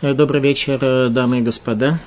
Э, 0.00 0.14
добрый 0.14 0.40
вечер, 0.40 0.78
э, 0.80 1.08
дамы 1.08 1.38
и 1.38 1.42
господа. 1.42 1.98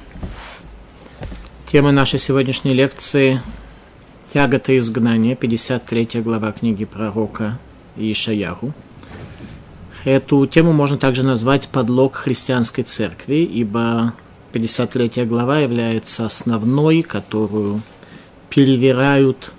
Тема 1.67 1.91
нашей 1.91 2.19
сегодняшней 2.19 2.73
лекции– 2.73 3.41
«Тягота 4.33 4.77
изгнания», 4.77 5.35
53 5.35 6.21
глава 6.21 6.53
книги 6.53 6.85
пророка 6.85 7.59
Ишаяру. 7.97 8.73
Эту 10.05 10.47
тему 10.47 10.71
можно 10.71 10.97
также 10.97 11.23
назвать 11.23 11.67
«Подлог 11.67 12.15
христианской 12.15 12.85
церкви», 12.85 13.43
ибо 13.43 14.13
53 14.53 15.25
глава 15.25 15.59
является 15.59 16.25
основной, 16.25 17.01
которую 17.01 17.81
перевирают 18.49 19.51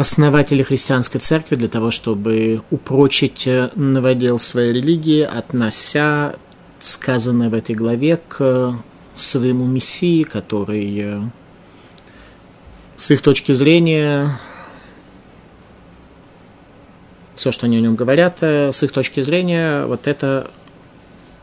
основатели 0.00 0.62
христианской 0.62 1.20
церкви 1.20 1.56
для 1.56 1.68
того, 1.68 1.90
чтобы 1.90 2.62
упрочить 2.70 3.46
э, 3.46 3.70
новодел 3.74 4.38
своей 4.38 4.72
религии, 4.72 5.22
относя 5.22 6.36
сказанное 6.78 7.50
в 7.50 7.54
этой 7.54 7.74
главе 7.74 8.16
к 8.16 8.74
своему 9.14 9.66
мессии, 9.66 10.22
который 10.22 10.98
э, 10.98 11.20
с 12.96 13.10
их 13.10 13.20
точки 13.20 13.52
зрения, 13.52 14.38
все, 17.34 17.52
что 17.52 17.66
они 17.66 17.76
о 17.76 17.80
нем 17.80 17.94
говорят, 17.94 18.38
э, 18.40 18.72
с 18.72 18.82
их 18.82 18.92
точки 18.92 19.20
зрения, 19.20 19.84
вот 19.84 20.08
это 20.08 20.50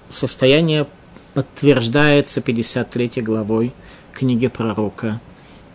состояние 0.10 0.88
подтверждается 1.36 2.42
53 2.42 3.22
главой 3.22 3.74
книги 4.14 4.48
пророка 4.48 5.22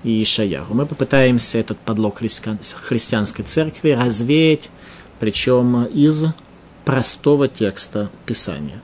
и 0.05 0.23
Ишаяру. 0.23 0.75
Мы 0.75 0.87
попытаемся 0.87 1.59
этот 1.59 1.79
подлог 1.79 2.19
христианской 2.19 3.45
церкви 3.45 3.91
развеять, 3.91 4.71
причем 5.21 5.85
из 5.85 6.27
простого 6.85 7.49
текста 7.49 8.11
Писания. 8.27 8.81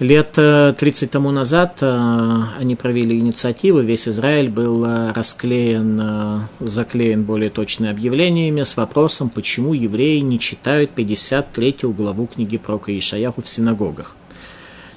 Лет 0.00 0.32
30 0.32 1.10
тому 1.10 1.30
назад 1.30 1.76
э, 1.82 2.42
они 2.58 2.74
провели 2.74 3.18
инициативу, 3.18 3.80
весь 3.80 4.08
Израиль 4.08 4.48
был 4.48 4.82
э, 4.82 5.12
расклеен, 5.12 6.00
э, 6.02 6.38
заклеен 6.60 7.24
более 7.24 7.50
точными 7.50 7.90
объявлениями 7.90 8.62
с 8.62 8.78
вопросом, 8.78 9.28
почему 9.28 9.74
евреи 9.74 10.20
не 10.20 10.40
читают 10.40 10.92
53 10.92 11.76
главу 11.82 12.28
книги 12.28 12.56
пророка 12.56 12.98
Ишаяху 12.98 13.42
в 13.42 13.48
синагогах. 13.48 14.16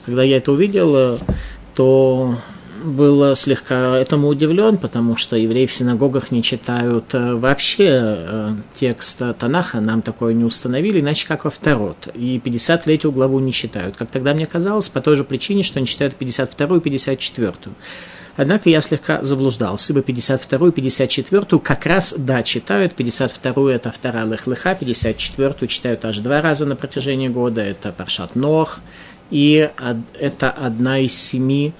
Когда 0.06 0.24
я 0.24 0.38
это 0.38 0.54
увидел, 0.54 1.20
то 1.76 2.38
был 2.84 3.36
слегка 3.36 3.98
этому 3.98 4.28
удивлен, 4.28 4.78
потому 4.78 5.18
что 5.18 5.36
евреи 5.36 5.66
в 5.66 5.74
синагогах 5.74 6.32
не 6.32 6.44
читают 6.44 7.14
э, 7.14 7.36
вообще 7.36 7.88
э, 7.90 8.56
текст 8.76 9.22
Танаха, 9.40 9.82
нам 9.82 10.02
такое 10.02 10.34
не 10.34 10.44
установили, 10.44 11.00
иначе 11.00 11.28
как 11.28 11.46
во 11.46 11.52
второт. 11.52 12.08
И 12.14 12.40
53 12.40 13.00
главу 13.12 13.40
не 13.40 13.54
читают. 13.54 13.98
Как 13.98 14.12
тогда 14.12 14.34
мне 14.34 14.46
казалось, 14.46 14.90
по 14.90 15.02
той 15.02 15.16
же 15.16 15.24
причине, 15.24 15.64
что 15.64 15.80
они 15.80 15.88
читают 15.88 16.16
52 16.16 16.78
и 16.78 16.80
54. 16.80 17.54
Однако 18.36 18.70
я 18.70 18.82
слегка 18.82 19.24
заблуждался, 19.24 19.94
ибо 19.94 20.02
52 20.02 20.68
и 20.68 20.72
54 20.72 21.60
как 21.60 21.86
раз, 21.86 22.16
да, 22.18 22.42
читают. 22.44 22.96
52 22.96 23.74
это 23.74 23.92
вторая 23.92 24.26
Лехлыха, 24.26 24.76
54 24.76 25.68
читают 25.68 26.04
аж 26.06 26.18
два 26.20 26.42
раза 26.42 26.66
на 26.66 26.76
протяжении 26.76 27.28
года. 27.28 27.62
Это 27.62 27.92
Паршат 27.92 28.36
Нох. 28.36 28.80
И 29.30 29.70
это 30.20 30.50
одна 30.52 31.00
из 31.00 31.16
семи 31.16 31.74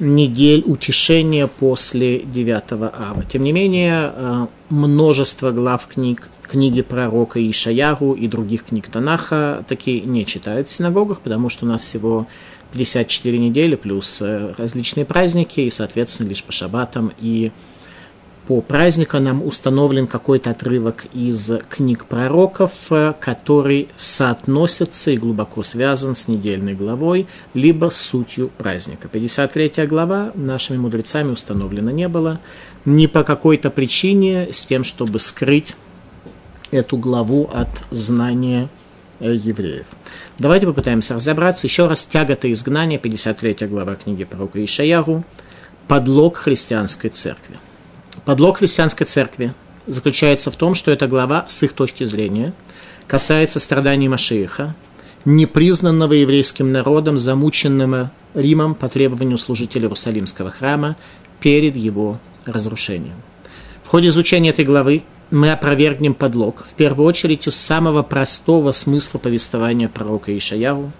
недель 0.00 0.62
утешения 0.66 1.46
после 1.46 2.20
9 2.20 2.72
ава. 2.72 3.24
Тем 3.30 3.42
не 3.42 3.52
менее, 3.52 4.12
э, 4.14 4.46
множество 4.70 5.50
глав 5.50 5.86
книг, 5.86 6.28
книги 6.42 6.82
пророка 6.82 7.38
Ишаяру 7.50 8.12
и 8.12 8.26
других 8.26 8.64
книг 8.64 8.88
Танаха 8.88 9.64
такие 9.68 10.00
не 10.00 10.26
читают 10.26 10.68
в 10.68 10.72
синагогах, 10.72 11.20
потому 11.20 11.48
что 11.48 11.64
у 11.64 11.68
нас 11.68 11.82
всего 11.82 12.26
54 12.72 13.38
недели 13.38 13.76
плюс 13.76 14.20
э, 14.20 14.52
различные 14.58 15.04
праздники, 15.04 15.60
и, 15.60 15.70
соответственно, 15.70 16.28
лишь 16.28 16.42
по 16.42 16.52
шаббатам 16.52 17.12
и 17.20 17.52
по 18.46 18.60
праздникам 18.60 19.44
установлен 19.44 20.06
какой-то 20.06 20.50
отрывок 20.50 21.06
из 21.14 21.50
книг 21.70 22.04
пророков, 22.04 22.72
э, 22.90 23.14
который 23.18 23.88
соотносится 23.96 25.10
и 25.10 25.16
глубоко 25.16 25.62
связан 25.62 26.14
с 26.14 26.28
недельной 26.28 26.74
главой, 26.74 27.26
либо 27.54 27.90
с 27.90 27.96
сутью 27.96 28.50
праздника. 28.58 29.08
53 29.08 29.86
глава 29.86 30.32
нашими 30.34 30.76
мудрецами 30.76 31.30
установлена 31.30 31.90
не 31.90 32.08
было 32.08 32.38
ни 32.84 33.06
по 33.06 33.24
какой-то 33.24 33.70
причине 33.70 34.48
с 34.52 34.66
тем, 34.66 34.84
чтобы 34.84 35.20
скрыть 35.20 35.74
эту 36.70 36.98
главу 36.98 37.48
от 37.52 37.68
знания 37.90 38.68
э, 39.20 39.34
евреев. 39.34 39.86
Давайте 40.38 40.66
попытаемся 40.66 41.14
разобраться. 41.14 41.66
Еще 41.66 41.86
раз, 41.86 42.04
тягота 42.04 42.52
изгнания, 42.52 42.98
53 42.98 43.68
глава 43.68 43.94
книги 43.94 44.24
пророка 44.24 44.62
Ишаяру, 44.62 45.24
подлог 45.88 46.36
христианской 46.36 47.08
церкви. 47.08 47.58
Подлог 48.24 48.58
христианской 48.58 49.06
церкви 49.06 49.52
заключается 49.86 50.50
в 50.50 50.56
том, 50.56 50.74
что 50.74 50.90
эта 50.90 51.06
глава, 51.06 51.44
с 51.48 51.62
их 51.62 51.72
точки 51.72 52.04
зрения, 52.04 52.54
касается 53.06 53.58
страданий 53.60 54.08
Машииха, 54.08 54.74
непризнанного 55.24 56.12
еврейским 56.12 56.72
народом, 56.72 57.18
замученного 57.18 58.12
Римом 58.34 58.74
по 58.74 58.88
требованию 58.88 59.36
служителей 59.36 59.84
Иерусалимского 59.84 60.50
храма 60.50 60.96
перед 61.40 61.76
его 61.76 62.18
разрушением. 62.46 63.16
В 63.82 63.88
ходе 63.88 64.08
изучения 64.08 64.50
этой 64.50 64.64
главы 64.64 65.02
мы 65.30 65.50
опровергнем 65.50 66.14
подлог, 66.14 66.64
в 66.66 66.74
первую 66.74 67.06
очередь 67.06 67.46
из 67.46 67.56
самого 67.56 68.02
простого 68.02 68.72
смысла 68.72 69.18
повествования 69.18 69.88
пророка 69.88 70.36
Ишаяру, 70.36 70.92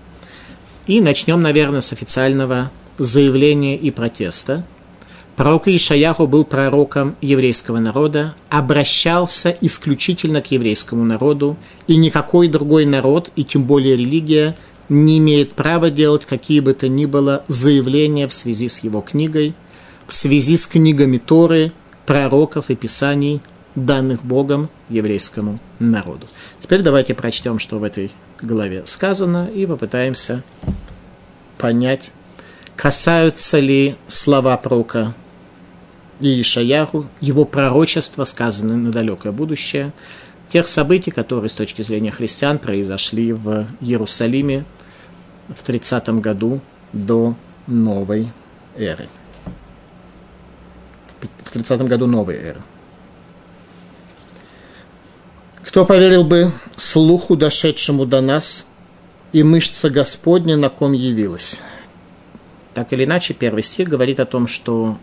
и 0.87 1.01
начнем, 1.01 1.41
наверное, 1.41 1.81
с 1.81 1.93
официального 1.93 2.71
заявления 2.99 3.77
и 3.77 3.91
протеста– 3.91 4.67
Пророк 5.37 5.67
Ишаяху 5.67 6.29
был 6.29 6.45
пророком 6.45 7.17
еврейского 7.21 7.79
народа, 7.79 8.37
обращался 8.51 9.57
исключительно 9.61 10.41
к 10.41 10.53
еврейскому 10.53 11.05
народу, 11.05 11.57
и 11.89 11.97
никакой 11.97 12.47
другой 12.47 12.87
народ, 12.87 13.31
и 13.35 13.43
тем 13.43 13.65
более 13.65 13.97
религия, 13.97 14.55
не 14.89 15.19
имеет 15.19 15.55
права 15.55 15.91
делать 15.91 16.25
какие 16.25 16.61
бы 16.61 16.73
то 16.73 16.89
ни 16.89 17.07
было 17.07 17.43
заявления 17.49 18.29
в 18.29 18.35
связи 18.35 18.69
с 18.69 18.79
его 18.81 19.01
книгой, 19.01 19.55
в 20.07 20.15
связи 20.15 20.57
с 20.57 20.69
книгами 20.69 21.19
Торы, 21.19 21.73
пророков 22.07 22.71
и 22.71 22.77
писаний, 22.77 23.41
данных 23.75 24.25
Богом 24.25 24.69
еврейскому 24.89 25.59
народу. 25.81 26.29
Теперь 26.63 26.83
давайте 26.83 27.13
прочтем, 27.15 27.59
что 27.59 27.81
в 27.81 27.83
этой 27.83 28.13
главе 28.41 28.85
сказано, 28.87 29.49
и 29.53 29.67
попытаемся 29.67 30.45
понять, 31.59 32.13
касаются 32.77 33.59
ли 33.59 33.97
слова 34.07 34.57
пророка 34.57 35.15
и 36.21 36.41
Ишаяху, 36.41 37.07
его 37.21 37.45
пророчество, 37.45 38.25
сказанное 38.25 38.77
на 38.77 38.93
далекое 38.93 39.33
будущее, 39.33 39.93
тех 40.49 40.69
событий, 40.69 41.11
которые 41.11 41.49
с 41.49 41.55
точки 41.55 41.83
зрения 41.83 42.11
христиан 42.11 42.59
произошли 42.59 43.33
в 43.33 43.67
Иерусалиме 43.81 44.65
в 45.49 45.63
30 45.63 46.09
году 46.21 46.61
до 46.93 47.35
новой 47.67 48.33
эры. 48.77 49.09
В 51.43 51.51
30 51.51 51.83
году 51.83 52.07
новой 52.07 52.37
эры. 52.37 52.63
Кто 55.63 55.85
поверил 55.85 56.25
бы 56.25 56.53
слуху, 56.77 57.37
дошедшему 57.37 58.07
до 58.07 58.21
нас, 58.21 58.69
и 59.33 59.43
мышца 59.43 59.91
Господня 59.91 60.57
на 60.57 60.69
ком 60.69 60.93
явилась? 60.93 61.61
Так 62.75 62.93
или 62.93 63.05
иначе, 63.05 63.35
первый 63.35 63.63
стих 63.63 63.89
говорит 63.89 64.21
о 64.21 64.27
том, 64.27 64.47
что 64.47 64.99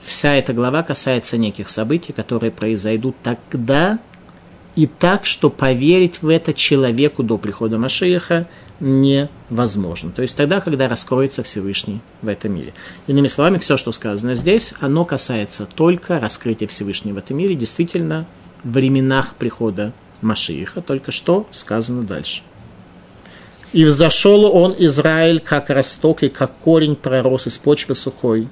вся 0.00 0.34
эта 0.34 0.52
глава 0.52 0.82
касается 0.82 1.38
неких 1.38 1.68
событий, 1.68 2.12
которые 2.12 2.50
произойдут 2.50 3.16
тогда 3.22 3.98
и 4.76 4.86
так, 4.86 5.26
что 5.26 5.50
поверить 5.50 6.22
в 6.22 6.28
это 6.28 6.54
человеку 6.54 7.22
до 7.22 7.36
прихода 7.36 7.78
Машииха 7.78 8.46
невозможно. 8.80 10.12
То 10.12 10.22
есть 10.22 10.36
тогда, 10.36 10.60
когда 10.60 10.88
раскроется 10.88 11.42
Всевышний 11.42 12.00
в 12.22 12.28
этом 12.28 12.54
мире. 12.54 12.74
Иными 13.08 13.26
словами, 13.26 13.58
все, 13.58 13.76
что 13.76 13.90
сказано 13.90 14.34
здесь, 14.34 14.74
оно 14.80 15.04
касается 15.04 15.66
только 15.66 16.20
раскрытия 16.20 16.68
Всевышнего 16.68 17.16
в 17.16 17.18
этом 17.18 17.36
мире, 17.38 17.54
действительно, 17.54 18.26
в 18.62 18.72
временах 18.72 19.34
прихода 19.34 19.92
Машииха, 20.20 20.80
только 20.80 21.12
что 21.12 21.46
сказано 21.50 22.02
дальше. 22.02 22.42
«И 23.72 23.84
взошел 23.84 24.44
он, 24.44 24.74
Израиль, 24.78 25.40
как 25.40 25.70
росток 25.70 26.22
и 26.22 26.28
как 26.28 26.56
корень 26.58 26.96
пророс 26.96 27.46
из 27.46 27.58
почвы 27.58 27.94
сухой, 27.94 28.48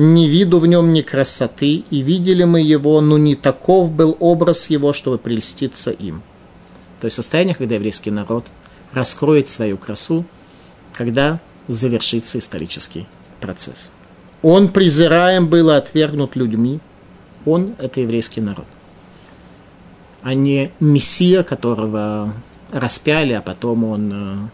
ни 0.00 0.28
виду 0.28 0.60
в 0.60 0.66
нем, 0.68 0.92
ни 0.92 1.00
красоты, 1.02 1.82
и 1.90 2.02
видели 2.02 2.44
мы 2.44 2.60
его, 2.60 3.00
но 3.00 3.18
не 3.18 3.34
таков 3.34 3.90
был 3.90 4.16
образ 4.20 4.70
его, 4.70 4.92
чтобы 4.92 5.18
прельститься 5.18 5.90
им. 5.90 6.22
То 7.00 7.06
есть 7.06 7.16
состояние, 7.16 7.56
когда 7.56 7.74
еврейский 7.74 8.12
народ 8.12 8.46
раскроет 8.92 9.48
свою 9.48 9.76
красу, 9.76 10.24
когда 10.92 11.40
завершится 11.66 12.38
исторический 12.38 13.08
процесс. 13.40 13.90
Он 14.42 14.68
презираем 14.68 15.48
был 15.48 15.70
отвергнут 15.70 16.36
людьми. 16.36 16.78
Он– 17.44 17.74
это 17.78 18.00
еврейский 18.00 18.40
народ. 18.40 18.66
А 20.22 20.32
не 20.34 20.70
мессия, 20.78 21.42
которого 21.42 22.32
распяли, 22.70 23.32
а 23.32 23.42
потом 23.42 23.82
он 23.82 24.12
э, 24.12 24.48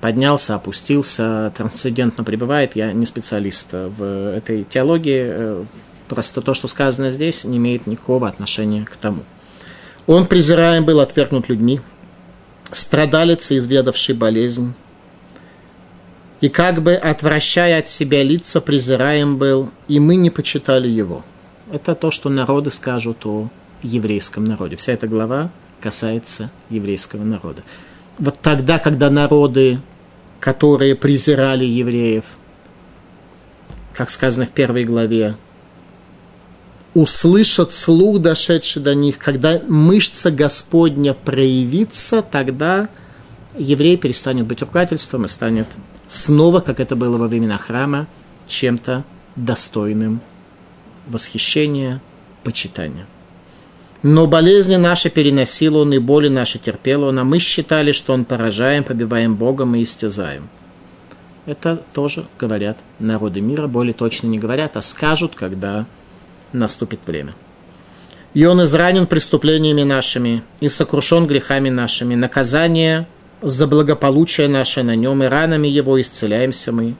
поднялся, 0.00 0.54
опустился, 0.54 1.52
трансцендентно 1.56 2.24
пребывает. 2.24 2.76
Я 2.76 2.92
не 2.92 3.06
специалист 3.06 3.68
в 3.72 4.34
этой 4.36 4.64
теологии. 4.64 5.66
Просто 6.08 6.40
то, 6.40 6.54
что 6.54 6.68
сказано 6.68 7.10
здесь, 7.10 7.44
не 7.44 7.58
имеет 7.58 7.86
никакого 7.86 8.28
отношения 8.28 8.84
к 8.84 8.96
тому. 8.96 9.22
Он 10.06 10.26
презираем 10.26 10.84
был, 10.84 11.00
отвергнут 11.00 11.48
людьми, 11.50 11.80
страдалец, 12.72 13.52
изведавший 13.52 14.14
болезнь, 14.14 14.72
и 16.40 16.48
как 16.48 16.82
бы 16.82 16.94
отвращая 16.94 17.80
от 17.80 17.88
себя 17.88 18.22
лица, 18.22 18.60
презираем 18.60 19.38
был, 19.38 19.70
и 19.88 19.98
мы 19.98 20.16
не 20.16 20.30
почитали 20.30 20.88
его. 20.88 21.24
Это 21.70 21.94
то, 21.94 22.10
что 22.10 22.30
народы 22.30 22.70
скажут 22.70 23.26
о 23.26 23.50
еврейском 23.82 24.44
народе. 24.44 24.76
Вся 24.76 24.92
эта 24.92 25.08
глава 25.08 25.50
касается 25.80 26.50
еврейского 26.70 27.24
народа. 27.24 27.62
Вот 28.18 28.40
тогда, 28.40 28.78
когда 28.78 29.10
народы, 29.10 29.80
которые 30.40 30.94
презирали 30.96 31.64
евреев, 31.64 32.24
как 33.94 34.10
сказано 34.10 34.46
в 34.46 34.50
первой 34.50 34.84
главе, 34.84 35.36
услышат 36.94 37.72
слух, 37.72 38.20
дошедший 38.20 38.82
до 38.82 38.94
них, 38.94 39.18
когда 39.18 39.60
мышца 39.68 40.30
Господня 40.30 41.14
проявится, 41.14 42.22
тогда 42.22 42.88
еврей 43.56 43.96
перестанет 43.96 44.46
быть 44.46 44.62
ругательством 44.62 45.24
и 45.24 45.28
станет 45.28 45.68
снова, 46.08 46.60
как 46.60 46.80
это 46.80 46.96
было 46.96 47.16
во 47.18 47.28
времена 47.28 47.58
храма, 47.58 48.08
чем-то 48.48 49.04
достойным 49.36 50.20
восхищения, 51.06 52.02
почитания. 52.42 53.06
Но 54.02 54.28
болезни 54.28 54.76
наши 54.76 55.10
переносил 55.10 55.76
он, 55.76 55.92
и 55.92 55.98
боли 55.98 56.28
наши 56.28 56.58
терпел 56.58 57.04
он, 57.04 57.18
а 57.18 57.24
мы 57.24 57.40
считали, 57.40 57.90
что 57.92 58.12
он 58.12 58.24
поражаем, 58.24 58.84
побиваем 58.84 59.34
Богом 59.34 59.74
и 59.74 59.82
истязаем. 59.82 60.48
Это 61.46 61.82
тоже 61.94 62.26
говорят 62.38 62.78
народы 63.00 63.40
мира, 63.40 63.66
более 63.66 63.94
точно 63.94 64.28
не 64.28 64.38
говорят, 64.38 64.76
а 64.76 64.82
скажут, 64.82 65.34
когда 65.34 65.86
наступит 66.52 67.00
время. 67.06 67.34
И 68.34 68.44
он 68.44 68.62
изранен 68.62 69.06
преступлениями 69.06 69.82
нашими, 69.82 70.44
и 70.60 70.68
сокрушен 70.68 71.26
грехами 71.26 71.70
нашими. 71.70 72.14
Наказание 72.14 73.08
за 73.42 73.66
благополучие 73.66 74.46
наше 74.46 74.82
на 74.82 74.94
нем, 74.94 75.24
и 75.24 75.26
ранами 75.26 75.66
его 75.66 76.00
исцеляемся 76.00 76.70
мы. 76.70 76.94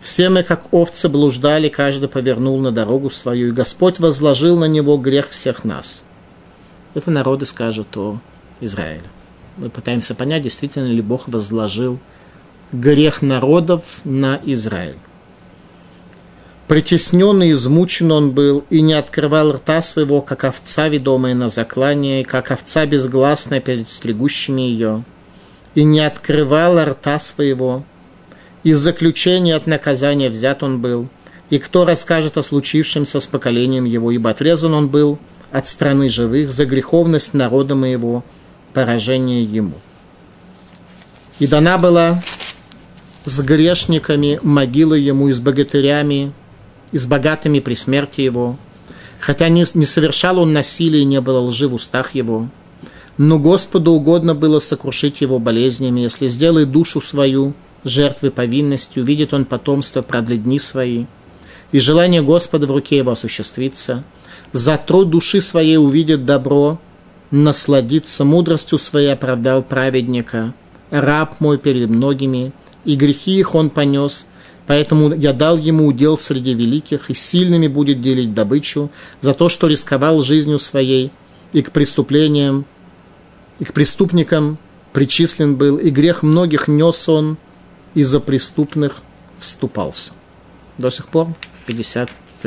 Все 0.00 0.30
мы, 0.30 0.42
как 0.42 0.72
овцы, 0.72 1.08
блуждали, 1.08 1.68
каждый 1.68 2.08
повернул 2.08 2.58
на 2.58 2.72
дорогу 2.72 3.10
свою, 3.10 3.48
и 3.48 3.52
Господь 3.52 4.00
возложил 4.00 4.58
на 4.58 4.64
него 4.64 4.96
грех 4.96 5.28
всех 5.28 5.62
нас. 5.62 6.04
Это 6.94 7.10
народы 7.10 7.44
скажут 7.44 7.96
о 7.96 8.20
Израиле. 8.60 9.04
Мы 9.56 9.68
пытаемся 9.68 10.14
понять, 10.14 10.42
действительно 10.42 10.86
ли 10.86 11.02
Бог 11.02 11.28
возложил 11.28 11.98
грех 12.72 13.22
народов 13.22 14.00
на 14.04 14.40
Израиль. 14.44 14.98
Притесненный, 16.66 17.52
измучен 17.52 18.10
он 18.10 18.30
был, 18.30 18.64
и 18.70 18.80
не 18.80 18.94
открывал 18.94 19.52
рта 19.52 19.82
своего, 19.82 20.22
как 20.22 20.44
овца, 20.44 20.88
ведомая 20.88 21.34
на 21.34 21.48
заклание, 21.48 22.22
и 22.22 22.24
как 22.24 22.50
овца 22.50 22.86
безгласная 22.86 23.60
перед 23.60 23.88
стригущими 23.88 24.62
ее 24.62 25.04
и 25.74 25.84
не 25.84 26.00
открывал 26.00 26.82
рта 26.82 27.18
своего. 27.18 27.84
Из 28.62 28.78
заключения 28.78 29.54
от 29.54 29.66
наказания 29.66 30.30
взят 30.30 30.62
он 30.62 30.80
был. 30.80 31.08
И 31.50 31.58
кто 31.58 31.84
расскажет 31.84 32.38
о 32.38 32.42
случившемся 32.42 33.20
с 33.20 33.26
поколением 33.26 33.84
его, 33.84 34.10
ибо 34.10 34.30
отрезан 34.30 34.72
он 34.74 34.88
был 34.88 35.18
от 35.54 35.66
страны 35.66 36.08
живых 36.08 36.50
за 36.50 36.66
греховность 36.66 37.32
народа 37.32 37.74
моего, 37.74 38.24
поражение 38.72 39.44
ему. 39.44 39.74
И 41.38 41.46
дана 41.46 41.78
была 41.78 42.22
с 43.24 43.40
грешниками 43.40 44.38
могила 44.42 44.94
ему 44.94 45.28
и 45.28 45.32
с 45.32 45.40
богатырями, 45.40 46.32
и 46.92 46.98
с 46.98 47.06
богатыми 47.06 47.60
при 47.60 47.74
смерти 47.74 48.20
его. 48.20 48.56
Хотя 49.20 49.48
не, 49.48 49.64
не 49.74 49.86
совершал 49.86 50.38
он 50.38 50.52
насилия 50.52 51.00
и 51.00 51.06
не 51.06 51.20
было 51.20 51.38
лжи 51.40 51.68
в 51.68 51.74
устах 51.74 52.14
его– 52.14 52.48
но 53.16 53.38
Господу 53.38 53.92
угодно 53.92 54.34
было 54.34 54.58
сокрушить 54.58 55.20
его 55.20 55.38
болезнями, 55.38 56.00
если 56.00 56.26
сделает 56.26 56.72
душу 56.72 57.00
свою 57.00 57.54
жертвой 57.84 58.30
повинности, 58.30 58.98
увидит 58.98 59.32
он 59.32 59.44
потомство, 59.44 60.02
продлит 60.02 60.42
дни 60.42 60.58
свои, 60.58 61.04
и 61.70 61.78
желание 61.78 62.22
Господа 62.22 62.66
в 62.66 62.72
руке 62.72 62.96
его 62.98 63.12
осуществится. 63.12 64.02
За 64.54 64.78
труд 64.78 65.10
души 65.10 65.40
своей 65.40 65.78
увидит 65.78 66.24
добро, 66.24 66.80
насладится 67.32 68.24
мудростью 68.24 68.78
своей 68.78 69.12
оправдал 69.12 69.64
праведника, 69.64 70.54
раб 70.90 71.40
мой 71.40 71.58
перед 71.58 71.90
многими, 71.90 72.52
и 72.84 72.94
грехи 72.94 73.36
их 73.36 73.56
он 73.56 73.68
понес, 73.68 74.28
поэтому 74.68 75.12
я 75.12 75.32
дал 75.32 75.56
ему 75.56 75.86
удел 75.86 76.16
среди 76.16 76.54
великих, 76.54 77.10
и 77.10 77.14
сильными 77.14 77.66
будет 77.66 78.00
делить 78.00 78.32
добычу 78.32 78.92
за 79.20 79.34
то, 79.34 79.48
что 79.48 79.66
рисковал 79.66 80.22
жизнью 80.22 80.60
своей, 80.60 81.10
и 81.52 81.60
к 81.60 81.72
преступлениям 81.72 82.64
и 83.58 83.64
к 83.64 83.72
преступникам 83.72 84.58
причислен 84.92 85.56
был, 85.56 85.78
и 85.78 85.90
грех 85.90 86.22
многих 86.22 86.68
нес 86.68 87.08
он, 87.08 87.38
и 87.94 88.04
за 88.04 88.20
преступных 88.20 89.02
вступался. 89.36 90.12
До 90.78 90.90
сих 90.90 91.08
пор 91.08 91.34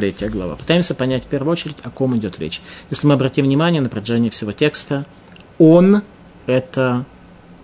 53 0.02 0.30
глава. 0.30 0.56
Пытаемся 0.56 0.94
понять 0.94 1.26
в 1.26 1.28
первую 1.28 1.54
очередь, 1.54 1.78
о 1.84 1.90
ком 1.90 2.16
идет 2.18 2.40
речь. 2.40 2.62
Если 2.92 3.08
мы 3.08 3.16
обратим 3.16 3.46
внимание 3.46 3.82
на 3.82 3.90
протяжении 3.90 4.30
всего 4.30 4.52
текста, 4.52 5.06
он– 5.58 6.04
это 6.46 7.06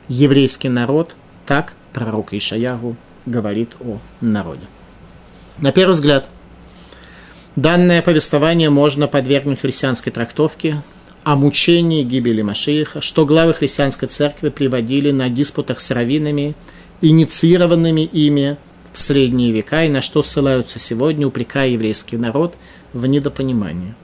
еврейский 0.07 0.69
народ, 0.69 1.15
так 1.45 1.75
пророк 1.93 2.33
Ишаяру 2.33 2.95
говорит 3.25 3.75
о 3.79 3.99
народе. 4.19 4.65
На 5.59 5.71
первый 5.71 5.93
взгляд, 5.93 6.29
данное 7.55 8.01
повествование 8.01 8.69
можно 8.69 9.07
подвергнуть 9.07 9.61
христианской 9.61 10.11
трактовке, 10.11 10.81
о 11.23 11.37
мучении 11.37 12.03
гибели 12.03 12.41
Машииха, 12.41 12.99
что 12.99 13.25
главы 13.25 13.53
христианской 13.53 14.09
церкви 14.09 14.49
приводили 14.49 15.11
на 15.11 15.29
диспутах 15.29 15.79
с 15.79 15.89
раввинами, 15.91 16.53
инициированными 16.99 18.01
ими 18.01 18.57
в 18.93 18.99
средние 18.99 19.51
века, 19.51 19.83
и 19.83 19.89
на 19.89 20.01
что 20.01 20.23
ссылаются 20.23 20.79
сегодня, 20.79 21.27
упрекая 21.27 21.69
еврейский 21.69 22.15
народ 22.15 22.55
в 22.93 23.05
недопонимании. 23.05 23.95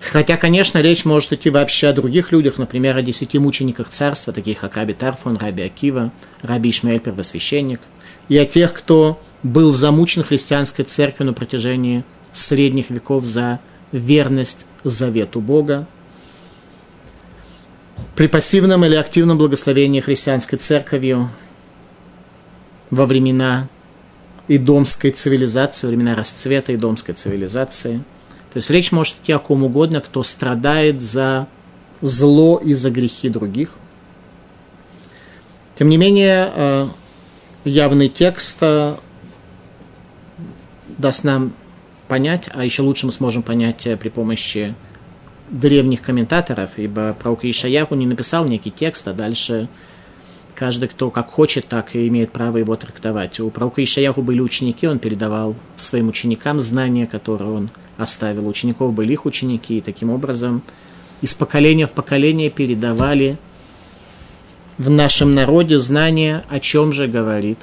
Хотя, 0.00 0.36
конечно, 0.36 0.78
речь 0.80 1.04
может 1.04 1.32
идти 1.32 1.50
вообще 1.50 1.88
о 1.88 1.92
других 1.92 2.32
людях, 2.32 2.58
например, 2.58 2.96
о 2.96 3.02
десяти 3.02 3.38
мучениках 3.38 3.88
царства, 3.88 4.32
таких 4.32 4.60
как 4.60 4.76
Раби 4.76 4.94
Тарфон, 4.94 5.36
Раби 5.36 5.62
Акива, 5.62 6.12
Раби 6.40 6.70
Ишмаэль, 6.70 7.00
первосвященник, 7.00 7.80
и 8.28 8.36
о 8.38 8.46
тех, 8.46 8.72
кто 8.72 9.20
был 9.42 9.72
замучен 9.72 10.22
христианской 10.22 10.84
церковью 10.84 11.32
на 11.32 11.34
протяжении 11.34 12.04
средних 12.32 12.90
веков 12.90 13.24
за 13.24 13.60
верность 13.92 14.66
завету 14.84 15.40
Бога, 15.40 15.86
при 18.14 18.26
пассивном 18.26 18.84
или 18.84 18.96
активном 18.96 19.38
благословении 19.38 20.00
христианской 20.00 20.58
церковью 20.58 21.30
во 22.90 23.06
времена 23.06 23.68
идомской 24.48 25.10
цивилизации, 25.10 25.86
во 25.86 25.90
времена 25.90 26.14
расцвета 26.14 26.74
идомской 26.74 27.14
цивилизации. 27.14 27.98
То 28.52 28.56
есть 28.56 28.70
речь 28.70 28.92
может 28.92 29.16
идти 29.22 29.32
о 29.32 29.38
ком 29.38 29.62
угодно, 29.64 30.00
кто 30.00 30.22
страдает 30.22 31.02
за 31.02 31.46
зло 32.00 32.58
и 32.58 32.72
за 32.74 32.90
грехи 32.90 33.28
других. 33.28 33.74
Тем 35.78 35.88
не 35.88 35.96
менее, 35.96 36.50
э, 36.54 36.88
явный 37.64 38.08
текст 38.08 38.58
э, 38.62 38.96
даст 40.96 41.24
нам 41.24 41.52
понять, 42.08 42.48
а 42.52 42.64
еще 42.64 42.82
лучше 42.82 43.06
мы 43.06 43.12
сможем 43.12 43.42
понять 43.42 43.86
э, 43.86 43.96
при 43.96 44.08
помощи 44.08 44.74
древних 45.50 46.02
комментаторов, 46.02 46.78
ибо 46.78 47.14
пророк 47.18 47.44
Ишаяху 47.44 47.94
не 47.94 48.06
написал 48.06 48.44
некий 48.46 48.70
текст, 48.70 49.06
а 49.08 49.12
дальше 49.12 49.68
каждый, 50.58 50.88
кто 50.88 51.10
как 51.10 51.30
хочет, 51.30 51.68
так 51.68 51.94
и 51.94 52.08
имеет 52.08 52.32
право 52.32 52.56
его 52.56 52.74
трактовать. 52.74 53.38
У 53.38 53.48
пророка 53.48 53.82
Ишаяху 53.84 54.22
были 54.22 54.40
ученики, 54.40 54.88
он 54.88 54.98
передавал 54.98 55.54
своим 55.76 56.08
ученикам 56.08 56.58
знания, 56.58 57.06
которые 57.06 57.52
он 57.52 57.70
оставил. 57.96 58.46
У 58.46 58.48
учеников 58.48 58.92
были 58.92 59.12
их 59.12 59.24
ученики, 59.24 59.78
и 59.78 59.80
таким 59.80 60.10
образом 60.10 60.62
из 61.22 61.32
поколения 61.32 61.86
в 61.86 61.92
поколение 61.92 62.50
передавали 62.50 63.38
в 64.78 64.90
нашем 64.90 65.32
народе 65.32 65.78
знания, 65.78 66.42
о 66.50 66.58
чем 66.58 66.92
же 66.92 67.06
говорит 67.06 67.58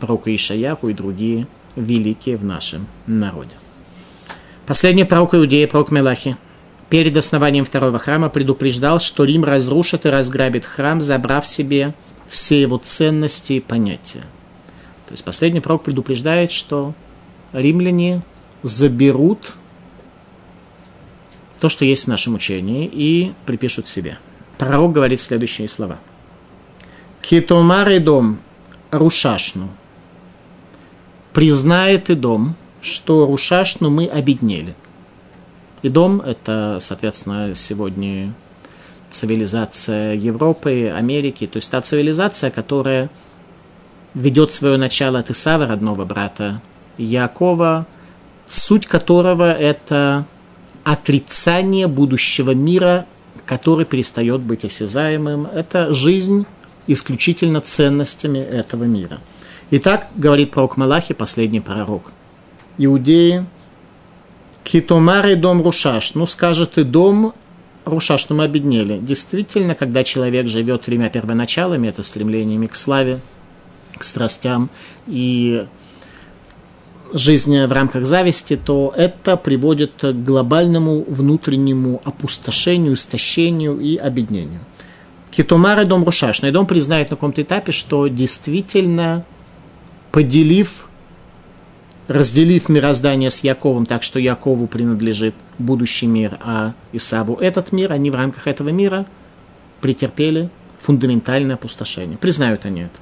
пророк 0.00 0.26
Ишаяху 0.26 0.88
и 0.88 0.92
другие 0.92 1.46
великие 1.76 2.36
в 2.36 2.44
нашем 2.44 2.88
народе. 3.06 3.54
Последний 4.66 5.04
пророк 5.04 5.36
Иудея, 5.36 5.68
пророк 5.68 5.92
Мелахи– 5.92 6.36
перед 6.94 7.16
основанием 7.16 7.64
второго 7.64 7.98
храма 7.98 8.28
предупреждал, 8.28 9.00
что 9.00 9.24
Рим 9.24 9.42
разрушит 9.42 10.06
и 10.06 10.10
разграбит 10.10 10.64
храм, 10.64 11.00
забрав 11.00 11.44
себе 11.44 11.92
все 12.28 12.60
его 12.60 12.78
ценности 12.78 13.54
и 13.54 13.60
понятия. 13.60 14.24
То 15.06 15.12
есть 15.12 15.24
последний 15.24 15.60
пророк 15.60 15.82
предупреждает, 15.84 16.50
что 16.50 16.94
римляне 17.52 18.22
заберут 18.62 19.54
то, 21.60 21.68
что 21.68 21.84
есть 21.84 22.04
в 22.04 22.08
нашем 22.08 22.34
учении, 22.34 22.90
и 22.92 23.32
припишут 23.46 23.88
себе. 23.88 24.18
Пророк 24.58 24.92
говорит 24.92 25.20
следующие 25.20 25.68
слова. 25.68 25.98
Китомар 27.22 27.88
и 27.90 27.98
дом 27.98 28.40
Рушашну. 28.90 29.70
Признает 31.32 32.10
и 32.10 32.14
дом, 32.14 32.54
что 32.82 33.26
Рушашну 33.26 33.88
мы 33.88 34.06
обеднели. 34.06 34.74
И 35.82 35.88
дом– 35.88 36.20
это, 36.26 36.78
соответственно, 36.80 37.54
сегодня 37.54 38.34
цивилизация 39.14 40.14
Европы, 40.14 40.92
Америки, 40.94 41.46
то 41.46 41.58
есть 41.58 41.70
та 41.70 41.80
цивилизация, 41.80 42.50
которая 42.50 43.08
ведет 44.14 44.52
свое 44.52 44.76
начало 44.76 45.20
от 45.20 45.30
Исава, 45.30 45.66
родного 45.66 46.04
брата 46.04 46.60
Якова, 46.98 47.86
суть 48.46 48.86
которого– 48.86 49.52
это 49.58 50.24
отрицание 50.84 51.86
будущего 51.86 52.50
мира, 52.50 53.06
который 53.46 53.84
перестает 53.84 54.40
быть 54.40 54.64
осязаемым. 54.64 55.46
Это 55.46 55.94
жизнь 55.94 56.46
исключительно 56.86 57.60
ценностями 57.60 58.38
этого 58.38 58.84
мира. 58.84 59.20
Итак, 59.70 60.08
говорит 60.14 60.50
пророк 60.50 60.76
Малахи, 60.76 61.14
последний 61.14 61.60
пророк. 61.60 62.12
Иудеи, 62.78 63.46
Китомар 64.62 65.26
и 65.28 65.34
дом 65.34 65.62
Рушаш. 65.62 66.14
Ну, 66.14 66.26
скажет 66.26 66.78
и 66.78 66.84
дом 66.84 67.34
Рушаш, 67.84 68.28
ну 68.28 68.36
мы 68.36 68.44
обеднели. 68.44 68.98
Действительно, 68.98 69.74
когда 69.74 70.04
человек 70.04 70.48
живет 70.48 70.82
тремя 70.82 71.10
первоначалами, 71.10 71.88
это 71.88 72.02
стремлениями 72.02 72.66
к 72.66 72.76
славе, 72.76 73.20
к 73.96 74.04
страстям 74.04 74.70
и 75.06 75.66
жизни 77.12 77.64
в 77.66 77.72
рамках 77.72 78.06
зависти, 78.06 78.56
то 78.56 78.92
это 78.96 79.36
приводит 79.36 79.92
к 80.00 80.12
глобальному 80.12 81.04
внутреннему 81.06 82.00
опустошению, 82.04 82.94
истощению 82.94 83.78
и 83.78 83.96
обеднению. 83.96 84.60
Китомар 85.30 85.80
и 85.80 85.84
дом 85.84 86.04
Рушаш. 86.04 86.42
Но 86.42 86.48
и 86.48 86.50
дом 86.50 86.66
признает 86.66 87.10
на 87.10 87.16
каком-то 87.16 87.42
этапе, 87.42 87.72
что 87.72 88.08
действительно 88.08 89.24
поделив, 90.10 90.83
разделив 92.08 92.68
мироздание 92.68 93.30
с 93.30 93.40
Яковом 93.40 93.86
так, 93.86 94.02
что 94.02 94.18
Якову 94.18 94.66
принадлежит 94.66 95.34
будущий 95.58 96.06
мир, 96.06 96.38
а 96.40 96.74
Исаву 96.92 97.36
этот 97.36 97.72
мир, 97.72 97.92
они 97.92 98.10
в 98.10 98.14
рамках 98.14 98.46
этого 98.46 98.68
мира 98.68 99.06
претерпели 99.80 100.50
фундаментальное 100.80 101.54
опустошение. 101.54 102.18
Признают 102.18 102.64
они 102.66 102.82
это. 102.82 103.00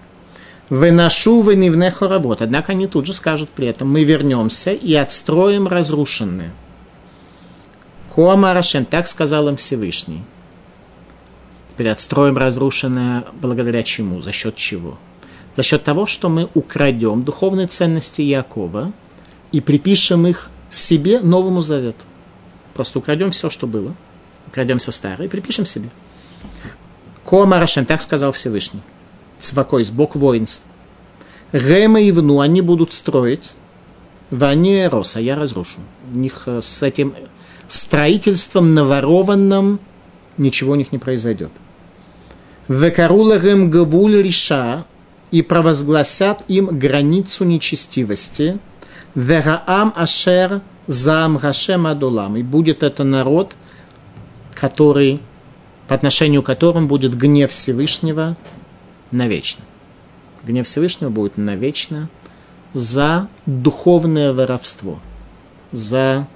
Выношу 0.68 1.42
вы 1.42 1.56
не 1.56 1.90
хоровод. 1.90 2.40
Однако 2.40 2.73
они 2.73 2.87
тут 2.87 3.06
же 3.06 3.12
скажут 3.12 3.50
при 3.50 3.66
этом, 3.66 3.90
мы 3.90 4.04
вернемся 4.04 4.73
и 4.73 4.94
отстроим 4.94 5.68
разрушенные. 5.68 6.52
Коамарашен, 8.14 8.85
так 8.85 9.09
сказал 9.09 9.49
им 9.49 9.56
Всевышний. 9.56 10.23
Теперь 11.71 11.88
отстроим 11.88 12.37
разрушенное 12.37 13.25
благодаря 13.40 13.82
чему? 13.82 14.21
За 14.21 14.32
счет 14.32 14.56
чего? 14.56 14.99
За 15.54 15.62
счет 15.62 15.85
того, 15.85 16.06
что 16.06 16.28
мы 16.28 16.49
украдем 16.54 17.23
духовные 17.23 17.66
ценности 17.66 18.23
Якова 18.23 18.92
и 19.52 19.61
припишем 19.61 20.26
их 20.26 20.50
себе 20.71 21.21
Новому 21.21 21.62
Завету. 21.62 22.04
Просто 22.75 22.99
украдем 22.99 23.30
все, 23.32 23.50
что 23.50 23.66
было, 23.66 23.94
украдем 24.47 24.78
все 24.78 24.92
старое 24.92 25.26
и 25.26 25.30
припишем 25.30 25.66
себе. 25.66 25.90
Коамарашен, 27.25 27.85
так 27.85 28.00
сказал 28.00 28.32
Всевышний. 28.32 28.80
Цвакой, 29.38 29.87
Бог 29.92 30.16
воинств. 30.16 30.66
Рема 31.52 32.00
и 32.00 32.12
Вну, 32.12 32.40
они 32.40 32.62
будут 32.62 32.94
строить, 32.94 33.56
Ване 34.30 34.88
Рос, 34.88 35.16
а 35.16 35.21
я 35.21 35.37
разрушу. 35.37 35.80
У 36.12 36.16
них 36.16 36.44
э, 36.47 36.62
с 36.62 36.82
этим 36.82 37.14
строительством 37.68 38.75
наворованным 38.75 39.78
ничего 40.38 40.73
у 40.73 40.76
них 40.76 40.92
не 40.92 40.99
произойдет. 40.99 41.50
Векарулагем 42.68 43.71
гавуль 43.71 44.23
риша 44.23 44.87
и 45.33 45.43
провозгласят 45.43 46.45
им 46.47 46.67
границу 46.67 47.45
нечестивости. 47.45 48.61
Вераам 49.17 49.93
ашер 49.97 50.61
зам 50.87 51.39
гашем 51.39 51.87
адулам. 51.87 52.37
И 52.37 52.43
будет 52.43 52.83
это 52.83 53.03
народ, 53.03 53.57
который, 54.55 55.21
по 55.89 55.95
отношению 55.95 56.43
к 56.43 56.47
которому 56.47 56.87
будет 56.87 57.17
гнев 57.17 57.51
Всевышнего 57.51 58.37
навечно. 59.11 59.65
Гнев 60.45 60.67
Всевышнего 60.67 61.11
будет 61.11 61.37
навечно 61.37 62.09
за 62.75 63.29
духовное 63.47 64.33
воровство, 64.33 65.01
за 65.73 66.27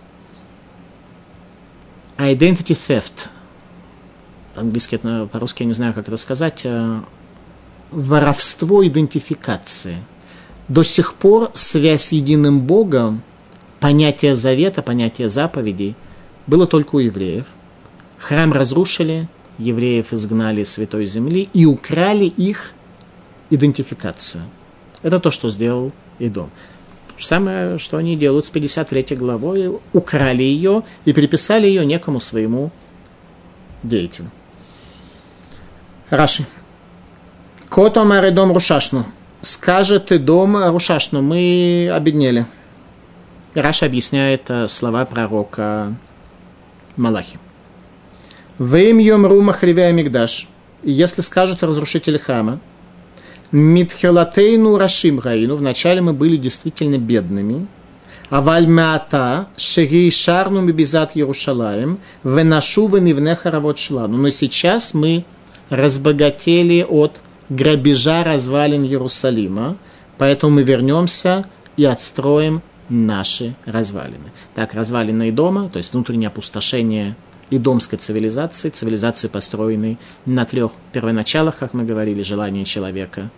identity 2.17 2.75
theft. 2.75 3.29
По-английски, 4.55 4.99
по-русски 5.33 5.65
я 5.65 5.67
не 5.67 5.75
знаю, 5.75 5.93
как 5.93 6.09
это 6.09 6.17
сказать. 6.17 6.67
Воровство 7.91 8.87
идентификации. 8.87 9.99
До 10.69 10.83
сих 10.83 11.15
пор 11.15 11.53
связь 11.55 12.07
с 12.07 12.13
единым 12.13 12.61
Богом, 12.61 13.23
понятие 13.79 14.35
завета, 14.35 14.83
понятие 14.83 15.29
заповедей 15.29 15.95
было 16.47 16.67
только 16.67 16.97
у 16.97 16.99
евреев. 16.99 17.47
Храм 18.19 18.53
разрушили, 18.53 19.29
евреев 19.59 20.13
изгнали 20.13 20.63
из 20.63 20.73
Святой 20.73 21.07
Земли 21.07 21.49
и 21.53 21.65
украли 21.65 22.25
их 22.25 22.73
идентификацию. 23.51 24.43
Это 25.03 25.21
то, 25.21 25.31
что 25.31 25.49
сделал 25.49 25.93
Идом. 26.19 26.51
То 27.09 27.21
же 27.21 27.27
самое, 27.27 27.79
что 27.79 27.99
они 27.99 28.17
делают 28.17 28.47
с 28.47 28.51
53 28.51 29.17
главой, 29.17 29.79
украли 29.93 30.43
ее 30.43 30.83
и 31.05 31.13
приписали 31.13 31.67
ее 31.67 31.85
некому 31.85 32.21
своему 32.21 32.71
деятелю. 33.83 34.31
Раши. 36.09 36.47
Кото 37.69 38.05
дом 38.33 38.53
Рушашну. 38.53 39.07
Скажет 39.43 40.13
и 40.13 40.19
дом 40.19 40.57
Рушашну, 40.57 41.23
мы 41.23 41.91
обеднели. 41.93 42.47
Раша 43.55 43.87
объясняет 43.87 44.43
э, 44.49 44.69
слова 44.69 45.05
пророка 45.07 45.95
Малахи. 46.97 47.39
Вейм 48.59 48.99
йом 48.99 49.27
рума 49.27 49.53
хривя 49.53 49.91
мигдаш. 49.93 50.47
И 50.83 50.93
если 50.93 51.23
скажут 51.23 51.63
разрушители 51.63 52.19
храма, 52.19 52.61
Митхелатейну 53.53 54.77
Рашим 54.77 55.21
Раину, 55.21 55.57
вначале 55.57 56.01
мы 56.01 56.13
были 56.13 56.37
действительно 56.37 56.99
бедными, 56.99 57.67
а 58.29 58.41
вальмята 58.41 59.49
шеги 59.57 60.11
шарну 60.11 60.61
мибизат 60.61 61.15
Ярушалаем, 61.15 61.99
венашу 62.25 62.89
венивне 62.89 63.37
харавот 63.37 63.79
шлану. 63.79 64.19
Но 64.19 64.31
сейчас 64.31 64.95
мы 64.95 65.25
разбогатели 65.71 66.85
от 66.89 67.13
грабежа 67.49 68.25
развалин 68.25 68.85
Иерусалима, 68.85 69.77
поэтому 70.19 70.57
мы 70.57 70.63
вернемся 70.63 71.45
и 71.77 71.85
отстроим 71.85 72.63
наши 72.89 73.55
развалины. 73.65 74.33
Так, 74.55 74.75
развалины 74.75 75.33
дома, 75.33 75.69
то 75.69 75.79
есть 75.79 75.93
внутреннее 75.93 76.29
опустошение 76.29 77.17
и 77.51 77.59
домской 77.59 77.99
цивилизации, 77.99 78.71
цивилизации, 78.71 79.29
построенной 79.29 79.99
на 80.25 80.45
трех 80.45 80.73
первоначалах, 80.93 81.59
как 81.59 81.75
мы 81.75 81.85
говорили, 81.85 82.23
желание 82.23 82.65
человека 82.65 83.31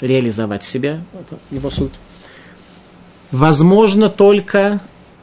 реализовать 0.00 0.64
себя, 0.64 1.00
это 1.12 1.38
его 1.50 1.70
суть, 1.70 1.92
возможно 3.30 4.08
только 4.08 4.80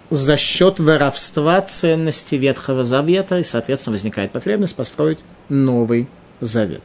за 0.09 0.37
счет 0.37 0.79
воровства 0.79 1.61
ценности 1.61 2.35
Ветхого 2.35 2.85
Завета, 2.85 3.39
и, 3.39 3.43
соответственно, 3.43 3.93
возникает 3.93 4.31
потребность 4.31 4.75
построить 4.75 5.19
новый 5.49 6.07
Завет. 6.39 6.83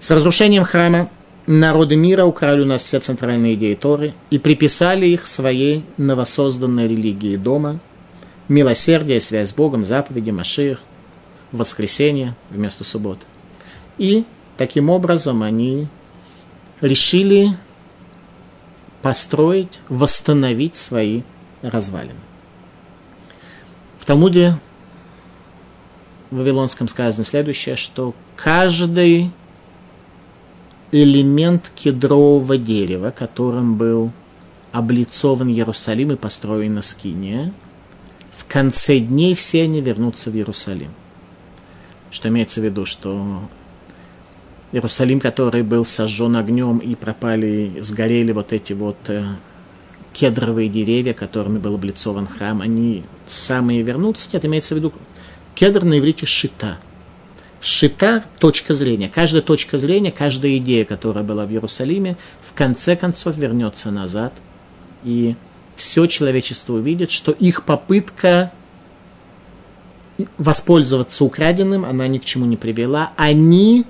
С 0.00 0.10
разрушением 0.12 0.64
храма 0.64 1.10
народы 1.48 1.96
мира 1.96 2.24
украли 2.24 2.60
у 2.60 2.64
нас 2.64 2.84
все 2.84 3.00
центральные 3.00 3.54
идеи 3.54 3.74
Торы 3.74 4.14
и 4.30 4.38
приписали 4.38 5.06
их 5.06 5.26
своей 5.26 5.84
новосозданной 5.96 6.86
религии 6.86 7.36
дома, 7.36 7.80
милосердие, 8.46 9.20
связь 9.20 9.50
с 9.50 9.54
Богом, 9.54 9.84
заповеди, 9.84 10.30
Машиих, 10.30 10.78
воскресенье 11.50 12.36
вместо 12.50 12.84
субботы. 12.84 13.26
И 13.96 14.24
таким 14.56 14.88
образом 14.88 15.42
они 15.42 15.88
решили 16.80 17.56
построить, 19.02 19.80
восстановить 19.88 20.76
свои 20.76 21.22
развалины. 21.62 22.20
В 23.98 24.06
Талмуде 24.06 24.58
в 26.30 26.36
Вавилонском 26.36 26.86
сказано 26.86 27.24
следующее, 27.24 27.74
что 27.74 28.14
каждый 28.36 29.32
элемент 30.92 31.70
кедрового 31.74 32.56
дерева, 32.56 33.10
которым 33.10 33.76
был 33.76 34.12
облицован 34.72 35.48
Иерусалим 35.48 36.12
и 36.12 36.16
построена 36.16 36.82
Скиния, 36.82 37.52
в 38.30 38.44
конце 38.46 38.98
дней 38.98 39.34
все 39.34 39.64
они 39.64 39.80
вернутся 39.80 40.30
в 40.30 40.34
Иерусалим. 40.34 40.90
Что 42.10 42.28
имеется 42.28 42.60
в 42.60 42.64
виду, 42.64 42.86
что 42.86 43.42
Иерусалим, 44.72 45.20
который 45.20 45.62
был 45.62 45.84
сожжен 45.84 46.36
огнем 46.36 46.78
и 46.78 46.94
пропали, 46.94 47.78
сгорели 47.80 48.32
вот 48.32 48.52
эти 48.52 48.72
вот 48.72 48.96
э, 49.08 49.24
кедровые 50.12 50.68
деревья, 50.68 51.14
которыми 51.14 51.58
был 51.58 51.74
облицован 51.74 52.26
храм, 52.26 52.60
они 52.60 53.04
самые 53.26 53.82
вернутся. 53.82 54.30
Нет, 54.32 54.44
имеется 54.44 54.74
в 54.74 54.78
виду 54.78 54.92
кедр 55.54 55.84
на 55.84 55.98
иврите 55.98 56.26
шита. 56.26 56.78
Шита– 57.60 58.24
точка 58.38 58.72
зрения. 58.72 59.10
Каждая 59.12 59.42
точка 59.42 59.78
зрения, 59.78 60.12
каждая 60.12 60.56
идея, 60.58 60.84
которая 60.84 61.24
была 61.24 61.46
в 61.46 61.50
Иерусалиме, 61.50 62.16
в 62.40 62.52
конце 62.54 62.96
концов 62.96 63.36
вернется 63.36 63.90
назад, 63.90 64.32
и 65.04 65.34
все 65.76 66.06
человечество 66.06 66.74
увидит, 66.74 67.10
что 67.10 67.32
их 67.32 67.64
попытка 67.64 68.52
воспользоваться 70.36 71.24
украденным, 71.24 71.84
она 71.84 72.08
ни 72.08 72.18
к 72.18 72.24
чему 72.24 72.44
не 72.46 72.56
привела. 72.56 73.12
Они 73.16 73.84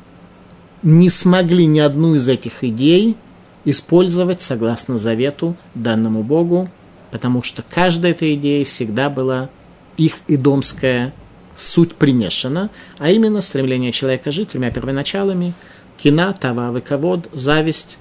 не 0.83 1.09
смогли 1.09 1.67
ни 1.67 1.79
одну 1.79 2.15
из 2.15 2.29
этих 2.29 2.63
идей 2.65 3.17
использовать 3.65 4.41
согласно 4.41 4.99
завету 4.99 5.57
данному 5.75 6.23
Богу, 6.23 6.71
потому 7.11 7.43
что 7.43 7.63
каждая 7.69 8.13
эта 8.13 8.35
идея 8.35 8.65
всегда 8.65 9.11
была 9.11 9.51
их 9.97 10.19
идомская 10.29 11.13
суть 11.59 11.95
примешана, 11.95 12.71
а 12.99 13.11
именно 13.11 13.43
стремление 13.43 13.93
человека 13.93 14.33
жить 14.33 14.51
тремя 14.51 14.71
первоначалами– 14.71 15.53
кина, 15.99 16.33
тава, 16.33 16.71
выковод, 16.71 17.29
зависть, 17.33 17.99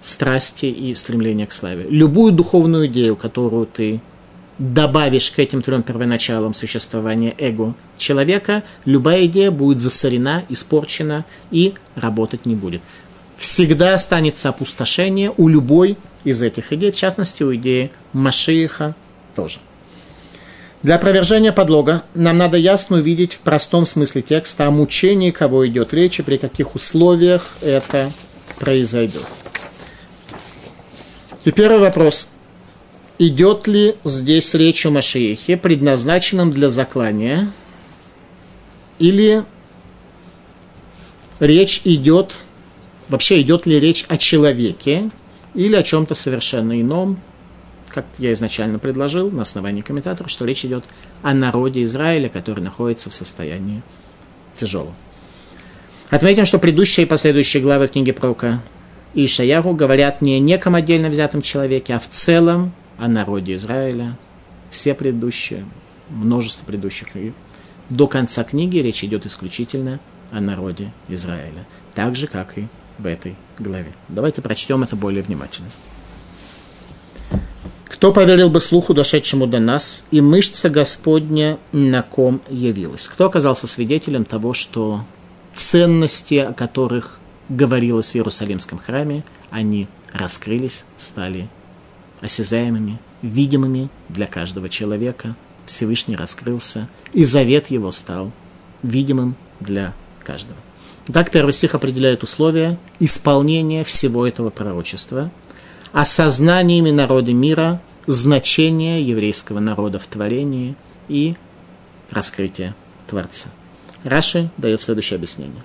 страсти 0.00 0.66
и 0.66 0.94
стремление 0.94 1.46
к 1.46 1.52
славе. 1.52 1.86
Любую 1.88 2.32
духовную 2.32 2.86
идею, 2.86 3.16
которую 3.16 3.66
ты 3.66 4.00
добавишь 4.58 5.30
к 5.30 5.38
этим 5.38 5.62
трем 5.62 5.82
первоначалам 5.82 6.54
существования 6.54 7.34
эго 7.38 7.74
человека, 7.98 8.62
любая 8.84 9.26
идея 9.26 9.50
будет 9.50 9.80
засорена, 9.80 10.44
испорчена 10.48 11.24
и 11.50 11.74
работать 11.96 12.46
не 12.46 12.54
будет. 12.54 12.80
Всегда 13.36 13.94
останется 13.94 14.48
опустошение 14.48 15.32
у 15.36 15.48
любой 15.48 15.96
из 16.22 16.40
этих 16.40 16.72
идей, 16.72 16.92
в 16.92 16.96
частности, 16.96 17.42
у 17.42 17.54
идеи 17.54 17.90
Машииха 18.12 18.94
тоже. 19.34 19.58
Для 20.84 20.96
опровержения 20.96 21.50
подлога 21.50 22.02
нам 22.14 22.36
надо 22.36 22.58
ясно 22.58 22.98
увидеть 22.98 23.32
в 23.32 23.38
простом 23.38 23.86
смысле 23.86 24.20
текста 24.20 24.66
о 24.66 24.70
мучении, 24.70 25.30
кого 25.30 25.66
идет 25.66 25.94
речь 25.94 26.18
и 26.18 26.22
при 26.22 26.36
каких 26.36 26.74
условиях 26.74 27.56
это 27.62 28.12
произойдет. 28.58 29.24
И 31.46 31.52
первый 31.52 31.78
вопрос. 31.78 32.32
Идет 33.18 33.66
ли 33.66 33.94
здесь 34.04 34.52
речь 34.52 34.84
о 34.84 34.90
Машиехе, 34.90 35.56
предназначенном 35.56 36.50
для 36.50 36.68
заклания, 36.68 37.50
или 38.98 39.42
речь 41.40 41.80
идет, 41.84 42.36
вообще 43.08 43.40
идет 43.40 43.64
ли 43.64 43.80
речь 43.80 44.04
о 44.08 44.18
человеке, 44.18 45.10
или 45.54 45.76
о 45.76 45.82
чем-то 45.82 46.14
совершенно 46.14 46.78
ином, 46.78 47.22
как 47.94 48.06
я 48.18 48.32
изначально 48.32 48.80
предложил 48.80 49.30
на 49.30 49.42
основании 49.42 49.80
комментаторов, 49.80 50.30
что 50.30 50.44
речь 50.44 50.64
идет 50.64 50.84
о 51.22 51.32
народе 51.32 51.84
Израиля, 51.84 52.28
который 52.28 52.62
находится 52.62 53.08
в 53.08 53.14
состоянии 53.14 53.82
тяжелом. 54.54 54.94
Отметим, 56.10 56.44
что 56.44 56.58
предыдущие 56.58 57.06
и 57.06 57.08
последующие 57.08 57.62
главы 57.62 57.86
книги 57.86 58.10
Прока 58.10 58.60
и 59.14 59.24
Ишаяру 59.24 59.74
говорят 59.74 60.20
не 60.20 60.34
о 60.34 60.38
неком 60.40 60.74
отдельно 60.74 61.08
взятом 61.08 61.40
человеке, 61.40 61.94
а 61.94 62.00
в 62.00 62.08
целом 62.08 62.72
о 62.98 63.06
народе 63.06 63.54
Израиля. 63.54 64.16
Все 64.70 64.92
предыдущие, 64.94 65.64
множество 66.10 66.66
предыдущих. 66.66 67.14
И 67.14 67.32
до 67.90 68.08
конца 68.08 68.42
книги 68.42 68.78
речь 68.78 69.04
идет 69.04 69.24
исключительно 69.24 70.00
о 70.32 70.40
народе 70.40 70.92
Израиля. 71.08 71.64
Так 71.94 72.16
же, 72.16 72.26
как 72.26 72.58
и 72.58 72.66
в 72.98 73.06
этой 73.06 73.36
главе. 73.58 73.92
Давайте 74.08 74.42
прочтем 74.42 74.82
это 74.82 74.96
более 74.96 75.22
внимательно. 75.22 75.68
Кто 77.86 78.12
поверил 78.12 78.50
бы 78.50 78.60
слуху, 78.60 78.94
дошедшему 78.94 79.46
до 79.46 79.60
нас, 79.60 80.06
и 80.10 80.20
мышца 80.20 80.70
Господня 80.70 81.58
на 81.72 82.02
ком 82.02 82.40
явилась? 82.48 83.08
Кто 83.08 83.26
оказался 83.26 83.66
свидетелем 83.66 84.24
того, 84.24 84.54
что 84.54 85.04
ценности, 85.52 86.36
о 86.36 86.52
которых 86.52 87.20
говорилось 87.48 88.12
в 88.12 88.16
Иерусалимском 88.16 88.78
храме, 88.78 89.24
они 89.50 89.86
раскрылись, 90.12 90.86
стали 90.96 91.48
осязаемыми, 92.20 92.98
видимыми 93.22 93.90
для 94.08 94.26
каждого 94.26 94.68
человека. 94.68 95.36
Всевышний 95.66 96.16
раскрылся, 96.16 96.88
и 97.12 97.24
завет 97.24 97.70
его 97.70 97.90
стал 97.90 98.32
видимым 98.82 99.34
для 99.60 99.94
каждого. 100.22 100.58
Так 101.12 101.30
первый 101.30 101.52
стих 101.52 101.74
определяет 101.74 102.22
условия 102.22 102.78
исполнения 102.98 103.84
всего 103.84 104.26
этого 104.26 104.50
пророчества, 104.50 105.30
осознаниями 105.94 106.90
народа 106.90 107.32
мира– 107.32 107.80
значение 108.06 109.00
еврейского 109.00 109.60
народа 109.60 109.98
в 109.98 110.06
творении 110.06 110.74
и 111.08 111.36
раскрытие 112.10 112.74
Творца. 113.06 113.48
Раши 114.02 114.50
дает 114.56 114.80
следующее 114.80 115.16
объяснение. 115.16 115.62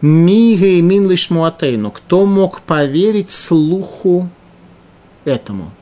Миги 0.00 0.80
мин 0.80 1.10
лишь 1.10 1.28
муатейну. 1.30 1.90
Кто 1.90 2.24
мог 2.24 2.60
поверить 2.62 3.32
слуху 3.32 4.30
этому? 5.24 5.72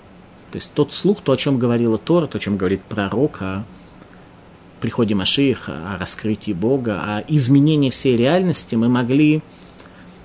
То 0.51 0.59
есть 0.59 0.73
тот 0.73 0.95
слух, 0.95 1.21
то, 1.21 1.33
о 1.33 1.37
чем 1.37 1.59
говорила 1.59 1.99
Тора, 1.99 2.27
то, 2.27 2.39
о 2.39 2.41
чем 2.41 2.57
говорит 2.57 2.83
пророк, 2.83 3.43
о 3.43 3.65
приходе 4.81 5.15
Машииха, 5.15 5.95
о 5.95 5.99
раскрытии 5.99 6.53
Бога, 6.53 7.01
о 7.03 7.25
изменении 7.29 7.91
всей 7.91 8.17
реальности, 8.17 8.75
мы 8.75 8.89
могли 8.89 9.43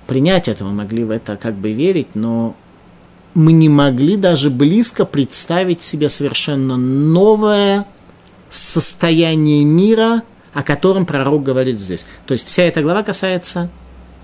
принять 0.06 0.48
это, 0.48 0.64
мы 0.64 0.72
могли 0.72 1.04
в 1.04 1.10
это 1.10 1.36
как 1.36 1.54
бы 1.54 1.72
верить, 1.72 2.14
но 2.14 2.56
мы 3.34 3.52
не 3.52 3.68
могли 3.68 4.16
даже 4.16 4.50
близко 4.50 5.04
представить 5.04 5.82
себе 5.82 6.08
совершенно 6.08 6.76
новое 6.76 7.86
состояние 8.48 9.64
мира, 9.64 10.22
о 10.52 10.62
котором 10.62 11.06
пророк 11.06 11.42
говорит 11.42 11.78
здесь. 11.78 12.06
То 12.26 12.34
есть 12.34 12.48
вся 12.48 12.64
эта 12.64 12.82
глава 12.82 13.02
касается 13.02 13.70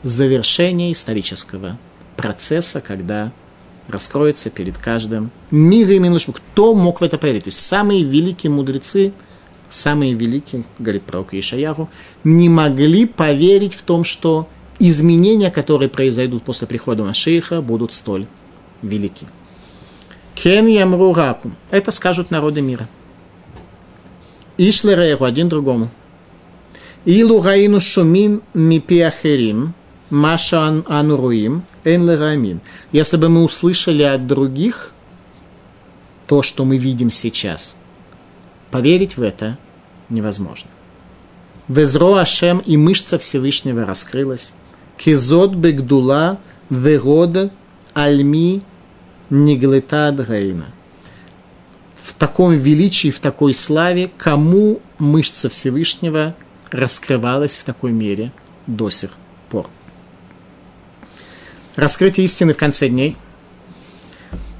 завершения 0.02 0.92
исторического 0.92 1.78
процесса, 2.16 2.80
когда 2.80 3.32
раскроется 3.88 4.50
перед 4.50 4.76
каждым 4.78 5.30
мир 5.50 5.90
и 5.90 5.98
минуш. 5.98 6.26
Кто 6.26 6.74
мог 6.74 7.00
в 7.00 7.04
это 7.04 7.18
поверить? 7.18 7.44
То 7.44 7.48
есть 7.48 7.60
самые 7.60 8.02
великие 8.02 8.50
мудрецы, 8.50 9.12
самые 9.68 10.14
великие, 10.14 10.64
говорит 10.80 11.04
пророк 11.04 11.34
Ишаяру, 11.34 11.88
не 12.24 12.48
могли 12.48 13.06
поверить 13.06 13.74
в 13.74 13.82
том, 13.82 14.02
что 14.02 14.48
изменения, 14.80 15.52
которые 15.52 15.88
произойдут 15.88 16.42
после 16.42 16.66
прихода 16.66 17.04
Машииха, 17.04 17.62
будут 17.62 17.92
столь 17.92 18.26
велики. 18.82 19.26
Кен 20.34 20.66
ямру 20.66 21.14
ракум. 21.14 21.56
Это 21.70 21.90
скажут 21.90 22.30
народы 22.30 22.60
мира. 22.60 22.88
Ишлерейху, 24.58 25.24
один 25.24 25.48
другому. 25.48 25.90
Илу 27.04 27.42
раину 27.42 27.80
шумим 27.80 28.42
мипиахерим, 28.52 29.74
маша 30.10 30.82
ануруим, 30.88 31.62
эн 31.84 32.08
лерамин. 32.08 32.60
Если 32.92 33.16
бы 33.16 33.28
мы 33.28 33.44
услышали 33.44 34.02
от 34.02 34.26
других 34.26 34.92
то, 36.26 36.42
что 36.42 36.64
мы 36.64 36.78
видим 36.78 37.10
сейчас, 37.10 37.76
поверить 38.70 39.16
в 39.16 39.22
это 39.22 39.58
невозможно. 40.08 40.68
Везро 41.68 42.14
Ашем 42.14 42.58
и 42.58 42.76
мышца 42.76 43.18
Всевышнего 43.18 43.84
раскрылась. 43.84 44.54
Кизот 44.96 45.54
бегдула 45.54 46.38
верода 46.70 47.50
альми 47.96 48.62
неглетад 49.30 50.28
гейна. 50.28 50.66
В 52.02 52.12
таком 52.12 52.52
величии, 52.52 53.10
в 53.10 53.18
такой 53.20 53.54
славе, 53.54 54.10
кому 54.18 54.80
мышца 54.98 55.48
Всевышнего 55.48 56.34
раскрывалась 56.70 57.56
в 57.56 57.64
такой 57.64 57.92
мере 57.92 58.32
до 58.66 58.90
сих 58.90 59.12
пор. 59.48 59.68
Раскрытие 61.74 62.26
истины 62.26 62.52
в 62.52 62.58
конце 62.58 62.88
дней. 62.88 63.16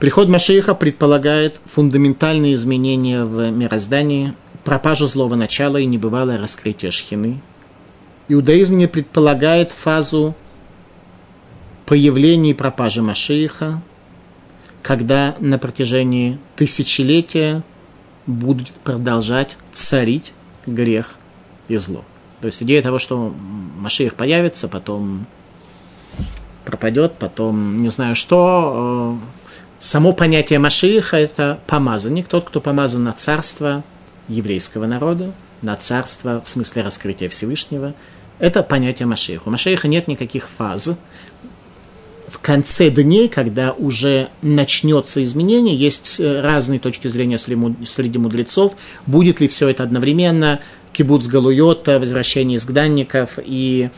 Приход 0.01 0.29
Машииха 0.29 0.75
предполагает 0.75 1.61
фундаментальные 1.67 2.55
изменения 2.55 3.25
в 3.25 3.51
мироздании, 3.51 4.35
пропажу 4.65 5.07
злого 5.07 5.35
начала 5.35 5.77
и 5.77 5.87
небывалое 5.87 6.39
раскрытие 6.39 6.91
шхины. 6.91 7.41
Иудаизм 8.29 8.77
не 8.77 8.87
предполагает 8.87 9.71
фазу 9.71 10.35
появления 11.87 12.51
и 12.51 12.55
пропажи 12.55 13.01
Машииха, 13.01 13.81
когда 14.83 15.35
на 15.41 15.59
протяжении 15.59 16.39
тысячелетия 16.57 17.63
будет 18.27 18.71
продолжать 18.73 19.57
царить 19.73 20.33
грех 20.67 21.15
и 21.69 21.77
зло. 21.77 22.05
То 22.41 22.47
есть 22.47 22.63
идея 22.63 22.83
того, 22.83 22.99
что 22.99 23.33
Машиих 23.79 24.15
появится, 24.15 24.69
потом 24.69 25.27
пропадет, 26.65 27.15
потом 27.19 27.83
не 27.83 27.89
знаю 27.89 28.17
что. 28.17 29.19
Э, 29.21 29.27
само 29.79 30.13
понятие 30.13 30.59
Машииха– 30.59 31.17
это 31.19 31.61
помазанник, 31.67 32.29
тот, 32.29 32.49
кто 32.49 32.61
помазан 32.61 33.05
на 33.05 33.13
царство 33.13 33.83
еврейского 34.29 34.87
народа, 34.87 35.33
на 35.63 35.77
царство 35.77 36.43
в 36.45 36.49
смысле 36.49 36.83
раскрытия 36.83 37.29
Всевышнего. 37.29 37.95
Это 38.39 38.63
понятие 38.63 39.07
Машииха. 39.07 39.49
У 39.49 39.51
Машииха 39.51 39.89
нет 39.89 40.09
никаких 40.09 40.49
фаз, 40.49 40.99
в 42.29 42.39
конце 42.39 42.91
дней, 42.91 43.29
когда 43.29 43.73
уже 43.73 44.29
начнется 44.43 45.23
изменение, 45.23 45.77
есть 45.77 46.19
э, 46.19 46.41
разные 46.41 46.81
точки 46.81 47.07
зрения 47.07 47.39
среди 47.39 48.19
мудрецов, 48.19 48.77
будет 49.07 49.41
ли 49.41 49.49
все 49.49 49.69
это 49.69 49.83
одновременно, 49.83 50.61
кибуц 50.93 51.27
Галуйота, 51.29 52.01
возвращение 52.01 52.57
изгнанников 52.57 53.39
и 53.45 53.91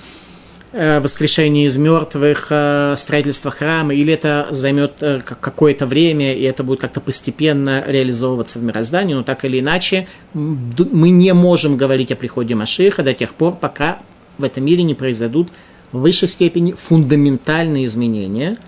э, 0.73 1.01
воскрешение 1.01 1.67
из 1.67 1.77
мертвых, 1.79 2.49
э, 2.51 2.95
строительство 2.99 3.51
храма, 3.51 3.95
или 3.95 4.13
это 4.13 4.49
займет 4.51 4.93
какое-то 5.25 5.87
время, 5.87 6.35
и 6.35 6.43
это 6.43 6.63
будет 6.63 6.81
как-то 6.81 7.01
постепенно 7.01 7.83
реализовываться 7.87 8.59
в 8.59 8.63
мироздании, 8.63 9.15
но 9.15 9.23
так 9.23 9.45
или 9.47 9.61
иначе 9.61 10.07
мы 10.35 11.11
не 11.11 11.33
можем 11.33 11.79
говорить 11.79 12.13
о 12.13 12.17
приходе 12.17 12.55
Машиха 12.55 13.03
до 13.03 13.15
тех 13.15 13.33
пор, 13.33 13.57
пока 13.57 13.99
в 14.37 14.45
этом 14.45 14.65
мире 14.65 14.83
не 14.83 14.95
произойдут 14.95 15.49
в 15.93 16.01
высшей 16.01 16.29
степени 16.29 16.73
фундаментальные 16.73 17.87
изменения. 17.87 18.59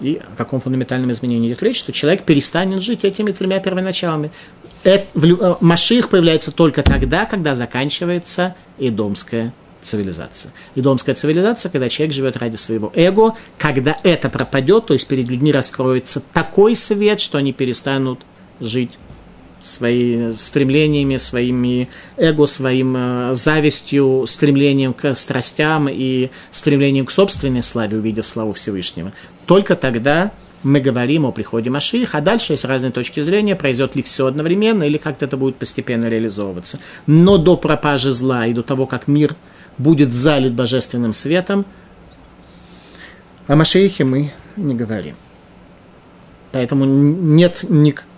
И 0.00 0.20
о 0.22 0.36
каком 0.36 0.60
фундаментальном 0.60 1.10
изменении 1.10 1.48
идет 1.48 1.62
речь? 1.62 1.78
Что 1.78 1.92
человек 1.92 2.24
перестанет 2.24 2.82
жить 2.82 3.04
этими 3.04 3.32
тремя 3.32 3.60
первоначалами. 3.60 4.30
Э, 4.84 5.00
Маших 5.60 6.10
появляется 6.10 6.50
только 6.50 6.82
тогда, 6.82 7.24
когда 7.24 7.54
заканчивается 7.54 8.54
идомская 8.78 9.54
цивилизация. 9.80 10.52
Идомская 10.74 11.14
цивилизация, 11.14 11.70
когда 11.70 11.88
человек 11.88 12.14
живет 12.14 12.36
ради 12.36 12.56
своего 12.56 12.92
эго, 12.94 13.34
когда 13.58 13.98
это 14.02 14.28
пропадет, 14.28 14.86
то 14.86 14.92
есть 14.92 15.06
перед 15.06 15.28
людьми 15.28 15.52
раскроется 15.52 16.22
такой 16.32 16.76
свет, 16.76 17.20
что 17.20 17.38
они 17.38 17.52
перестанут 17.52 18.20
жить 18.60 18.98
своими 19.60 20.34
стремлениями, 20.34 21.16
своими 21.16 21.88
эго, 22.16 22.46
своим 22.46 22.94
э, 22.96 23.34
завистью, 23.34 24.24
стремлением 24.26 24.92
к 24.94 25.14
страстям 25.14 25.88
и 25.90 26.30
стремлением 26.50 27.06
к 27.06 27.10
собственной 27.10 27.62
славе, 27.62 27.98
увидев 27.98 28.26
славу 28.26 28.52
Всевышнего. 28.52 29.12
Только 29.46 29.76
тогда 29.76 30.32
мы 30.62 30.80
говорим 30.80 31.26
о 31.26 31.32
приходе 31.32 31.70
Маших, 31.70 32.14
а 32.14 32.20
дальше 32.20 32.52
есть 32.52 32.64
разные 32.64 32.92
точки 32.92 33.20
зрения, 33.20 33.56
произойдет 33.56 33.96
ли 33.96 34.02
все 34.02 34.26
одновременно 34.26 34.82
или 34.82 34.98
как-то 34.98 35.24
это 35.24 35.36
будет 35.36 35.56
постепенно 35.56 36.06
реализовываться. 36.06 36.78
Но 37.06 37.38
до 37.38 37.56
пропажи 37.56 38.12
зла 38.12 38.46
и 38.46 38.52
до 38.52 38.62
того, 38.62 38.86
как 38.86 39.06
мир 39.06 39.36
будет 39.78 40.12
залит 40.12 40.54
божественным 40.54 41.12
светом, 41.12 41.64
о 43.46 43.54
Машихе 43.54 44.04
мы 44.04 44.32
не 44.56 44.74
говорим. 44.74 45.14
Поэтому 46.52 46.84
нет 46.84 47.64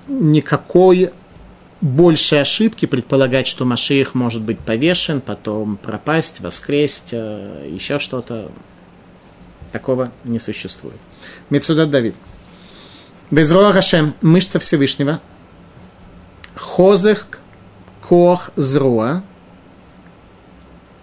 никакой 0.08 1.10
больше 1.80 2.36
ошибки 2.36 2.86
предполагать, 2.86 3.46
что 3.46 3.64
Машиих 3.64 4.14
может 4.14 4.42
быть 4.42 4.58
повешен, 4.58 5.20
потом 5.20 5.76
пропасть, 5.76 6.40
воскресть, 6.40 7.10
э, 7.12 7.68
еще 7.70 7.98
что-то. 7.98 8.50
Такого 9.72 10.12
не 10.24 10.40
существует. 10.40 10.96
Мецудат 11.50 11.90
Давид. 11.90 12.14
Безроа 13.30 13.72
Рашем, 13.72 14.14
мышца 14.22 14.58
Всевышнего. 14.58 15.20
Хозех 16.54 17.26
Кох 18.00 18.50
Зруа. 18.56 19.22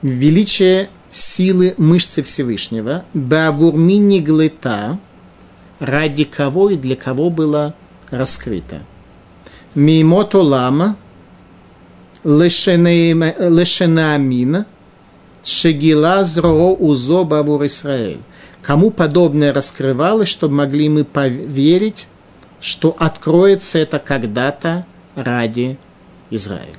Величие 0.01 0.89
силы 1.11 1.75
мышцы 1.77 2.23
Всевышнего. 2.23 3.05
Бавурмини 3.13 4.19
Глыта. 4.19 4.99
Ради 5.79 6.23
кого 6.23 6.71
и 6.71 6.75
для 6.75 6.95
кого 6.95 7.29
было 7.29 7.75
раскрыто. 8.09 8.81
Мимот 9.75 10.33
Олама 10.35 10.97
Лешенаамин 12.23 13.35
Шегила 15.43 16.23
Зро 16.23 16.73
Узо 16.73 17.23
Бабур 17.23 17.65
Исраэль. 17.67 18.21
Кому 18.61 18.89
подобное 18.89 19.53
раскрывалось, 19.53 20.29
чтобы 20.29 20.55
могли 20.55 20.89
мы 20.89 21.03
поверить, 21.03 22.07
что 22.59 22.95
откроется 22.97 23.77
это 23.77 23.99
когда-то 23.99 24.87
ради 25.15 25.77
Израиля. 26.31 26.73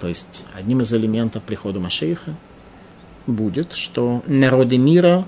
То 0.00 0.08
есть 0.08 0.44
одним 0.54 0.82
из 0.82 0.92
элементов 0.92 1.42
прихода 1.44 1.80
Машейха 1.80 2.34
будет, 3.26 3.72
что 3.72 4.22
народы 4.26 4.76
мира 4.76 5.26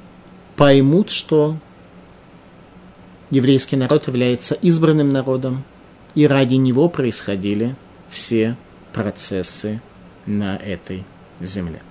поймут, 0.57 1.11
что 1.11 1.57
еврейский 3.31 3.77
народ 3.77 4.07
является 4.07 4.55
избранным 4.55 5.09
народом, 5.09 5.65
и 6.15 6.27
ради 6.27 6.55
него 6.55 6.89
происходили 6.89 7.75
все 8.09 8.57
процессы 8.93 9.81
на 10.27 10.57
этой 10.57 11.05
земле. 11.41 11.83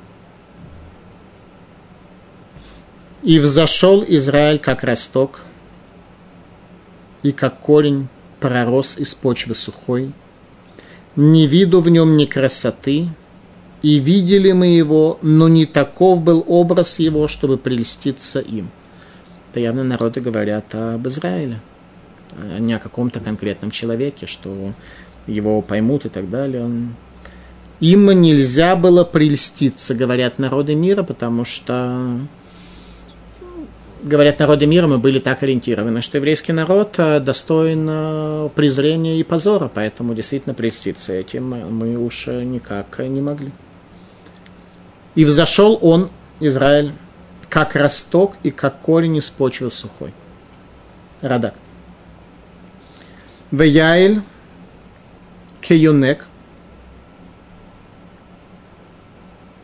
И 3.23 3.39
взошел 3.39 4.03
Израиль 4.07 4.59
как 4.59 4.83
росток, 4.83 5.41
и 7.23 7.31
как 7.31 7.59
корень 7.59 8.07
пророс 8.39 8.97
из 8.97 9.13
почвы 9.13 9.53
сухой. 9.53 10.11
Не 11.15 11.45
виду 11.45 11.81
в 11.81 11.89
нем 11.89 12.17
ни 12.17 12.25
красоты, 12.25 13.09
и 13.83 13.99
видели 13.99 14.51
мы 14.53 14.67
его, 14.67 15.19
но 15.21 15.47
не 15.47 15.65
таков 15.65 16.21
был 16.21 16.43
образ 16.47 16.99
его, 16.99 17.27
чтобы 17.27 17.57
прельститься 17.57 18.39
им. 18.39 18.71
Это 19.51 19.59
явно 19.59 19.83
народы 19.83 20.21
говорят 20.21 20.73
об 20.73 21.07
Израиле– 21.07 21.59
не 22.59 22.73
о 22.73 22.79
каком-то 22.79 23.19
конкретном 23.19 23.71
человеке, 23.71 24.27
что 24.27 24.73
его 25.27 25.61
поймут 25.61 26.05
и 26.05 26.09
так 26.09 26.29
далее. 26.29 26.63
Он... 26.63 26.95
Им 27.79 28.11
нельзя 28.21 28.75
было 28.75 29.03
прельститься, 29.03 29.95
говорят 29.95 30.39
народы 30.39 30.75
мира, 30.75 31.03
потому 31.03 31.45
что 31.45 32.19
говорят 34.03 34.39
народы 34.39 34.65
мира, 34.65 34.87
мы 34.87 34.97
были 34.97 35.19
так 35.19 35.43
ориентированы, 35.43 36.01
что 36.01 36.17
еврейский 36.17 36.53
народ 36.53 36.95
э, 36.97 37.19
достоин 37.19 37.87
э, 37.89 38.49
презрения 38.55 39.19
и 39.19 39.23
позора, 39.23 39.69
поэтому 39.73 40.13
действительно 40.13 40.55
прельститься 40.55 41.13
этим 41.13 41.49
мы 41.49 41.97
уж 41.97 42.27
никак 42.27 42.99
не 42.99 43.21
могли. 43.21 43.51
И 45.15 45.25
взошел 45.25 45.77
он, 45.81 46.09
Израиль, 46.39 46.93
как 47.49 47.75
росток 47.75 48.37
и 48.43 48.51
как 48.51 48.79
корень 48.79 49.17
из 49.17 49.29
почвы 49.29 49.69
сухой. 49.69 50.13
Радак. 51.21 51.53
Веяйль 53.51 54.21
кеюнек, 55.59 56.27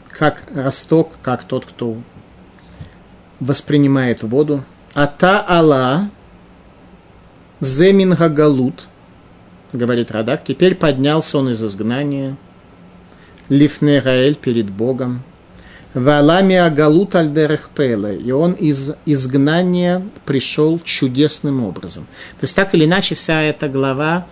как 0.10 0.44
росток, 0.54 1.18
как 1.22 1.46
тот, 1.46 1.66
кто 1.66 1.96
воспринимает 3.40 4.24
воду. 4.24 4.64
Ата 4.94 5.46
Алла 5.48 6.10
Земинга 7.62 8.28
Галут, 8.28 8.88
говорит 9.72 10.12
Радак, 10.12 10.44
теперь 10.44 10.76
поднялся 10.76 11.38
он 11.38 11.50
из 11.50 11.64
изгнания, 11.64 12.36
Лифнераэль 13.48 14.36
перед 14.36 14.70
Богом, 14.70 15.24
Валами 15.98 16.56
Агалут 16.56 17.16
Альдерехпеле. 17.16 18.18
И 18.18 18.32
он 18.32 18.54
из 18.54 18.94
изгнания 19.06 20.06
пришел 20.26 20.80
чудесным 20.84 21.64
образом. 21.64 22.06
То 22.40 22.44
есть 22.44 22.56
так 22.56 22.74
или 22.76 22.86
иначе 22.86 23.16
вся 23.16 23.42
эта 23.42 23.68
глава 23.68 24.28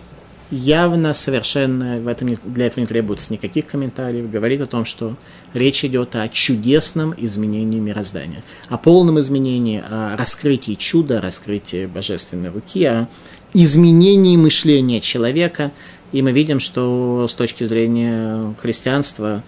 явно 0.50 1.12
совершенно, 1.12 1.98
в 1.98 2.06
этом, 2.06 2.38
для 2.44 2.66
этого 2.66 2.80
не 2.80 2.86
требуется 2.86 3.32
никаких 3.32 3.66
комментариев, 3.66 4.30
говорит 4.30 4.60
о 4.60 4.66
том, 4.66 4.84
что 4.84 5.16
речь 5.54 5.84
идет 5.84 6.14
о 6.14 6.28
чудесном 6.28 7.14
изменении 7.16 7.80
мироздания, 7.80 8.44
о 8.68 8.78
полном 8.78 9.18
изменении, 9.18 9.82
о 9.84 10.16
раскрытии 10.16 10.74
чуда, 10.74 11.20
раскрытии 11.20 11.86
божественной 11.86 12.50
руки, 12.50 12.84
о 12.84 13.08
изменении 13.54 14.36
мышления 14.36 15.00
человека. 15.00 15.72
И 16.12 16.22
мы 16.22 16.30
видим, 16.30 16.60
что 16.60 17.26
с 17.28 17.34
точки 17.34 17.64
зрения 17.64 18.54
христианства 18.60 19.42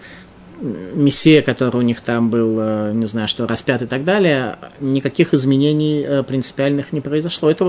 мессия, 0.61 1.41
который 1.41 1.77
у 1.77 1.81
них 1.81 2.01
там 2.01 2.29
был, 2.29 2.57
э, 2.59 2.91
не 2.93 3.05
знаю, 3.05 3.27
что 3.27 3.47
распят 3.47 3.81
и 3.81 3.85
так 3.85 4.03
далее, 4.03 4.57
никаких 4.79 5.33
изменений 5.33 6.03
э, 6.05 6.23
принципиальных 6.23 6.91
не 6.91 7.01
произошло. 7.01 7.49
Это, 7.49 7.65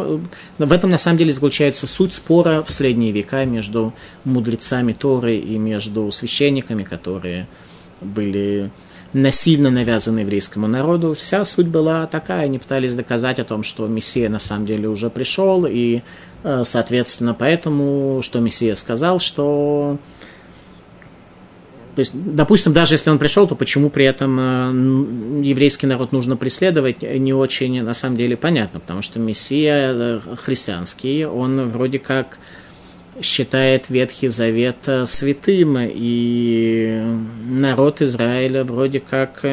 э, 0.59 0.65
в 0.65 0.73
этом 0.73 0.91
на 0.91 0.99
самом 0.99 1.19
деле 1.19 1.33
заключается 1.33 1.87
суть 1.87 2.15
спора 2.15 2.63
в 2.63 2.71
средние 2.71 3.13
века 3.13 3.45
между 3.45 3.93
мудрецами 4.25 4.93
Торы 4.93 5.37
и 5.37 5.57
между 5.59 6.11
священниками, 6.11 6.83
которые 6.83 7.49
были 8.01 8.71
насильно 9.13 9.71
навязаны 9.71 10.21
еврейскому 10.21 10.69
народу. 10.69 11.15
Вся 11.15 11.45
суть 11.45 11.67
была 11.67 12.07
такая, 12.07 12.45
они 12.45 12.59
пытались 12.59 12.95
доказать 12.95 13.39
о 13.41 13.45
том, 13.45 13.65
что 13.65 13.87
Мессия 13.89 14.29
на 14.29 14.39
самом 14.39 14.67
деле 14.67 14.89
уже 14.89 15.11
пришел, 15.11 15.67
и, 15.69 16.03
соответственно, 16.63 17.35
поэтому, 17.35 18.21
что 18.23 18.39
Мессия 18.39 18.77
сказал, 18.77 19.19
что 19.19 19.99
то 21.95 22.01
есть, 22.01 22.13
допустим, 22.15 22.73
даже 22.73 22.95
если 22.95 23.11
он 23.11 23.19
пришел, 23.19 23.49
то 23.49 23.55
почему 23.55 23.91
при 23.91 24.05
этом 24.05 24.39
э, 24.39 25.43
еврейский 25.45 25.87
народ 25.87 26.13
нужно 26.13 26.37
преследовать, 26.37 27.03
не 27.03 27.33
очень 27.33 27.83
на 27.83 27.95
самом 27.95 28.17
деле 28.17 28.37
понятно, 28.37 28.81
потому 28.81 29.03
что 29.03 29.19
Мессия 29.19 29.93
э, 29.93 30.21
христианский, 30.37 31.25
он 31.25 31.69
вроде 31.69 31.99
как 31.99 32.39
считает 33.21 33.91
Ветхий 33.91 34.29
Завет 34.29 34.77
э, 34.87 35.07
святым, 35.07 35.77
и 35.81 37.03
народ 37.49 38.03
Израиля 38.03 38.65
вроде 38.65 39.01
как 39.01 39.45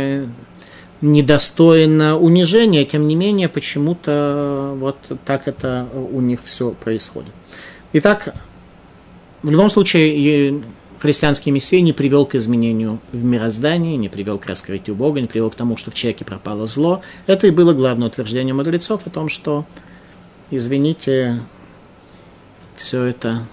недостойно 1.02 2.18
унижения, 2.18 2.86
тем 2.86 3.08
не 3.08 3.16
менее, 3.16 3.50
почему-то 3.50 4.76
вот 4.78 4.98
так 5.26 5.48
это 5.48 5.88
у 5.94 6.22
них 6.22 6.44
все 6.44 6.72
происходит. 6.72 7.32
Итак, 7.94 8.34
в 9.44 9.50
любом 9.50 9.70
случае, 9.70 10.62
христианский 11.00 11.52
мессия 11.52 11.82
не 11.82 11.94
привел 11.94 12.26
к 12.26 12.36
изменению 12.36 13.00
в 13.12 13.24
мироздании, 13.24 13.96
не 13.96 14.10
привел 14.10 14.40
к 14.40 14.46
раскрытию 14.46 14.96
Бога, 14.96 15.22
не 15.22 15.28
привел 15.28 15.50
к 15.50 15.56
тому, 15.56 15.78
что 15.78 15.92
в 15.92 15.94
человеке 15.94 16.26
пропало 16.26 16.68
зло. 16.68 17.02
Это 17.26 17.48
и 17.48 17.52
было 17.52 17.74
главное 17.74 18.08
утверждение 18.08 18.54
мудрецов 18.54 19.06
о 19.06 19.10
том, 19.10 19.30
что, 19.30 19.66
извините, 20.52 21.42
все 22.76 23.04
это 23.04 23.44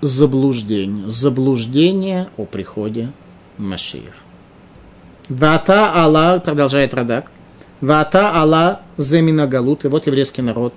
заблуждение. 0.00 1.08
Заблуждение 1.08 2.28
о 2.36 2.44
приходе 2.44 3.10
Машиих. 3.56 4.14
Вата 5.28 5.92
Алла, 5.94 6.42
продолжает 6.44 6.92
Радак, 6.92 7.30
Вата 7.80 8.30
Алла 8.34 8.82
земина 8.98 9.46
галут, 9.46 9.84
и 9.84 9.88
вот 9.88 10.06
еврейский 10.06 10.42
народ 10.42 10.76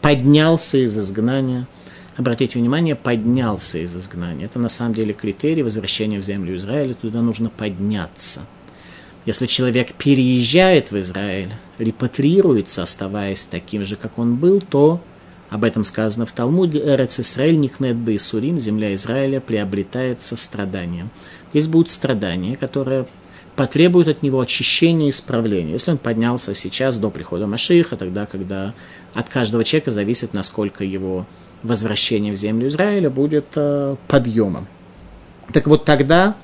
поднялся 0.00 0.78
из 0.78 0.98
изгнания. 0.98 1.66
Обратите 2.18 2.58
внимание, 2.58 2.96
поднялся 2.96 3.78
из 3.78 3.94
изгнания. 3.94 4.46
Это 4.46 4.58
на 4.58 4.68
самом 4.68 4.92
деле 4.92 5.14
критерий 5.14 5.62
возвращения 5.62 6.18
в 6.18 6.24
землю 6.24 6.56
Израиля. 6.56 6.94
Туда 6.94 7.22
нужно 7.22 7.48
подняться. 7.48 8.40
Если 9.24 9.46
человек 9.46 9.92
переезжает 9.94 10.90
в 10.90 10.98
Израиль, 10.98 11.52
репатриируется, 11.78 12.82
оставаясь 12.82 13.44
таким 13.44 13.84
же, 13.84 13.94
как 13.94 14.18
он 14.18 14.34
был, 14.34 14.60
то 14.60 15.00
об 15.48 15.62
этом 15.62 15.84
сказано 15.84 16.26
в 16.26 16.32
Талмуде. 16.32 16.80
Эрец 16.80 17.20
Исраиль 17.20 17.60
никнет 17.60 17.94
Бейсурим, 17.94 18.58
земля 18.58 18.92
Израиля 18.96 19.38
приобретается 19.40 20.36
страданием. 20.36 21.10
Здесь 21.50 21.68
будут 21.68 21.88
страдания, 21.88 22.56
которые 22.56 23.06
потребует 23.58 24.06
от 24.06 24.22
него 24.22 24.38
очищения 24.38 25.08
и 25.08 25.10
исправления. 25.10 25.72
Если 25.72 25.90
он 25.90 25.98
поднялся 25.98 26.54
сейчас 26.54 26.96
до 26.96 27.10
прихода 27.10 27.48
Машиха, 27.48 27.96
тогда, 27.96 28.24
когда 28.24 28.72
от 29.14 29.28
каждого 29.28 29.64
человека 29.64 29.90
зависит, 29.90 30.32
насколько 30.32 30.84
его 30.84 31.26
возвращение 31.64 32.32
в 32.32 32.36
землю 32.36 32.68
Израиля 32.68 33.10
будет 33.10 33.46
э, 33.56 33.96
подъемом. 34.06 34.68
Так 35.52 35.66
вот 35.66 35.84
тогда 35.84 36.36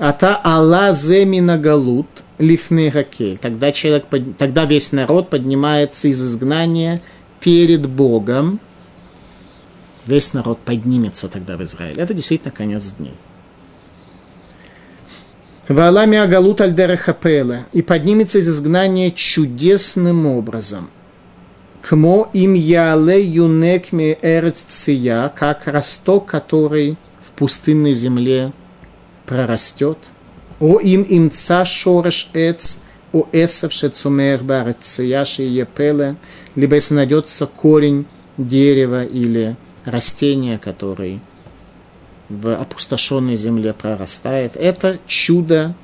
Ата 0.00 0.40
Алла 0.42 0.92
Земина 0.92 1.56
Галут 1.56 2.08
Лифны 2.38 2.90
Гакель. 2.90 3.38
Тогда, 3.38 3.70
человек, 3.70 4.06
тогда 4.38 4.64
весь 4.64 4.90
народ 4.90 5.30
поднимается 5.30 6.08
из 6.08 6.20
изгнания 6.20 7.00
перед 7.38 7.88
Богом. 7.88 8.58
Весь 10.04 10.32
народ 10.32 10.58
поднимется 10.58 11.28
тогда 11.28 11.56
в 11.56 11.62
Израиль. 11.62 12.00
Это 12.00 12.12
действительно 12.12 12.50
конец 12.50 12.90
дней. 12.98 13.14
Валами 15.68 16.16
Агалут 16.16 16.62
Альдерехапела 16.62 17.66
и 17.74 17.82
поднимется 17.82 18.38
из 18.38 18.48
изгнания 18.48 19.10
чудесным 19.10 20.26
образом. 20.26 20.88
Кмо 21.82 22.30
им 22.32 22.54
яле 22.54 23.22
юнекме 23.22 24.16
эрцция, 24.22 25.28
как 25.28 25.66
росток, 25.66 26.24
который 26.24 26.96
в 27.20 27.32
пустынной 27.32 27.92
земле 27.92 28.52
прорастет. 29.26 29.98
О 30.58 30.80
им 30.80 31.02
имца 31.02 31.66
шореш 31.66 32.30
эц, 32.32 32.78
о 33.12 33.26
эсов 33.32 33.74
шецумех 33.74 34.44
барция 34.44 35.26
епеле, 35.36 36.16
либо 36.54 36.76
если 36.76 36.94
найдется 36.94 37.46
корень 37.46 38.06
дерева 38.38 39.04
или 39.04 39.54
растения, 39.84 40.58
который 40.58 41.20
в 42.28 42.54
опустошенной 42.54 43.36
земле 43.36 43.72
прорастает. 43.72 44.56
Это 44.56 44.98
чудо, 45.06 45.74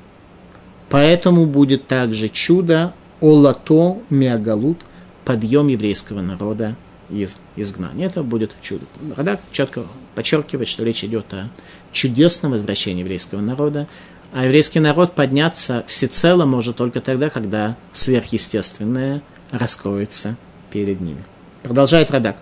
поэтому 0.89 1.45
будет 1.45 1.87
также 1.87 2.29
чудо 2.29 2.93
Олато 3.21 3.97
Миагалут, 4.09 4.79
подъем 5.23 5.67
еврейского 5.67 6.21
народа 6.21 6.75
из 7.09 7.39
изгнания. 7.55 8.07
Это 8.07 8.23
будет 8.23 8.51
чудо. 8.61 8.85
Радак 9.15 9.39
четко 9.51 9.83
подчеркивает, 10.13 10.67
что 10.67 10.83
речь 10.83 11.03
идет 11.03 11.33
о 11.33 11.49
чудесном 11.91 12.51
возвращении 12.51 13.01
еврейского 13.01 13.41
народа, 13.41 13.87
а 14.33 14.45
еврейский 14.45 14.79
народ 14.79 15.13
подняться 15.15 15.83
всецело 15.87 16.45
может 16.45 16.75
только 16.77 17.01
тогда, 17.01 17.29
когда 17.29 17.77
сверхъестественное 17.93 19.21
раскроется 19.51 20.35
перед 20.71 20.99
ними. 20.99 21.23
Продолжает 21.63 22.11
Радак. 22.11 22.37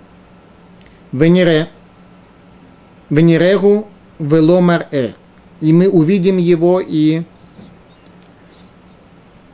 Венере, 1.12 1.70
Венерегу 3.10 3.88
веломар 4.20 4.88
э. 4.92 5.14
И 5.62 5.72
мы 5.72 5.88
увидим 5.88 6.38
его, 6.38 6.82
и 6.82 7.24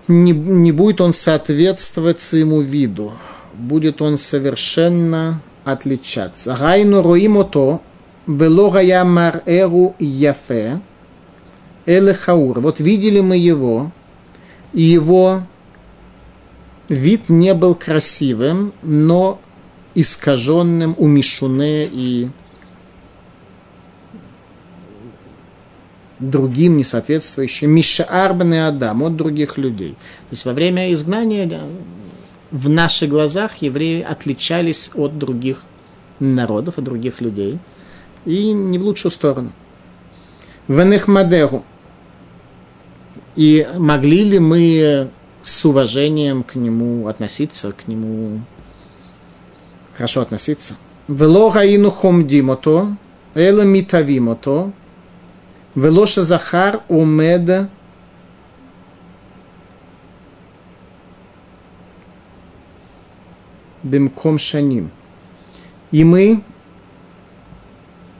не, 0.07 0.31
не 0.31 0.71
будет 0.71 1.01
он 1.01 1.13
соответствовать 1.13 2.19
своему 2.19 2.61
виду. 2.61 3.13
Будет 3.53 4.01
он 4.01 4.17
совершенно 4.17 5.41
отличаться. 5.65 6.55
Гайну 6.59 7.03
роимото, 7.03 7.81
велогая 8.25 9.03
мар 9.03 9.43
эру 9.45 9.95
яфе, 9.99 10.81
элехаур. 11.85 12.59
Вот 12.59 12.79
видели 12.79 13.19
мы 13.19 13.37
его, 13.37 13.91
и 14.73 14.81
его 14.81 15.43
вид 16.87 17.29
не 17.29 17.53
был 17.53 17.75
красивым, 17.75 18.73
но 18.81 19.39
искаженным, 19.95 20.95
умешуне 20.97 21.85
и 21.85 22.29
другим 26.19 26.77
несоответствующим, 26.77 27.71
Мишаарбан 27.71 28.53
и 28.53 28.57
Адам, 28.57 29.03
от 29.03 29.15
других 29.15 29.57
людей. 29.57 29.91
То 29.91 30.31
есть 30.31 30.45
во 30.45 30.53
время 30.53 30.91
изгнания 30.93 31.49
в 32.51 32.69
наших 32.69 33.09
глазах 33.09 33.57
евреи 33.57 34.01
отличались 34.01 34.91
от 34.95 35.17
других 35.17 35.63
народов, 36.19 36.77
от 36.77 36.83
других 36.83 37.21
людей, 37.21 37.59
и 38.25 38.51
не 38.51 38.77
в 38.77 38.83
лучшую 38.83 39.11
сторону. 39.11 39.51
Венехмадеру. 40.67 41.63
И 43.35 43.65
могли 43.77 44.23
ли 44.23 44.39
мы 44.39 45.09
с 45.41 45.65
уважением 45.65 46.43
к 46.43 46.55
нему 46.55 47.07
относиться, 47.07 47.71
к 47.71 47.87
нему 47.87 48.41
хорошо 49.95 50.21
относиться? 50.21 50.75
Вело 51.07 51.49
гаину 51.49 51.89
хомдимото, 51.89 52.97
эла 53.33 53.61
митавимото, 53.61 54.73
Велоша 55.75 56.23
Захар 56.23 56.81
Умеда 56.87 57.69
Бимком 63.83 64.39
Шаним. 64.39 64.91
И 65.91 66.03
мы 66.03 66.43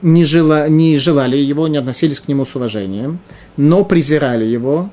не, 0.02 0.24
жела, 0.24 0.68
не 0.68 0.96
желали 0.96 1.36
его, 1.36 1.68
не 1.68 1.76
относились 1.76 2.20
к 2.20 2.28
нему 2.28 2.44
с 2.44 2.56
уважением, 2.56 3.18
но 3.56 3.84
презирали 3.84 4.44
его. 4.44 4.90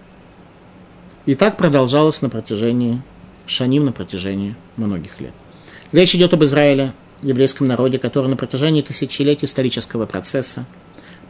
И 1.25 1.35
так 1.35 1.57
продолжалось 1.57 2.21
на 2.21 2.29
протяжении 2.29 3.01
Шаним, 3.45 3.85
на 3.85 3.91
протяжении 3.91 4.55
многих 4.75 5.19
лет. 5.21 5.33
Речь 5.91 6.15
идет 6.15 6.33
об 6.33 6.43
Израиле, 6.43 6.93
еврейском 7.21 7.67
народе, 7.67 7.97
который 7.97 8.27
на 8.27 8.35
протяжении 8.35 8.81
тысячелетий 8.81 9.45
исторического 9.45 10.05
процесса 10.05 10.65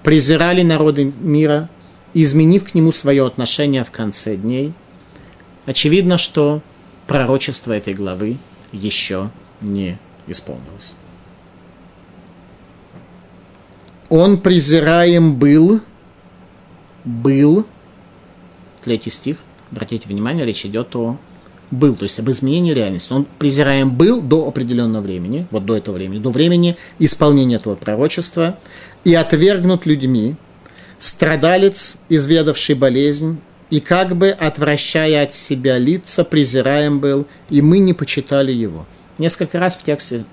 презирали 0.03 0.61
народы 0.61 1.11
мира, 1.19 1.69
изменив 2.13 2.69
к 2.69 2.73
нему 2.73 2.91
свое 2.91 3.25
отношение 3.25 3.83
в 3.83 3.91
конце 3.91 4.35
дней, 4.35 4.73
очевидно, 5.65 6.17
что 6.17 6.61
пророчество 7.05 7.73
этой 7.73 7.93
главы 7.93 8.37
еще 8.71 9.29
не 9.61 9.97
исполнилось. 10.27 10.93
Он 14.09 14.39
презираем 14.39 15.35
был, 15.35 15.81
был, 17.03 17.65
третий 18.81 19.09
стих, 19.09 19.37
обратите 19.71 20.07
внимание, 20.07 20.45
речь 20.45 20.65
идет 20.65 20.95
о 20.95 21.17
был, 21.71 21.95
то 21.95 22.03
есть 22.03 22.19
об 22.19 22.29
изменении 22.29 22.73
реальности. 22.73 23.11
Он 23.13 23.25
презираем 23.37 23.91
был 23.91 24.21
до 24.21 24.47
определенного 24.47 25.01
времени, 25.01 25.47
вот 25.51 25.65
до 25.65 25.75
этого 25.75 25.95
времени, 25.95 26.19
до 26.19 26.29
времени 26.29 26.77
исполнения 26.99 27.55
этого 27.55 27.75
пророчества, 27.75 28.57
и 29.03 29.13
отвергнут 29.13 29.85
людьми, 29.85 30.35
страдалец, 30.99 31.97
изведавший 32.09 32.75
болезнь, 32.75 33.39
и 33.69 33.79
как 33.81 34.15
бы, 34.15 34.29
отвращая 34.29 35.23
от 35.23 35.33
себя 35.33 35.77
лица, 35.77 36.23
презираем 36.23 36.99
был, 36.99 37.27
и 37.49 37.61
мы 37.61 37.79
не 37.79 37.93
почитали 37.93 38.51
его. 38.51 38.85
Несколько 39.17 39.59
раз 39.59 39.75
в 39.75 39.83
тексте 39.83 40.23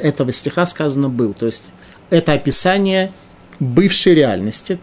этого 0.00 0.30
стиха 0.32 0.64
сказано 0.66 1.08
«был», 1.08 1.34
то 1.34 1.46
есть 1.46 1.70
это 2.10 2.32
описание 2.32 3.10
бывшей 3.58 4.14
реальности, 4.14 4.78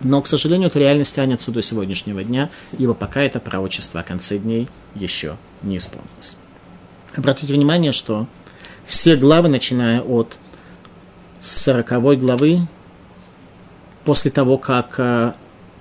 но, 0.00 0.22
к 0.22 0.26
сожалению, 0.26 0.68
эта 0.68 0.78
реальность 0.78 1.14
тянется 1.14 1.50
до 1.50 1.62
сегодняшнего 1.62 2.22
дня, 2.22 2.50
ибо 2.78 2.94
пока 2.94 3.20
это 3.20 3.40
пророчество 3.40 4.00
о 4.00 4.04
конце 4.04 4.38
дней 4.38 4.68
еще 4.94 5.36
не 5.62 5.78
исполнилось. 5.78 6.36
Обратите 7.16 7.52
внимание, 7.52 7.92
что 7.92 8.26
все 8.86 9.16
главы, 9.16 9.48
начиная 9.48 10.00
от 10.00 10.38
40 11.40 12.20
главы, 12.20 12.60
после 14.04 14.30
того, 14.30 14.56
как 14.56 14.94
э, 14.98 15.32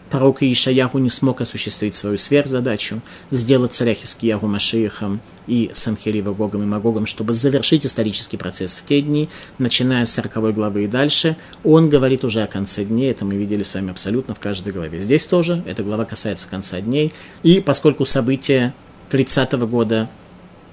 пророк 0.10 0.42
Ишаяху 0.42 0.98
не 1.00 1.10
смог 1.10 1.42
осуществить 1.42 1.96
свою 1.96 2.18
сверхзадачу, 2.18 3.02
сделать 3.32 3.74
царя 3.74 3.94
Хискиягу 3.94 4.48
Машиихом 4.48 5.22
и 5.48 5.70
Санхерива 5.74 6.34
Гогом 6.34 6.64
и 6.64 6.66
Магогом, 6.66 7.06
чтобы 7.06 7.34
завершить 7.34 7.86
исторический 7.86 8.38
процесс 8.38 8.74
в 8.76 8.86
те 8.86 9.02
дни, 9.02 9.30
начиная 9.58 10.06
с 10.06 10.14
40 10.14 10.54
главы 10.54 10.86
и 10.86 10.88
дальше, 10.88 11.38
он 11.64 11.90
говорит 11.90 12.24
уже 12.24 12.42
о 12.42 12.48
конце 12.48 12.84
дней, 12.84 13.12
это 13.12 13.26
мы 13.26 13.36
видели 13.36 13.64
с 13.64 13.74
вами 13.76 13.92
абсолютно 13.92 14.36
в 14.36 14.40
каждой 14.40 14.74
главе. 14.74 15.02
Здесь 15.02 15.26
тоже 15.26 15.64
эта 15.66 15.84
глава 15.84 16.06
касается 16.06 16.48
конца 16.48 16.80
дней, 16.82 17.14
и 17.44 17.60
поскольку 17.60 18.06
события 18.06 18.74
30 19.10 19.54
-го 19.54 19.68
года 19.68 20.10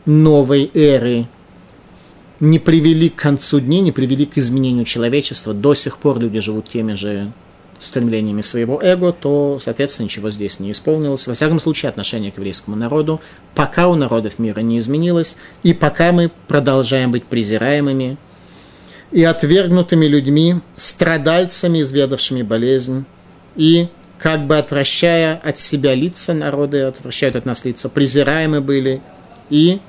новой 0.06 0.70
эры 0.74 1.28
не 2.40 2.58
привели 2.58 3.08
к 3.08 3.14
концу 3.14 3.60
дней, 3.60 3.80
не 3.80 3.92
привели 3.92 4.26
к 4.26 4.38
изменению 4.38 4.84
человечества, 4.84 5.54
до 5.54 5.74
сих 5.74 5.98
пор 5.98 6.18
люди 6.18 6.40
живут 6.40 6.68
теми 6.68 6.94
же 6.94 7.32
стремлениями 7.84 8.40
своего 8.40 8.80
эго, 8.82 9.12
то, 9.12 9.58
соответственно, 9.60 10.04
ничего 10.04 10.30
здесь 10.30 10.60
не 10.60 10.72
исполнилось. 10.72 11.26
Во 11.26 11.34
всяком 11.34 11.60
случае, 11.60 11.90
отношение 11.90 12.32
к 12.32 12.36
еврейскому 12.36 12.76
народу, 12.76 13.20
пока 13.54 13.88
у 13.88 13.94
народов 13.94 14.38
мира 14.38 14.60
не 14.60 14.78
изменилось, 14.78 15.36
и 15.62 15.74
пока 15.74 16.12
мы 16.12 16.30
продолжаем 16.48 17.12
быть 17.12 17.24
презираемыми 17.24 18.16
и 19.12 19.22
отвергнутыми 19.22 20.06
людьми, 20.06 20.56
страдальцами, 20.76 21.82
изведавшими 21.82 22.42
болезнь, 22.42 23.04
и 23.56 23.88
как 24.18 24.46
бы 24.46 24.58
отвращая 24.58 25.36
от 25.36 25.58
себя 25.58 25.94
лица 25.94 26.34
народы, 26.34 26.80
отвращают 26.82 27.36
от 27.36 27.44
нас 27.44 27.64
лица, 27.64 27.88
презираемы 27.88 28.60
были, 28.60 29.02
и 29.50 29.80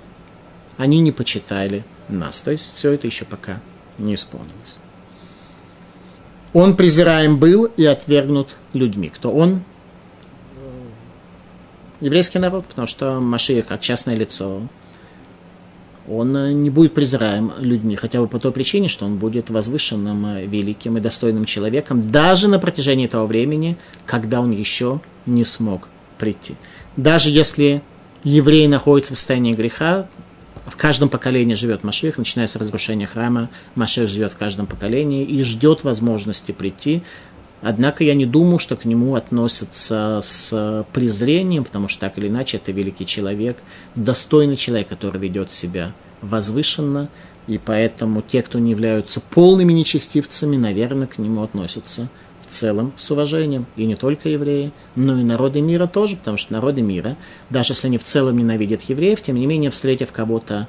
они 0.78 1.00
не 1.00 1.12
почитали 1.12 1.86
нас. 2.10 2.42
То 2.42 2.52
есть 2.52 2.70
все 2.76 2.92
это 2.92 3.08
еще 3.08 3.26
пока 3.26 3.62
не 3.98 4.16
исполнилось. 4.16 4.78
Он 6.56 6.78
презираем 6.78 7.38
был 7.38 7.66
и 7.66 7.84
отвергнут 7.84 8.56
людьми. 8.72 9.10
Кто 9.10 9.30
он? 9.30 9.62
Еврейский 12.00 12.40
народ, 12.40 12.66
потому 12.66 12.88
что 12.88 13.20
Машиях, 13.20 13.66
как 13.66 13.82
частное 13.82 14.16
лицо, 14.16 14.62
он 16.08 16.64
не 16.64 16.70
будет 16.70 16.94
презираем 16.94 17.52
людьми, 17.60 17.98
хотя 17.98 18.22
бы 18.22 18.30
по 18.30 18.40
той 18.40 18.54
причине, 18.54 18.88
что 18.88 19.06
он 19.06 19.18
будет 19.18 19.50
возвышенным, 19.50 20.48
великим 20.48 20.98
и 20.98 21.02
достойным 21.02 21.44
человеком, 21.44 22.10
даже 22.10 22.48
на 22.48 22.58
протяжении 22.58 23.08
того 23.08 23.28
времени, 23.28 23.76
когда 24.06 24.40
он 24.40 24.52
еще 24.52 25.02
не 25.26 25.44
смог 25.44 25.90
прийти. 26.18 26.56
Даже 26.96 27.32
если 27.32 27.82
еврей 28.24 28.70
находится 28.70 29.14
в 29.14 29.18
состоянии 29.18 29.52
греха, 29.52 30.08
в 30.66 30.76
каждом 30.78 31.10
поколении 31.10 31.54
живет 31.54 31.84
Маших, 31.84 32.18
начиная 32.18 32.48
с 32.48 32.56
разрушения 32.56 33.06
храма, 33.06 33.50
Маших 33.76 34.10
живет 34.10 34.34
в 34.34 34.38
каждом 34.38 34.66
поколении 34.66 35.24
и 35.24 35.44
ждет 35.44 35.84
возможности 35.84 36.52
прийти. 36.52 37.04
Однако 37.62 38.04
я 38.04 38.14
не 38.14 38.26
думаю, 38.26 38.60
что 38.60 38.76
к 38.76 38.86
нему 38.86 39.16
относятся 39.16 40.22
с 40.24 40.86
презрением, 40.94 41.64
потому 41.64 41.88
что 41.88 42.02
так 42.02 42.18
или 42.18 42.28
иначе 42.28 42.58
это 42.58 42.72
великий 42.72 43.06
человек, 43.06 43.58
достойный 43.96 44.58
человек, 44.58 44.88
который 44.88 45.20
ведет 45.20 45.52
себя 45.52 45.94
возвышенно, 46.22 47.10
и 47.48 47.58
поэтому 47.58 48.22
те, 48.22 48.42
кто 48.42 48.60
не 48.60 48.72
являются 48.72 49.20
полными 49.20 49.72
нечестивцами, 49.72 50.58
наверное, 50.58 51.08
к 51.08 51.18
нему 51.18 51.44
относятся 51.44 52.10
в 52.46 52.50
целом 52.50 52.94
с 52.96 53.10
уважением. 53.12 53.66
И 53.76 53.86
не 53.86 53.96
только 53.96 54.30
евреи, 54.30 54.72
но 54.96 55.18
и 55.20 55.24
народы 55.24 55.62
мира 55.62 55.88
тоже, 55.88 56.16
потому 56.16 56.38
что 56.38 56.54
народы 56.54 56.82
мира, 56.82 57.18
даже 57.50 57.74
если 57.74 57.88
они 57.88 57.98
в 57.98 58.04
целом 58.04 58.38
ненавидят 58.38 58.82
евреев, 58.84 59.22
тем 59.22 59.36
не 59.36 59.46
менее, 59.46 59.72
встретив 59.72 60.12
кого-то, 60.12 60.68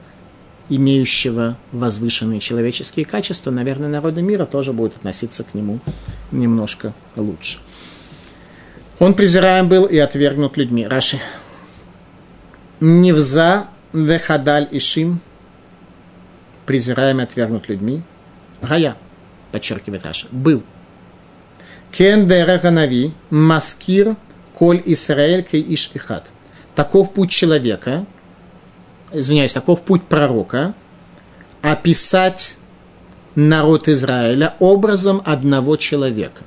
имеющего 0.69 1.57
возвышенные 1.71 2.41
человеческие 2.41 3.05
качества, 3.05 3.51
наверное, 3.51 3.89
народы 3.89 4.23
мира 4.23 4.47
тоже 4.47 4.73
будут 4.73 4.97
относиться 4.97 5.45
к 5.45 5.55
нему 5.55 5.79
немножко 6.33 6.93
лучше. 7.15 7.59
Он 8.99 9.15
презираем 9.15 9.69
был 9.69 9.85
и 9.85 9.99
отвергнут 9.99 10.57
людьми. 10.57 10.87
Раши. 10.87 11.21
Невза 12.81 13.69
вехадаль 13.93 14.67
ишим. 14.71 15.21
Презираем 16.65 17.21
и 17.21 17.23
отвергнут 17.23 17.69
людьми. 17.69 18.03
Гая, 18.62 18.97
подчеркивает 19.53 20.05
Раша, 20.05 20.27
был– 20.33 20.62
Кен 21.97 22.29
Нави, 22.29 23.15
Маскир, 23.31 24.17
Коль 24.53 24.83
Исраэль, 24.85 25.43
Кей 25.43 25.65
Иш 25.75 25.91
Ихат. 25.95 26.27
Таков 26.75 27.15
путь 27.15 27.31
человека, 27.31 28.05
извиняюсь, 29.13 29.55
таков 29.55 29.83
путь 29.83 30.03
пророка, 30.03 30.75
описать 31.63 32.59
народ 33.35 33.89
Израиля 33.89 34.55
образом 34.59 35.23
одного 35.25 35.77
человека. 35.77 36.43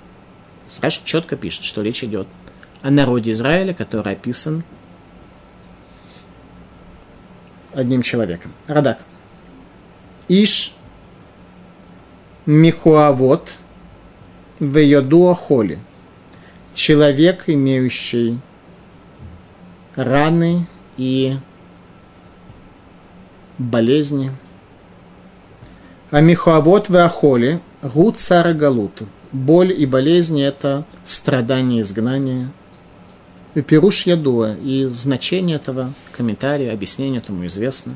Саша 0.67 1.01
четко 1.03 1.35
пишет, 1.35 1.63
что 1.63 1.81
речь 1.81 2.03
идет 2.03 2.27
о 2.83 2.91
народе 2.91 3.31
Израиля, 3.31 3.73
который 3.73 4.13
описан 4.13 4.63
одним 7.73 8.03
человеком. 8.03 8.53
Радак. 8.67 8.99
Иш 10.27 10.75
Михуавот– 14.59 14.75
Веядуа 14.75 15.35
холи. 15.35 15.79
Человек, 16.73 17.45
имеющий 17.47 18.39
раны 19.95 20.67
и 20.97 21.37
болезни. 23.57 24.31
А 26.11 26.21
Михуавот 26.21 26.89
Веахоли, 26.89 27.59
Гуд 27.81 28.19
Сара 28.19 28.53
Галут. 28.53 29.03
Боль 29.31 29.71
и 29.71 29.85
болезни– 29.85 30.43
это 30.43 30.85
страдание, 31.03 31.81
изгнание. 31.81 32.49
И 33.55 33.61
Пируш 33.61 34.05
Ядуа, 34.05 34.55
и 34.55 34.85
значение 34.85 35.57
этого 35.57 35.93
комментария, 36.11 36.73
объяснение 36.73 37.19
этому 37.19 37.45
известно. 37.45 37.93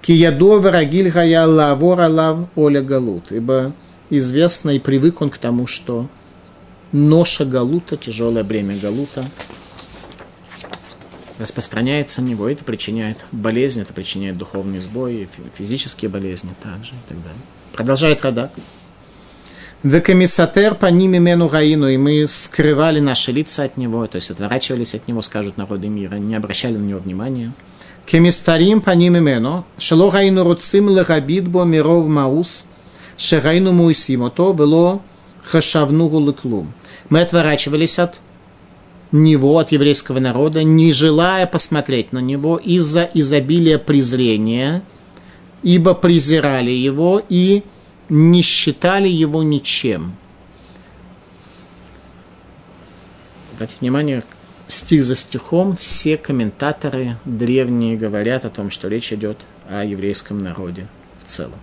Ки 0.00 0.12
Ядуа 0.12 0.58
Варагиль 0.58 1.10
Гая 1.10 1.46
Лавор 1.46 2.00
Алав 2.00 2.48
Оля 2.54 2.82
Галут. 2.82 3.32
Ибо 3.32 3.72
известно 4.10 4.70
и 4.70 4.78
привык 4.78 5.20
он 5.20 5.30
к 5.30 5.38
тому, 5.38 5.66
что 5.66 6.08
ноша 6.92 7.44
галута, 7.44 7.96
тяжелое 7.96 8.44
бремя 8.44 8.76
галута, 8.76 9.24
распространяется 11.38 12.22
на 12.22 12.26
него, 12.26 12.48
это 12.48 12.64
причиняет 12.64 13.24
болезнь, 13.32 13.80
это 13.80 13.92
причиняет 13.92 14.36
духовные 14.36 14.80
сбои, 14.80 15.28
физические 15.54 16.08
болезни 16.08 16.52
также 16.62 16.92
и 16.92 17.08
так 17.08 17.18
далее. 17.18 17.40
Продолжает 17.72 18.22
Радак. 18.22 18.52
Векамисатер 19.82 20.76
по 20.76 20.86
ним 20.86 21.16
имену 21.16 21.48
Гаину, 21.48 21.88
и 21.88 21.98
мы 21.98 22.26
скрывали 22.26 23.00
наши 23.00 23.32
лица 23.32 23.64
от 23.64 23.76
него, 23.76 24.06
то 24.06 24.16
есть 24.16 24.30
отворачивались 24.30 24.94
от 24.94 25.06
него, 25.08 25.20
скажут 25.20 25.58
народы 25.58 25.88
мира, 25.88 26.14
не 26.14 26.34
обращали 26.34 26.76
на 26.78 26.84
него 26.84 27.00
внимания. 27.00 27.52
Кемистарим 28.06 28.80
по 28.80 28.92
ним 28.92 29.18
имену, 29.18 29.66
шело 29.76 30.10
Гаину 30.10 30.44
руцим 30.44 30.88
легабидбо 30.88 31.64
миров 31.64 32.06
маус, 32.06 32.66
Шерайну 33.16 33.72
Муисимо, 33.72 34.30
то 34.30 34.52
было 34.52 35.00
хашавнугу 35.42 36.18
лыклу. 36.18 36.66
Мы 37.10 37.20
отворачивались 37.20 37.98
от 37.98 38.20
него, 39.12 39.58
от 39.58 39.72
еврейского 39.72 40.18
народа, 40.18 40.64
не 40.64 40.92
желая 40.92 41.46
посмотреть 41.46 42.12
на 42.12 42.18
него 42.18 42.56
из-за 42.56 43.08
изобилия 43.14 43.78
презрения, 43.78 44.82
ибо 45.62 45.94
презирали 45.94 46.70
его 46.70 47.22
и 47.28 47.62
не 48.08 48.42
считали 48.42 49.08
его 49.08 49.42
ничем. 49.42 50.16
Обратите 53.54 53.78
внимание, 53.80 54.24
стих 54.66 55.04
за 55.04 55.14
стихом 55.14 55.76
все 55.76 56.16
комментаторы 56.16 57.16
древние 57.24 57.96
говорят 57.96 58.44
о 58.44 58.50
том, 58.50 58.70
что 58.70 58.88
речь 58.88 59.12
идет 59.12 59.38
о 59.68 59.84
еврейском 59.84 60.38
народе 60.38 60.88
в 61.22 61.28
целом. 61.28 61.58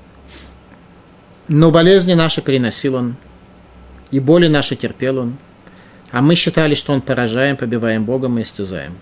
Но 1.53 1.69
болезни 1.69 2.13
наши 2.13 2.41
переносил 2.41 2.95
он, 2.95 3.17
и 4.09 4.21
боли 4.21 4.47
наши 4.47 4.77
терпел 4.77 5.17
он, 5.17 5.37
а 6.09 6.21
мы 6.21 6.35
считали, 6.35 6.75
что 6.75 6.93
он 6.93 7.01
поражаем, 7.01 7.57
побиваем 7.57 8.05
Богом 8.05 8.39
и 8.39 8.43
истязаем. 8.43 8.97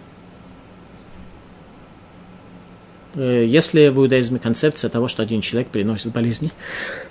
Э, 3.13 3.45
если 3.45 3.89
в 3.89 3.99
иудаизме 3.99 4.39
концепция 4.39 4.89
того, 4.89 5.07
что 5.07 5.21
один 5.21 5.41
человек 5.41 5.69
переносит 5.69 6.11
болезни, 6.11 6.51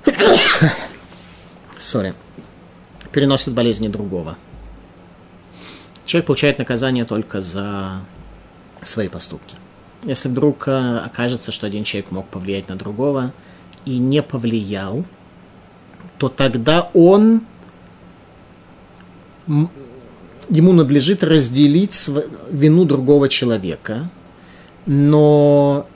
sorry, 1.78 2.14
переносит 3.12 3.54
болезни 3.54 3.86
другого. 3.86 4.36
Человек 6.04 6.26
получает 6.26 6.58
наказание 6.58 7.04
только 7.04 7.42
за 7.42 8.00
свои 8.82 9.06
поступки. 9.06 9.54
Если 10.02 10.28
вдруг 10.28 10.66
э, 10.66 10.98
окажется, 10.98 11.52
что 11.52 11.68
один 11.68 11.84
человек 11.84 12.10
мог 12.10 12.26
повлиять 12.26 12.68
на 12.68 12.74
другого 12.74 13.32
и 13.84 13.98
не 13.98 14.20
повлиял– 14.20 15.04
то 16.18 16.28
тогда 16.28 16.90
он 16.94 17.42
ему 19.46 20.72
надлежит 20.72 21.22
разделить 21.22 22.08
вину 22.50 22.84
другого 22.84 23.28
человека, 23.28 24.10
но 24.86 25.86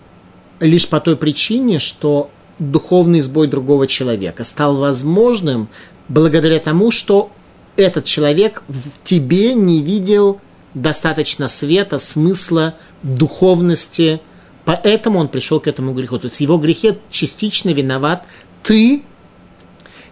лишь 0.61 0.89
по 0.89 1.01
той 1.01 1.17
причине, 1.17 1.79
что 1.79 2.31
духовный 2.59 3.21
сбой 3.21 3.49
другого 3.49 3.87
человека 3.87 4.45
стал 4.45 4.77
возможным 4.77 5.69
благодаря 6.09 6.59
тому, 6.61 6.91
что 6.91 7.31
этот 7.77 8.05
человек 8.05 8.63
в 8.69 9.03
тебе 9.03 9.55
не 9.55 9.83
видел 9.83 10.41
достаточно 10.75 11.49
света, 11.49 11.99
смысла, 11.99 12.75
духовности, 13.03 14.21
поэтому 14.65 15.19
он 15.19 15.29
пришел 15.29 15.61
к 15.61 15.67
этому 15.67 15.93
греху. 15.95 16.19
То 16.19 16.27
есть 16.27 16.37
в 16.37 16.41
его 16.41 16.59
грехе 16.59 16.99
частично 17.11 17.71
виноват 17.71 18.25
ты, 18.63 19.03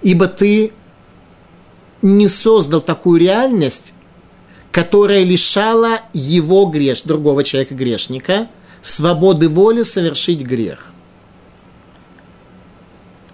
ибо 0.03 0.26
ты 0.26 0.72
не 2.03 2.28
создал 2.28 2.80
такую 2.80 3.20
реальность, 3.20 3.94
которая 4.72 5.24
лишала 5.24 6.01
его 6.12 6.66
греш, 6.66 7.03
другого 7.03 7.44
человека 7.44 7.74
грешника, 7.74 8.48
свободы 8.82 9.48
воли 9.48 9.82
совершить 9.82 10.40
грех. 10.42 10.89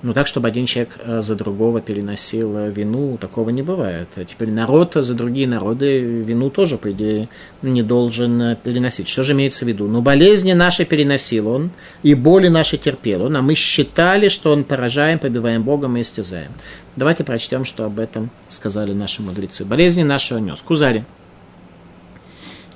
Ну 0.06 0.14
так, 0.14 0.28
чтобы 0.28 0.46
один 0.46 0.66
человек 0.66 1.00
э, 1.02 1.20
за 1.20 1.34
другого 1.34 1.80
переносил 1.80 2.56
э, 2.56 2.70
вину, 2.70 3.18
такого 3.18 3.50
не 3.50 3.62
бывает. 3.62 4.06
А 4.14 4.24
теперь 4.24 4.52
народ 4.52 4.94
за 4.94 5.14
другие 5.14 5.48
народы 5.48 6.00
вину 6.00 6.48
тоже, 6.48 6.78
по 6.78 6.92
идее, 6.92 7.28
не 7.60 7.82
должен 7.82 8.40
э, 8.40 8.56
переносить. 8.62 9.08
Что 9.08 9.24
же 9.24 9.32
имеется 9.32 9.64
в 9.64 9.68
виду? 9.68 9.88
Ну, 9.88 10.02
болезни 10.02 10.52
наши 10.52 10.84
переносил 10.84 11.48
он, 11.48 11.70
и 12.04 12.14
боли 12.14 12.46
наши 12.46 12.78
терпел 12.78 13.24
он, 13.24 13.36
а 13.36 13.42
мы 13.42 13.56
считали, 13.56 14.28
что 14.28 14.52
он 14.52 14.62
поражаем, 14.62 15.18
побиваем 15.18 15.64
Богом 15.64 15.96
и 15.96 16.02
истязаем. 16.02 16.52
Давайте 16.94 17.24
прочтем, 17.24 17.64
что 17.64 17.84
об 17.84 17.98
этом 17.98 18.30
сказали 18.46 18.92
наши 18.92 19.22
мудрецы. 19.22 19.64
Болезни 19.64 20.04
наши 20.04 20.36
он 20.36 20.46
нес. 20.46 20.62
Кузари. 20.62 21.02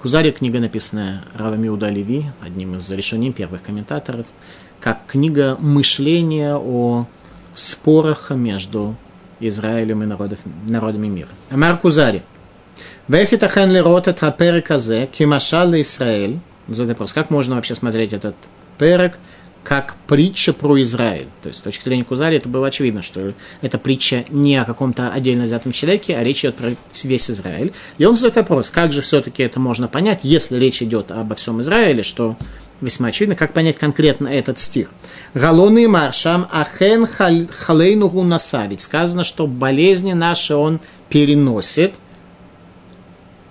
Кузари 0.03 0.33
книга, 0.33 0.59
написанная 0.59 1.23
Равами 1.33 1.69
Удалеви, 1.69 2.25
одним 2.45 2.75
из 2.75 2.91
решений 2.91 3.31
первых 3.31 3.63
комментаторов, 3.63 4.27
как 4.81 5.03
книга 5.07 5.57
мышления 5.61 6.57
о 6.57 7.07
спорах 7.61 8.31
между 8.31 8.97
Израилем 9.41 10.03
и 10.03 10.07
народов, 10.07 10.39
народами 10.67 11.09
мира. 11.09 11.29
Амар 11.51 11.79
Кузари. 11.79 12.23
Вехитахен 13.09 13.71
лирот 13.73 14.09
это 14.09 14.31
перек 14.31 14.71
азе, 14.71 15.07
кимашал 15.07 15.73
Израиль. 15.75 16.39
Задает 16.69 16.91
вопрос, 16.91 17.13
как 17.13 17.31
можно 17.31 17.57
вообще 17.57 17.75
смотреть 17.75 18.13
этот 18.13 18.37
перек, 18.79 19.19
как 19.65 19.97
притча 20.07 20.53
про 20.53 20.81
Израиль. 20.83 21.29
То 21.43 21.49
есть, 21.49 21.61
с 21.61 21.63
точки 21.63 21.85
зрения 21.85 22.05
Кузари, 22.05 22.37
это 22.37 22.49
было 22.49 22.69
очевидно, 22.69 23.03
что 23.03 23.35
это 23.61 23.79
притча 23.79 24.25
не 24.31 24.57
о 24.57 24.65
каком-то 24.65 25.11
отдельно 25.11 25.45
взятом 25.45 25.73
человеке, 25.73 26.17
а 26.17 26.25
речь 26.25 26.45
идет 26.45 26.57
про 26.57 26.71
весь 27.05 27.31
Израиль. 27.31 27.73
И 27.99 28.05
он 28.05 28.17
задает 28.17 28.37
вопрос, 28.37 28.71
как 28.71 28.93
же 28.93 29.03
все-таки 29.03 29.43
это 29.43 29.61
можно 29.61 29.89
понять, 29.89 30.21
если 30.23 30.59
речь 30.59 30.83
идет 30.83 31.11
обо 31.11 31.35
всем 31.35 31.61
Израиле, 31.61 32.03
что 32.03 32.37
весьма 32.81 33.09
очевидно, 33.09 33.37
как 33.37 33.53
понять 33.53 33.77
конкретно 33.77 34.29
этот 34.29 34.59
стих. 34.59 34.91
Галоны 35.35 35.89
маршам 35.89 36.49
ахен 36.51 37.07
халейнугу 37.07 38.23
насавить. 38.23 38.81
Сказано, 38.81 39.25
что 39.25 39.47
болезни 39.47 40.13
наши 40.13 40.55
он 40.55 40.81
переносит. 41.09 41.95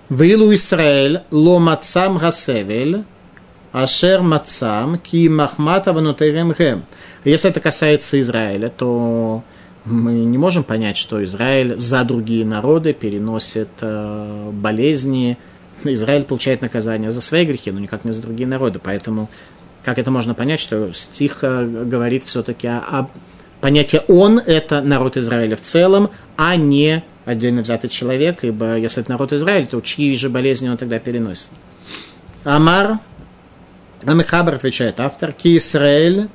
Вилу 0.10 0.54
Исраэль 0.54 1.22
ло 1.30 1.60
мацам 1.60 2.18
гасевель 2.18 3.04
ашер 3.72 4.22
мацам 4.22 4.98
ки 4.98 5.28
махмата 5.30 5.94
ванутерем 5.94 6.54
гем. 6.58 6.84
Если 7.24 7.50
это 7.50 7.60
касается 7.60 8.20
Израиля, 8.20 8.70
то 8.70 9.44
мы 9.86 10.14
не 10.14 10.38
можем 10.38 10.64
понять, 10.64 10.98
что 10.98 11.24
Израиль 11.24 11.78
за 11.78 12.04
другие 12.04 12.46
народы 12.46 12.94
переносит 12.94 13.70
э, 13.82 14.50
болезни, 14.54 15.38
Израиль 15.84 16.24
получает 16.24 16.62
наказание 16.62 17.12
за 17.12 17.22
свои 17.22 17.46
грехи, 17.46 17.72
но 17.72 17.80
никак 17.80 18.06
не 18.06 18.12
за 18.12 18.22
другие 18.22 18.48
народы. 18.48 18.80
Поэтому 18.82 19.30
как 19.84 19.98
это 19.98 20.12
можно 20.12 20.34
понять, 20.34 20.60
что 20.60 20.94
стих 20.94 21.40
э, 21.44 21.66
говорит 21.66 22.24
все-таки 22.26 22.68
о, 22.68 22.80
о 22.80 23.10
понятии 23.62 24.02
«он»– 24.08 24.40
это 24.46 24.82
народ 24.82 25.18
Израиля 25.18 25.56
в 25.56 25.62
целом, 25.62 26.10
а 26.38 26.56
не 26.56 27.04
отдельно 27.26 27.62
взятый 27.62 27.90
человек, 27.90 28.44
ибо 28.44 28.78
если 28.78 29.02
это 29.02 29.12
народ 29.12 29.34
Израиля, 29.34 29.66
то 29.66 29.82
чьи 29.82 30.16
же 30.16 30.30
болезни 30.30 30.70
он 30.70 30.78
тогда 30.78 31.00
переносит? 31.00 31.52
Амар, 32.44 33.00
Амихабар 34.06 34.56
отвечает 34.56 35.00
автор, 35.00 35.32
«Ки 35.32 35.58
Исраэль 35.58 36.30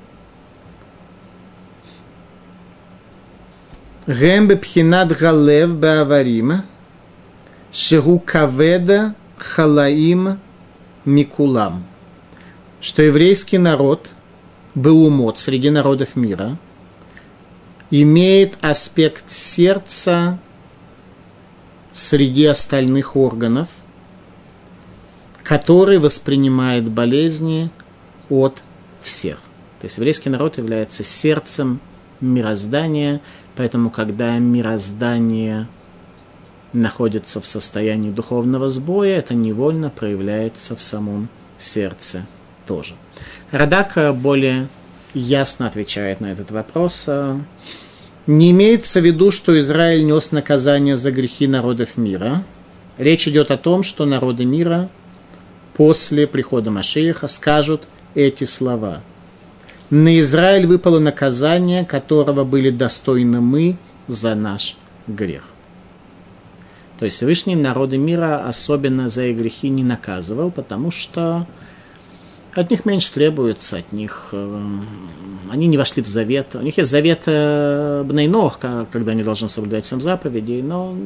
Гем 4.07 4.49
бепхинат 4.49 5.17
галев 5.17 5.71
беаварим, 5.71 6.63
шеру 7.73 8.19
каведа 8.19 9.15
халаим 9.45 10.41
микулам, 11.05 11.85
что 12.81 13.03
еврейский 13.03 13.59
народ, 13.59 14.11
Беумот, 14.75 15.39
среди 15.39 15.71
народов 15.71 16.17
мира, 16.17 16.57
имеет 17.91 18.59
аспект 18.65 19.31
сердца 19.31 20.39
среди 21.93 22.47
остальных 22.47 23.15
органов, 23.17 23.69
который 25.45 25.99
воспринимает 25.99 26.91
болезни 26.91 27.71
от 28.31 28.63
всех. 29.03 29.37
То 29.81 29.85
есть 29.85 29.99
еврейский 29.99 30.31
народ 30.31 30.57
является 30.57 31.05
сердцем 31.05 31.81
мироздания, 32.21 33.21
поэтому 33.55 33.91
когда 33.91 34.39
мироздание 34.39 35.69
находится 36.75 37.41
в 37.41 37.47
состоянии 37.47 38.11
духовного 38.11 38.69
сбоя, 38.69 39.19
это 39.19 39.35
невольно 39.35 39.91
проявляется 39.91 40.77
в 40.77 40.83
самом 40.83 41.29
сердце 41.59 42.27
тоже. 42.67 42.95
Радак 43.51 43.97
более 44.17 44.69
ясно 45.15 45.67
отвечает 45.67 46.21
на 46.21 46.27
этот 46.27 46.51
вопрос. 46.51 47.09
Не 48.27 48.51
имеется 48.51 49.01
в 49.01 49.05
виду, 49.05 49.31
что 49.31 49.59
Израиль 49.61 50.05
нес 50.05 50.33
наказание 50.33 50.97
за 50.97 51.13
грехи 51.13 51.47
народов 51.47 51.97
мира. 51.97 52.45
Речь 52.99 53.29
идет 53.29 53.51
о 53.51 53.59
том, 53.59 53.83
что 53.83 54.07
народы 54.07 54.45
мира 54.45 54.89
после 55.77 56.27
прихода 56.27 56.71
Машииха 56.71 57.29
скажут 57.29 57.87
эти 58.15 58.45
слова. 58.45 59.03
На 59.91 60.19
Израиль 60.21 60.67
выпало 60.67 60.99
наказание, 60.99 61.85
которого 61.85 62.45
были 62.45 62.71
достойны 62.71 63.41
мы 63.41 63.77
за 64.09 64.35
наш 64.35 64.77
грех. 65.07 65.54
То 67.05 67.07
есть 67.07 67.19
Всевышний 67.19 67.55
народы 67.55 67.99
мира 67.99 68.49
особенно 68.49 69.11
за 69.11 69.27
их 69.27 69.37
грехи 69.37 69.69
не 69.69 69.85
наказывал, 69.85 70.51
потому 70.51 70.91
что 70.91 71.47
от 72.55 72.71
них 72.71 72.87
меньше 72.87 73.13
требуется, 73.13 73.77
от 73.77 73.93
них 73.93 74.31
э, 74.33 74.67
они 75.51 75.67
не 75.67 75.77
вошли 75.77 76.03
в 76.03 76.07
завет. 76.09 76.55
У 76.55 76.63
них 76.63 76.79
есть 76.79 76.91
завет 76.91 77.25
э, 77.27 78.05
Бнейнох, 78.07 78.59
когда 78.91 79.13
они 79.13 79.23
должны 79.23 79.51
соблюдать 79.51 79.85
сам 79.85 80.01
заповеди, 80.01 80.63
но 80.65 80.97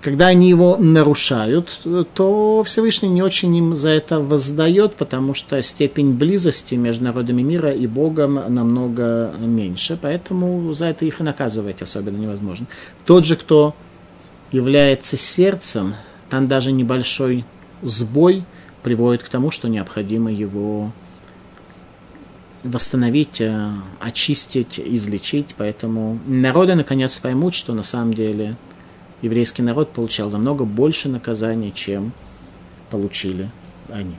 когда 0.00 0.28
они 0.28 0.48
его 0.48 0.76
нарушают, 0.76 1.80
то 2.14 2.62
Всевышний 2.62 3.08
не 3.08 3.22
очень 3.24 3.56
им 3.56 3.74
за 3.74 3.88
это 3.88 4.20
воздает, 4.20 4.94
потому 4.94 5.34
что 5.34 5.60
степень 5.60 6.14
близости 6.14 6.76
между 6.76 7.02
народами 7.02 7.42
мира 7.42 7.72
и 7.72 7.88
Богом 7.88 8.34
намного 8.34 9.34
меньше, 9.40 9.98
поэтому 10.00 10.72
за 10.72 10.86
это 10.86 11.04
их 11.04 11.18
и 11.18 11.24
наказывать 11.24 11.82
особенно 11.82 12.16
невозможно. 12.16 12.66
Тот 13.04 13.24
же, 13.24 13.34
кто 13.34 13.74
является 14.54 15.16
сердцем, 15.16 15.96
там 16.30 16.46
даже 16.46 16.70
небольшой 16.70 17.44
сбой 17.82 18.44
приводит 18.84 19.24
к 19.24 19.28
тому, 19.28 19.50
что 19.50 19.68
необходимо 19.68 20.32
его 20.32 20.92
восстановить, 22.62 23.40
э, 23.40 23.70
очистить, 23.98 24.78
излечить. 24.78 25.56
Поэтому 25.58 26.20
народы 26.26 26.76
наконец 26.76 27.18
поймут, 27.18 27.54
что 27.54 27.74
на 27.74 27.82
самом 27.82 28.14
деле 28.14 28.56
еврейский 29.22 29.62
народ 29.62 29.92
получал 29.92 30.30
намного 30.30 30.64
больше 30.64 31.08
наказаний, 31.08 31.72
чем 31.74 32.12
получили 32.90 33.50
они. 33.88 34.14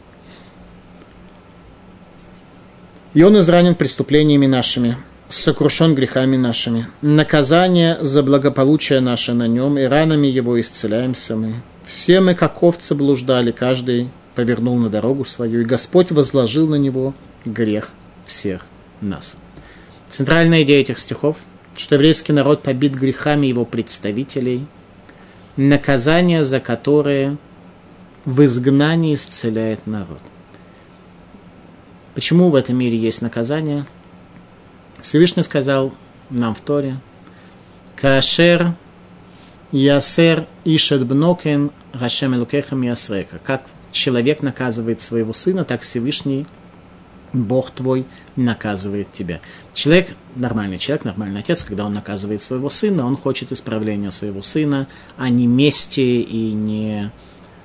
И 3.14 3.24
он 3.24 3.40
изранен 3.40 3.76
преступлениями 3.76 4.48
нашими, 4.48 4.98
сокрушен 5.30 5.95
грехами 5.95 6.36
нашими. 6.36 6.88
Наказание 7.01 7.97
за 8.01 8.23
благополучие 8.23 8.99
наше 8.99 9.34
на 9.34 9.47
нем, 9.47 9.78
и 9.78 9.84
ранами 9.84 10.28
его 10.28 10.59
исцеляемся 10.59 11.36
мы. 11.36 11.55
Все 11.86 12.19
мы, 12.21 12.36
как 12.36 12.61
овцы, 12.63 12.95
блуждали, 12.95 13.51
каждый 13.51 14.09
повернул 14.34 14.78
на 14.78 14.89
дорогу 14.89 15.26
свою, 15.26 15.61
и 15.61 15.65
Господь 15.65 16.11
возложил 16.11 16.67
на 16.67 16.76
него 16.76 17.13
грех 17.45 17.91
всех 18.26 18.65
нас. 19.01 19.38
Центральная 20.09 20.63
идея 20.63 20.82
этих 20.82 20.99
стихов, 20.99 21.38
что 21.78 21.95
еврейский 21.95 22.34
народ 22.34 22.63
побит 22.63 22.93
грехами 22.93 23.47
его 23.47 23.65
представителей, 23.65 24.65
наказание 25.57 26.43
за 26.43 26.59
которые 26.59 27.38
в 28.26 28.43
изгнании 28.43 29.15
исцеляет 29.15 29.86
народ. 29.88 30.21
Почему 32.13 32.49
в 32.49 32.55
этом 32.55 32.78
мире 32.78 32.97
есть 32.97 33.21
наказание? 33.21 33.86
Всевышний 35.02 35.43
сказал 35.43 35.93
нам 36.30 36.56
в 36.56 36.62
Торе, 36.62 36.98
Кашер 37.96 38.74
Ясер 39.72 40.48
Ишет 40.64 41.06
Бнокен 41.06 41.72
Рашем 41.93 42.36
Элукехам 42.36 42.82
Ясрека. 42.82 43.39
Как 43.43 43.64
человек 43.91 44.41
наказывает 44.41 45.02
своего 45.02 45.34
сына, 45.34 45.66
так 45.66 45.82
Всевышний 45.82 46.46
Бог 47.34 47.72
твой 47.72 48.06
наказывает 48.36 49.12
тебя. 49.12 49.41
Человек, 49.74 50.16
нормальный 50.36 50.78
человек, 50.78 51.06
нормальный 51.06 51.41
отец, 51.41 51.64
когда 51.64 51.86
он 51.86 51.93
наказывает 51.93 52.41
своего 52.41 52.70
сына, 52.70 53.06
он 53.06 53.18
хочет 53.18 53.52
исправления 53.52 54.12
своего 54.12 54.41
сына, 54.41 54.88
а 55.18 55.30
не 55.30 55.48
мести 55.48 56.22
и 56.22 56.54
не 56.54 57.12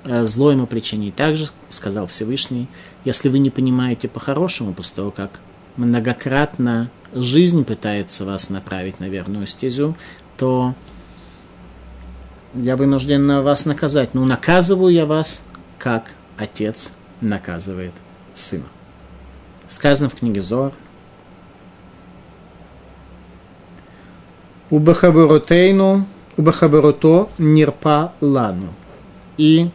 э, 0.04 0.24
зло 0.24 0.50
ему 0.50 0.66
причинить. 0.66 1.14
Также 1.14 1.48
сказал 1.68 2.06
Всевышний, 2.06 2.68
если 3.04 3.28
вы 3.28 3.38
не 3.38 3.50
понимаете 3.50 4.08
по-хорошему, 4.08 4.74
после 4.74 4.96
того, 4.96 5.10
как 5.10 5.40
многократно 5.76 6.90
жизнь 7.12 7.64
пытается 7.64 8.24
вас 8.24 8.50
направить 8.50 9.00
на 9.00 9.08
верную 9.08 9.46
стезю, 9.46 9.96
то 10.36 10.74
я 12.54 12.76
вынужден 12.76 13.42
вас 13.42 13.64
наказать. 13.66 14.14
Ну, 14.14 14.24
наказываю 14.24 14.92
я 14.92 15.06
вас, 15.06 15.42
как 15.78 16.14
отец 16.36 16.92
наказывает 17.20 17.92
сына. 18.34 18.64
Сказано 19.68 20.10
в 20.10 20.14
книге 20.14 20.40
Зор. 20.40 20.72
Убахаворотейну, 24.70 26.06
убахаворото 26.36 27.28
нирпа 27.38 28.12
лану. 28.20 28.74
И 29.36 29.70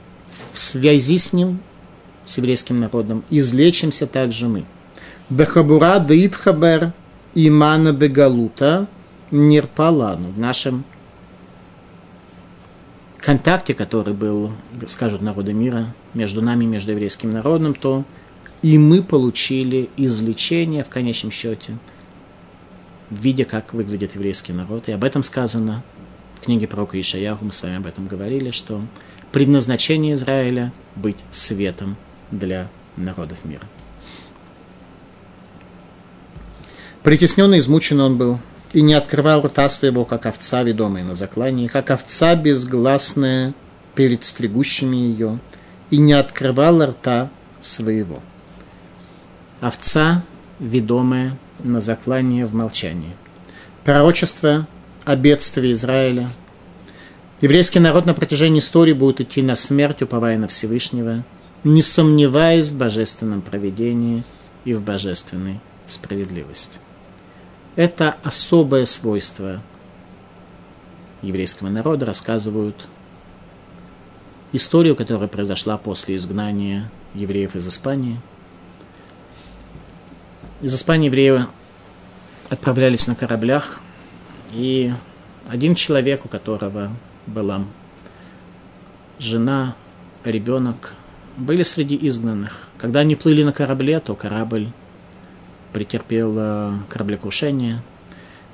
в 0.52 0.58
связи 0.58 1.18
с 1.18 1.34
ним, 1.34 1.60
с 2.24 2.38
еврейским 2.38 2.78
народом, 2.78 3.24
излечимся 3.30 4.08
также 4.08 4.48
мы. 4.48 4.66
Бехабура 5.30 6.00
дитхабер 6.00 6.94
имана 7.36 7.94
бегалута 7.94 8.88
нирпа 9.32 9.90
лану. 9.90 10.30
В 10.30 10.40
нашем 10.40 10.86
контакте, 13.18 13.74
который 13.74 14.14
был, 14.14 14.52
скажут 14.88 15.22
народы 15.22 15.54
мира, 15.54 15.94
между 16.14 16.42
нами 16.42 16.64
и 16.64 16.68
между 16.68 16.92
еврейским 16.92 17.32
народом, 17.32 17.74
то 17.74 18.06
и 18.62 18.78
мы 18.78 19.04
получили 19.04 19.90
излечение 19.98 20.84
в 20.84 20.90
конечном 20.90 21.32
счете, 21.32 21.78
видя, 23.12 23.46
как 23.46 23.74
выглядит 23.74 24.16
еврейский 24.16 24.54
народ. 24.54 24.88
И 24.88 24.92
об 24.92 25.04
этом 25.04 25.22
сказано 25.22 25.84
в 26.40 26.46
книге 26.46 26.68
пророка 26.68 27.00
Ишаяху, 27.00 27.46
мы 27.46 27.52
с 27.52 27.62
вами 27.62 27.78
об 27.78 27.86
этом 27.86 28.08
говорили, 28.08 28.52
что 28.52 28.82
предназначение 29.32 30.14
Израиля– 30.14 30.72
быть 30.96 31.18
светом 31.32 31.98
для 32.32 32.70
народов 32.96 33.44
мира. 33.44 33.64
Притесненный, 37.06 37.60
измучен 37.60 38.02
он 38.02 38.18
был, 38.18 38.40
и 38.74 38.82
не 38.82 38.96
открывал 38.96 39.44
рта 39.44 39.70
своего, 39.70 40.06
как 40.06 40.26
овца, 40.26 40.64
ведомая 40.64 41.04
на 41.04 41.14
заклании, 41.14 41.68
как 41.68 41.92
овца 41.92 42.36
безгласная 42.36 43.54
перед 43.94 44.24
стригущими 44.24 44.96
ее, 44.96 45.38
и 45.92 45.98
не 45.98 46.14
открывал 46.14 46.84
рта 46.84 47.30
своего 47.62 48.24
овца, 49.62 50.24
ведомая 50.58 51.38
на 51.60 51.80
заклание 51.80 52.48
в 52.48 52.56
молчании. 52.56 53.16
Пророчество 53.84 54.68
о 55.04 55.16
бедствии 55.16 55.74
Израиля. 55.74 56.28
Еврейский 57.40 57.80
народ 57.80 58.08
на 58.08 58.16
протяжении 58.16 58.62
истории 58.62 58.94
будет 58.94 59.22
идти 59.22 59.44
на 59.44 59.56
смерть, 59.56 60.02
уповая 60.02 60.40
на 60.40 60.48
Всевышнего, 60.48 61.24
не 61.64 61.84
сомневаясь 61.84 62.70
в 62.70 62.80
божественном 62.80 63.44
проведении 63.44 64.24
и 64.66 64.74
в 64.74 64.82
божественной 64.82 65.60
справедливости. 65.86 66.80
Это 67.76 68.16
особое 68.24 68.86
свойство 68.86 69.62
еврейского 71.22 71.70
народа, 71.70 72.06
рассказывают 72.06 72.88
историю, 74.54 74.96
которая 74.96 75.28
произошла 75.28 75.78
после 75.78 76.16
изгнания 76.16 76.90
евреев 77.14 77.56
из 77.56 77.68
Испании– 77.68 78.20
из 80.62 80.74
Испании 80.74 81.08
евреи 81.08 81.46
отправлялись 82.50 83.08
на 83.08 83.16
кораблях, 83.16 83.82
и 84.52 84.92
один 85.48 85.76
человек, 85.76 86.26
у 86.26 86.30
которого 86.30 86.92
была 87.28 87.66
жена, 89.20 89.76
ребенок, 90.24 90.94
были 91.38 91.64
среди 91.64 91.96
изгнанных. 92.08 92.70
Когда 92.78 93.02
они 93.02 93.16
плыли 93.16 93.44
на 93.44 93.52
корабле, 93.52 94.00
то 94.00 94.16
корабль 94.16 94.70
претерпел 95.76 96.34
э, 96.38 96.72
кораблекрушение, 96.88 97.82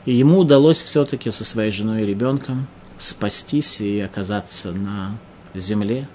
и 0.06 0.14
ему 0.16 0.40
удалось 0.40 0.82
все-таки 0.82 1.30
со 1.30 1.46
своей 1.46 1.72
женой 1.72 2.02
и 2.02 2.06
ребенком 2.08 2.66
спастись 2.98 3.80
и 3.80 4.00
оказаться 4.00 4.72
на 4.72 5.20
земле. 5.54 6.08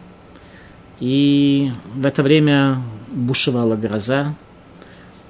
И 0.98 1.70
в 1.94 2.04
это 2.04 2.24
время 2.24 2.82
бушевала 3.12 3.76
гроза, 3.76 4.34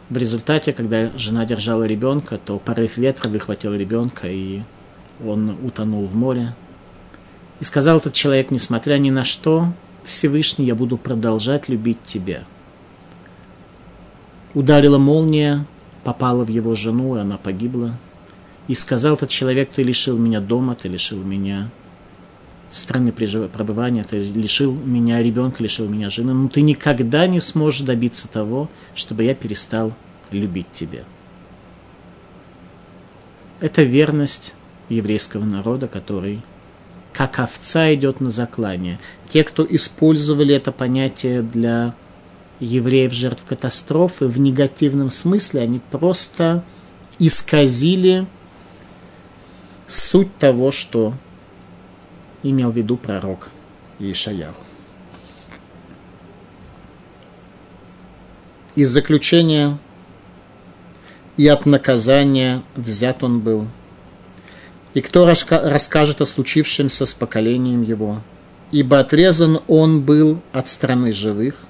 в 0.08 0.16
результате, 0.16 0.72
когда 0.72 1.10
жена 1.18 1.44
держала 1.44 1.84
ребенка, 1.84 2.38
то 2.42 2.58
порыв 2.58 2.96
ветра 2.96 3.28
выхватил 3.28 3.74
ребенка, 3.74 4.28
и 4.28 4.62
он 5.22 5.58
утонул 5.62 6.06
в 6.06 6.16
море. 6.16 6.54
И 7.60 7.64
сказал 7.64 7.98
этот 7.98 8.14
человек, 8.14 8.50
несмотря 8.50 8.96
ни 8.96 9.10
на 9.10 9.24
что, 9.26 9.66
Всевышний, 10.04 10.64
я 10.64 10.74
буду 10.74 10.96
продолжать 10.96 11.68
любить 11.68 12.02
тебя. 12.06 12.44
Ударила 14.56 14.96
молния, 14.96 15.66
попала 16.02 16.42
в 16.42 16.48
его 16.48 16.74
жену, 16.74 17.14
и 17.14 17.20
она 17.20 17.36
погибла. 17.36 17.98
И 18.68 18.74
сказал 18.74 19.16
этот 19.16 19.28
человек, 19.28 19.68
ты 19.68 19.82
лишил 19.82 20.16
меня 20.16 20.40
дома, 20.40 20.74
ты 20.74 20.88
лишил 20.88 21.22
меня 21.22 21.70
страны 22.70 23.12
пребывания, 23.12 24.02
ты 24.02 24.24
лишил 24.24 24.72
меня 24.72 25.22
ребенка, 25.22 25.62
лишил 25.62 25.90
меня 25.90 26.08
жены, 26.08 26.32
но 26.32 26.48
ты 26.48 26.62
никогда 26.62 27.26
не 27.26 27.38
сможешь 27.38 27.82
добиться 27.82 28.28
того, 28.28 28.70
чтобы 28.94 29.24
я 29.24 29.34
перестал 29.34 29.92
любить 30.30 30.72
тебя. 30.72 31.04
Это 33.60 33.82
верность 33.82 34.54
еврейского 34.88 35.44
народа, 35.44 35.86
который 35.86 36.40
как 37.12 37.40
овца 37.40 37.92
идет 37.92 38.20
на 38.20 38.30
заклание. 38.30 38.98
Те, 39.28 39.44
кто 39.44 39.66
использовали 39.68 40.54
это 40.54 40.72
понятие 40.72 41.42
для 41.42 41.94
евреев 42.60 43.12
жертв 43.12 43.44
катастрофы 43.44 44.26
в 44.26 44.38
негативном 44.38 45.10
смысле, 45.10 45.62
они 45.62 45.80
просто 45.90 46.64
исказили 47.18 48.26
суть 49.88 50.36
того, 50.38 50.72
что 50.72 51.14
имел 52.42 52.70
в 52.70 52.76
виду 52.76 52.96
пророк 52.96 53.50
Ишаяху. 53.98 54.64
Из 58.74 58.90
заключения 58.90 59.78
и 61.36 61.46
от 61.48 61.66
наказания 61.66 62.62
взят 62.74 63.22
он 63.22 63.40
был. 63.40 63.66
И 64.92 65.00
кто 65.00 65.26
расскажет 65.26 66.20
о 66.20 66.26
случившемся 66.26 67.06
с 67.06 67.14
поколением 67.14 67.82
его? 67.82 68.20
Ибо 68.72 69.00
отрезан 69.00 69.60
он 69.66 70.02
был 70.02 70.40
от 70.52 70.68
страны 70.68 71.12
живых, 71.12 71.66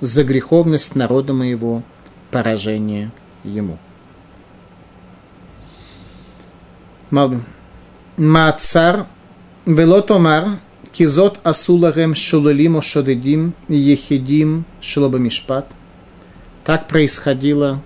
за 0.00 0.24
греховность 0.24 0.94
народа 0.94 1.32
моего, 1.32 1.82
поражение 2.30 3.10
ему. 3.44 3.78
Маацар 8.16 9.06
велотомар 9.66 10.60
кизот 10.92 11.40
асуларем 11.42 12.14
шулалим 12.14 12.76
ошадедим 12.76 13.54
ехидим 13.68 14.64
шулабамишпат. 14.80 15.66
Так 16.64 16.86
происходило 16.86 17.82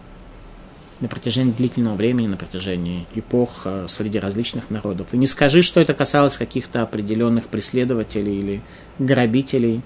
на 1.00 1.08
протяжении 1.08 1.52
длительного 1.52 1.96
времени, 1.96 2.26
на 2.26 2.36
протяжении 2.36 3.06
эпох 3.14 3.62
э, 3.64 3.86
среди 3.88 4.18
различных 4.18 4.70
народов. 4.70 5.08
И 5.12 5.16
не 5.16 5.26
скажи, 5.26 5.62
что 5.62 5.80
это 5.80 5.94
касалось 5.94 6.36
каких-то 6.36 6.82
определенных 6.82 7.46
преследователей 7.46 8.38
или 8.38 8.62
грабителей, 8.98 9.82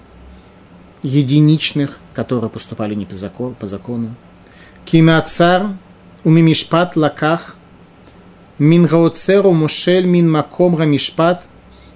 единичных, 1.01 1.99
которые 2.13 2.49
поступали 2.49 2.95
не 2.95 3.05
по 3.05 3.15
закону. 3.15 3.55
По 3.59 3.67
закону. 3.67 4.15
Кимацар 4.85 5.67
умимишпат 6.23 6.95
лаках 6.95 7.57
мингаоцеру 8.57 9.51
мушель 9.51 10.05
мин 10.05 10.29
маком 10.29 10.75
рамишпат 10.75 11.47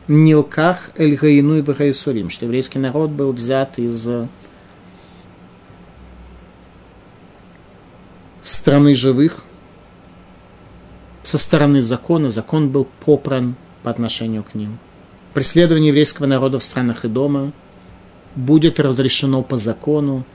нилках 0.07 0.91
эль 0.95 1.15
гаину 1.15 1.57
и 1.57 1.93
что 2.29 2.45
еврейский 2.45 2.79
народ 2.79 3.09
был 3.09 3.33
взят 3.33 3.79
из 3.79 4.07
страны 8.41 8.93
живых, 8.93 9.43
со 11.23 11.37
стороны 11.37 11.81
закона, 11.81 12.29
закон 12.29 12.69
был 12.69 12.87
попран 13.05 13.55
по 13.81 13.89
отношению 13.89 14.43
к 14.43 14.53
ним. 14.53 14.77
Преследование 15.33 15.87
еврейского 15.87 16.25
народа 16.25 16.59
в 16.59 16.63
странах 16.63 17.05
и 17.05 17.07
дома 17.07 17.53
будет 18.36 18.79
разрешено 18.79 19.43
по 19.43 19.57
закону, 19.57 20.25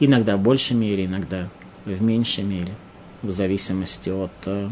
иногда 0.00 0.36
в 0.36 0.40
большей 0.40 0.76
мере, 0.76 1.06
иногда 1.06 1.48
в 1.84 2.02
меньшей 2.02 2.44
мере, 2.44 2.74
в 3.22 3.30
зависимости 3.30 4.10
от 4.10 4.32
э, 4.46 4.68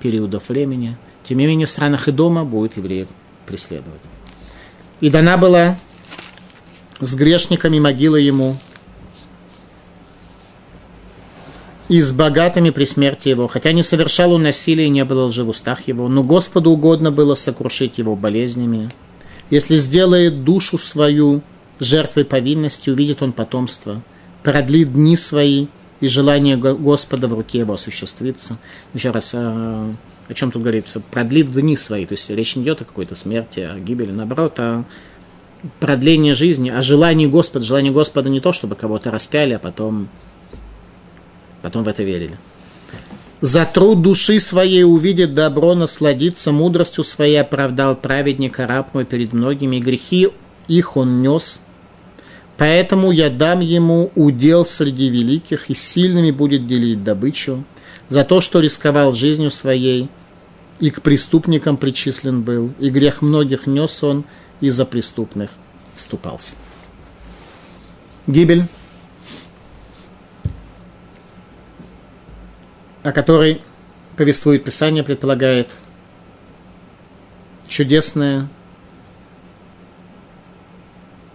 периодов 0.00 0.48
времени. 0.48 0.96
Тем 1.22 1.38
не 1.38 1.46
менее, 1.46 1.66
в 1.66 1.70
странах 1.70 2.08
и 2.08 2.12
дома 2.12 2.44
будет 2.44 2.76
евреев 2.76 3.08
преследовать. 3.46 4.00
И 5.00 5.10
дана 5.10 5.36
была 5.36 5.76
с 7.00 7.14
грешниками 7.14 7.78
могила 7.78 8.16
ему 8.16 8.56
и 11.88 12.00
с 12.00 12.12
богатыми 12.12 12.70
при 12.70 12.84
смерти 12.84 13.28
его, 13.28 13.48
хотя 13.48 13.72
не 13.72 13.82
совершал 13.82 14.32
он 14.32 14.42
насилия 14.42 14.86
и 14.86 14.90
не 14.90 15.04
было 15.04 15.24
лжи 15.24 15.42
в 15.42 15.48
устах 15.48 15.88
его, 15.88 16.08
но 16.08 16.22
Господу 16.22 16.70
угодно 16.70 17.10
было 17.10 17.34
сокрушить 17.34 17.98
его 17.98 18.14
болезнями. 18.14 18.88
Если 19.50 19.76
сделает 19.78 20.44
душу 20.44 20.78
свою 20.78 21.42
жертвой 21.80 22.24
повинности, 22.24 22.90
увидит 22.90 23.22
он 23.22 23.32
потомство, 23.32 24.02
продлит 24.42 24.92
дни 24.92 25.16
свои, 25.16 25.66
и 26.00 26.08
желание 26.08 26.56
Господа 26.56 27.28
в 27.28 27.34
руке 27.34 27.58
его 27.58 27.74
осуществится. 27.74 28.58
Еще 28.94 29.10
раз, 29.10 29.32
а, 29.34 29.92
о 30.28 30.34
чем 30.34 30.50
тут 30.50 30.62
говорится? 30.62 31.00
Продлит 31.00 31.52
дни 31.52 31.76
свои, 31.76 32.06
то 32.06 32.12
есть 32.12 32.30
речь 32.30 32.56
не 32.56 32.62
идет 32.62 32.80
о 32.82 32.84
какой-то 32.84 33.14
смерти, 33.14 33.60
о 33.60 33.78
гибели, 33.78 34.10
наоборот, 34.10 34.54
а 34.58 34.84
продление 35.78 36.34
жизни, 36.34 36.70
о 36.70 36.80
желании 36.80 37.26
Господа. 37.26 37.64
Желание 37.66 37.92
Господа 37.92 38.30
не 38.30 38.40
то, 38.40 38.52
чтобы 38.52 38.76
кого-то 38.76 39.10
распяли, 39.10 39.54
а 39.54 39.58
потом 39.58 40.08
Потом 41.62 41.84
в 41.84 41.88
это 41.88 42.02
верили. 42.02 42.38
За 43.40 43.64
труд 43.64 44.02
души 44.02 44.38
своей 44.38 44.84
увидит 44.84 45.34
добро, 45.34 45.74
насладиться 45.74 46.52
мудростью 46.52 47.04
своей 47.04 47.40
оправдал 47.40 47.96
праведник 47.96 48.58
раб 48.58 48.92
мой 48.92 49.04
перед 49.04 49.32
многими, 49.32 49.78
грехи 49.78 50.28
их 50.68 50.96
он 50.96 51.22
нес. 51.22 51.62
Поэтому 52.60 53.10
я 53.10 53.30
дам 53.30 53.60
ему 53.60 54.12
удел 54.14 54.66
среди 54.66 55.08
великих, 55.08 55.70
и 55.70 55.74
сильными 55.74 56.30
будет 56.30 56.66
делить 56.66 57.02
добычу, 57.02 57.64
за 58.10 58.22
то, 58.22 58.42
что 58.42 58.60
рисковал 58.60 59.14
жизнью 59.14 59.50
своей, 59.50 60.10
и 60.78 60.90
к 60.90 61.00
преступникам 61.00 61.78
причислен 61.78 62.42
был, 62.42 62.74
и 62.78 62.90
грех 62.90 63.22
многих 63.22 63.66
нес 63.66 64.04
он, 64.04 64.26
и 64.60 64.68
за 64.68 64.84
преступных 64.84 65.48
вступался. 65.94 66.56
Гибель 68.26 68.66
о 73.02 73.12
которой 73.12 73.62
повествует 74.18 74.64
Писание, 74.64 75.02
предполагает 75.02 75.70
чудесное 77.66 78.50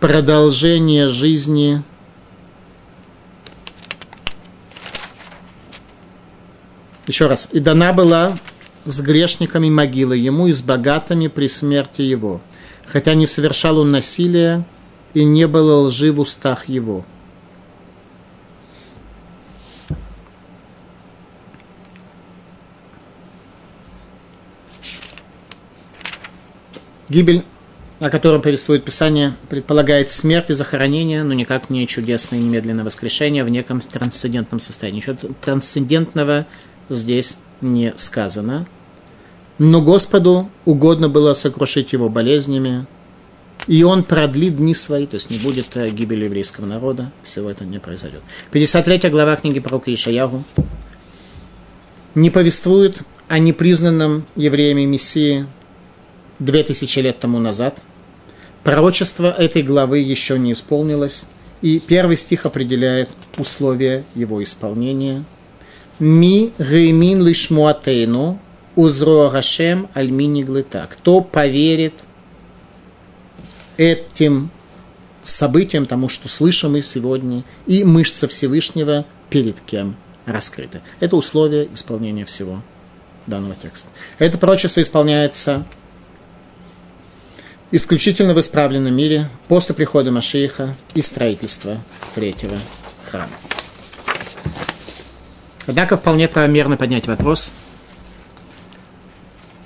продолжение 0.05 1.07
жизни 1.07 1.81
Еще 7.07 7.25
раз. 7.25 7.49
«И 7.51 7.59
дана 7.59 7.91
была 7.91 8.37
с 8.85 9.01
грешниками 9.01 9.67
могила 9.67 10.13
ему 10.13 10.45
и 10.45 10.53
с 10.53 10.61
богатыми 10.61 11.27
при 11.27 11.47
смерти 11.47 12.03
его, 12.03 12.39
хотя 12.85 13.15
не 13.15 13.25
совершал 13.25 13.79
он 13.79 13.89
насилия 13.89 14.63
и 15.15 15.23
не 15.23 15.47
было 15.47 15.81
лжи 15.87 16.11
в 16.11 16.19
устах 16.19 16.69
его». 16.69 17.03
Гибель, 27.09 27.43
о 27.99 28.09
котором 28.09 28.41
повествует 28.41 28.83
Писание, 28.83 29.35
предполагает 29.49 30.09
смерть 30.09 30.49
и 30.49 30.53
захоронение, 30.53 31.23
но 31.23 31.33
никак 31.33 31.69
не 31.69 31.87
чудесное 31.87 32.39
немедленное 32.39 32.83
воскрешение 32.83 33.43
в 33.43 33.49
неком 33.49 33.79
трансцендентном 33.79 34.59
состоянии. 34.59 34.97
Ничего 34.97 35.15
трансцендентного 35.41 36.45
здесь 36.89 37.37
не 37.61 37.93
сказано. 37.95 38.67
Но 39.57 39.81
Господу 39.81 40.49
угодно 40.65 41.07
было 41.07 41.33
сокрушить 41.33 41.93
его 41.93 42.09
болезнями, 42.09 42.85
и 43.67 43.83
он 43.83 44.03
продлит 44.03 44.57
дни 44.57 44.75
свои, 44.75 45.05
то 45.05 45.15
есть 45.15 45.29
не 45.29 45.37
будет 45.37 45.75
э, 45.75 45.89
гибели 45.89 46.25
еврейского 46.25 46.65
народа, 46.65 47.11
всего 47.23 47.49
это 47.49 47.63
не 47.63 47.79
произойдет. 47.79 48.21
53 48.51 49.09
глава 49.09 49.37
книги 49.37 49.59
пророка 49.59 49.93
Ишаягу 49.93 50.43
не 52.13 52.29
повествует 52.29 53.01
о 53.27 53.39
непризнанном 53.39 54.25
евреями 54.35 54.83
Мессии, 54.85 55.47
две 56.39 56.63
тысячи 56.63 56.99
лет 56.99 57.19
тому 57.19 57.39
назад. 57.39 57.81
Пророчество 58.63 59.31
этой 59.31 59.61
главы 59.61 59.99
еще 59.99 60.39
не 60.39 60.53
исполнилось, 60.53 61.27
и 61.61 61.79
первый 61.79 62.17
стих 62.17 62.45
определяет 62.45 63.09
условия 63.37 64.03
его 64.15 64.43
исполнения. 64.43 65.23
Ми 65.99 66.51
геймин 66.57 67.25
лишмуатейну 67.25 68.39
узро 68.75 69.29
Гашем 69.29 69.87
альмини 69.93 70.43
глыта. 70.43 70.89
Кто 70.91 71.21
поверит 71.21 71.93
этим 73.77 74.49
событиям, 75.23 75.85
тому, 75.85 76.09
что 76.09 76.27
слышим 76.27 76.73
мы 76.73 76.81
сегодня, 76.81 77.43
и 77.67 77.83
мышца 77.83 78.27
Всевышнего 78.27 79.05
перед 79.29 79.59
кем 79.61 79.95
раскрыта. 80.25 80.81
Это 80.99 81.15
условие 81.15 81.69
исполнения 81.73 82.25
всего 82.25 82.61
данного 83.27 83.55
текста. 83.55 83.89
Это 84.19 84.37
пророчество 84.37 84.81
исполняется 84.81 85.65
исключительно 87.71 88.33
в 88.33 88.39
исправленном 88.39 88.93
мире 88.93 89.27
после 89.47 89.75
прихода 89.75 90.11
Машииха 90.11 90.75
и 90.93 91.01
строительства 91.01 91.77
третьего 92.13 92.57
храма. 93.09 93.29
Однако 95.67 95.97
вполне 95.97 96.27
правомерно 96.27 96.77
поднять 96.77 97.07
вопрос, 97.07 97.53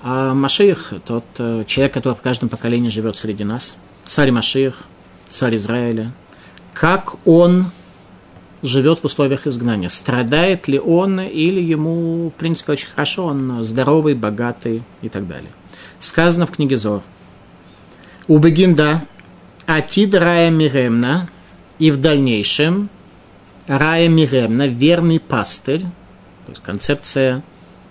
а 0.02 0.34
Машиих, 0.34 0.94
тот 1.06 1.26
э, 1.40 1.66
человек, 1.68 1.94
который 1.94 2.14
в 2.14 2.22
каждом 2.22 2.48
поколении 2.48 2.88
живет 2.88 3.18
среди 3.18 3.44
нас, 3.44 3.76
царь 4.06 4.32
Машиих, 4.32 4.76
царь 5.30 5.58
Израиля, 5.58 6.14
как 6.74 7.16
он 7.28 7.72
живет 8.62 9.02
в 9.02 9.06
условиях 9.06 9.46
изгнания. 9.46 9.90
Страдает 9.90 10.70
ли 10.70 10.80
он 10.80 11.20
или 11.20 11.60
ему, 11.60 12.30
в 12.30 12.34
принципе, 12.34 12.74
очень 12.74 12.88
хорошо, 12.88 13.26
он 13.26 13.66
здоровый, 13.66 14.14
богатый 14.14 14.84
и 15.02 15.10
так 15.10 15.28
далее. 15.28 15.50
Сказано 16.00 16.48
в 16.48 16.52
книге 16.52 16.78
Зор– 16.78 17.04
Убегинда 18.30 19.02
Атид 19.66 20.14
Рая 20.14 20.52
Миремна 20.52 21.28
и 21.80 21.90
в 21.90 22.00
дальнейшем 22.00 22.92
Рая 23.66 24.08
Миремна, 24.08 24.68
верный 24.68 25.20
пастырь, 25.20 25.82
то 26.46 26.52
есть 26.52 26.62
концепция 26.62 27.44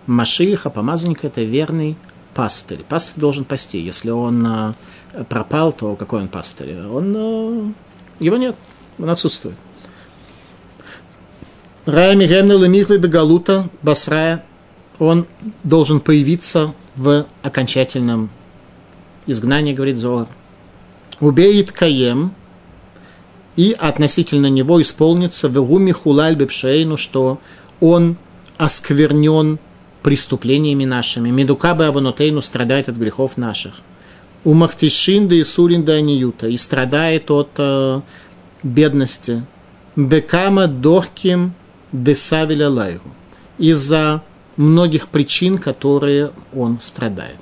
Машииха, 0.06 0.70
помазанника, 0.70 1.26
это 1.26 1.42
верный 1.42 1.96
пастырь. 2.34 2.84
Пастырь 2.88 3.20
должен 3.20 3.44
пасти. 3.44 3.78
Если 3.78 4.10
он 4.10 4.46
э, 4.46 5.24
пропал, 5.28 5.72
то 5.72 5.96
какой 5.96 6.20
он 6.20 6.28
пастырь? 6.28 6.86
Он, 6.86 7.14
э, 7.16 7.72
его 8.20 8.36
нет, 8.36 8.54
он 8.96 9.10
отсутствует. 9.10 9.56
Рая 11.84 12.14
Миремна 12.14 12.52
Лемихве 12.52 12.98
Бегалута 12.98 13.68
Басрая, 13.82 14.44
он 15.00 15.26
должен 15.64 15.98
появиться 15.98 16.74
в 16.94 17.26
окончательном 17.42 18.30
изгнание, 19.28 19.74
говорит 19.74 19.98
Зоар. 19.98 20.26
Убеет 21.20 21.70
Каем, 21.70 22.32
и 23.54 23.74
относительно 23.78 24.46
него 24.46 24.80
исполнится 24.80 25.48
Вегуми 25.48 25.92
Хулаль 25.92 26.36
Бепшейну, 26.36 26.96
что 26.96 27.38
он 27.80 28.16
осквернен 28.56 29.58
преступлениями 30.02 30.84
нашими. 30.84 31.30
Медукабы 31.30 31.86
Аванотейну 31.86 32.40
страдает 32.40 32.88
от 32.88 32.96
грехов 32.96 33.36
наших. 33.36 33.74
У 34.44 34.54
Махтишин 34.54 35.26
да 35.26 35.40
Исурин 35.40 35.84
да 35.84 35.94
Аниюта 35.94 36.46
и 36.46 36.56
страдает 36.56 37.30
от 37.30 37.50
э, 37.58 38.00
бедности. 38.62 39.44
Бекама 39.96 40.68
Дорким 40.68 41.52
Десавиля 41.90 42.68
Лайру. 42.68 43.12
Из-за 43.58 44.22
многих 44.56 45.08
причин, 45.08 45.58
которые 45.58 46.30
он 46.54 46.78
страдает. 46.80 47.38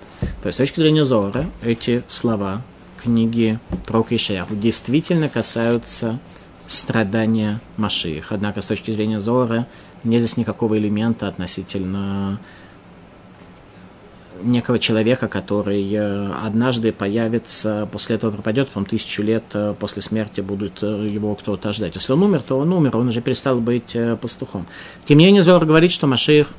То 0.47 0.49
есть 0.49 0.59
с 0.59 0.62
точки 0.62 0.78
зрения 0.78 1.05
Зора 1.05 1.51
эти 1.61 2.05
слова 2.07 2.62
книги 3.03 3.59
про 3.84 4.07
Ишаяху 4.09 4.55
действительно 4.55 5.28
касаются 5.28 6.20
страдания 6.68 7.61
Машиих. 7.76 8.30
Однако 8.30 8.62
с 8.62 8.66
точки 8.66 8.92
зрения 8.92 9.20
Зора 9.20 9.66
нет 10.05 10.22
здесь 10.22 10.36
никакого 10.36 10.78
элемента 10.78 11.26
относительно 11.26 12.38
некого 14.40 14.78
человека, 14.78 15.26
который 15.26 15.92
э, 15.92 16.32
однажды 16.44 16.92
появится, 16.92 17.88
после 17.90 18.14
этого 18.14 18.30
пропадет, 18.30 18.68
потом 18.68 18.84
тысячу 18.84 19.24
лет 19.24 19.42
э, 19.53 19.74
после 19.76 20.01
смерти 20.01 20.42
будет 20.42 20.80
э, 20.80 21.09
его 21.11 21.34
кто-то 21.34 21.72
ждать. 21.72 21.97
Если 21.97 22.12
он 22.12 22.22
умер, 22.22 22.42
то 22.47 22.57
он 22.57 22.72
умер, 22.72 22.97
он 22.97 23.09
уже 23.09 23.20
перестал 23.20 23.59
быть 23.59 23.97
пастухом. 24.22 24.68
Тем 25.07 25.18
не 25.18 25.24
менее, 25.24 25.42
Зор 25.42 25.66
говорит, 25.66 25.90
что 25.90 26.07
Машиих 26.07 26.51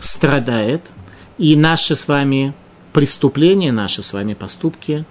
страдает, 0.00 0.82
и 1.38 1.56
наши 1.56 1.94
с 1.96 2.08
вами 2.08 2.52
преступления, 2.96 3.72
наши 3.72 4.02
с 4.02 4.14
вами 4.14 4.32
поступки 4.32 5.04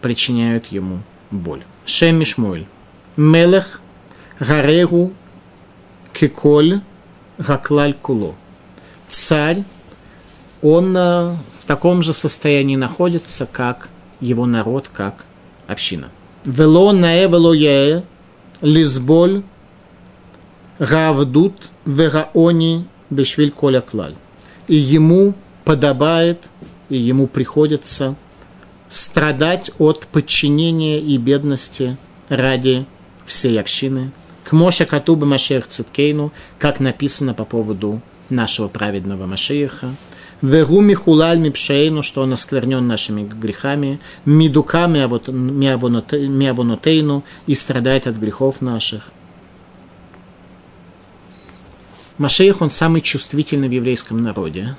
причиняют 0.00 0.68
ему 0.68 1.00
боль. 1.30 1.62
Шем 1.84 2.16
Мишмуэль. 2.16 2.66
Мелех 3.18 3.82
Гарегу 4.40 5.12
Кеколь 6.14 6.80
Гаклаль 7.36 7.92
Куло. 7.92 8.34
Царь, 9.08 9.62
он 10.62 10.96
э, 10.96 11.34
в 11.60 11.66
таком 11.66 12.02
же 12.02 12.14
состоянии 12.14 12.76
находится, 12.76 13.44
как 13.44 13.90
его 14.20 14.46
народ, 14.46 14.88
как 14.88 15.26
община. 15.66 16.08
Вело 16.46 16.92
наэвело 16.92 17.52
яэ 17.52 18.04
лизболь 18.62 19.42
Равдут 20.78 21.68
Вераони 21.84 22.86
Бешвиль 23.10 23.50
Коля 23.50 23.82
Клаль. 23.82 24.14
И 24.66 24.76
ему 24.76 25.34
подобает, 25.66 26.48
и 26.92 26.98
ему 26.98 27.26
приходится 27.26 28.14
страдать 28.90 29.70
от 29.78 30.06
подчинения 30.08 31.00
и 31.00 31.16
бедности 31.16 31.96
ради 32.28 32.84
всей 33.24 33.58
общины. 33.58 34.12
К 34.44 34.52
Моше 34.52 34.84
Катуба 34.84 35.24
Машех 35.24 35.68
Циткейну, 35.68 36.32
как 36.58 36.80
написано 36.80 37.32
по 37.32 37.46
поводу 37.46 38.02
нашего 38.28 38.68
праведного 38.68 39.24
Машеха. 39.24 39.94
Веру 40.42 40.80
Михулаль 40.80 41.38
Мипшейну, 41.38 42.02
что 42.02 42.20
он 42.22 42.34
осквернен 42.34 42.86
нашими 42.86 43.26
грехами, 43.26 43.98
Мидука 44.26 44.86
Миавонотейну 44.86 47.24
и 47.46 47.54
страдает 47.54 48.06
от 48.06 48.16
грехов 48.16 48.60
наших. 48.60 49.10
Машех, 52.18 52.60
он 52.60 52.68
самый 52.68 53.00
чувствительный 53.00 53.68
в 53.68 53.72
еврейском 53.72 54.22
народе. 54.22 54.76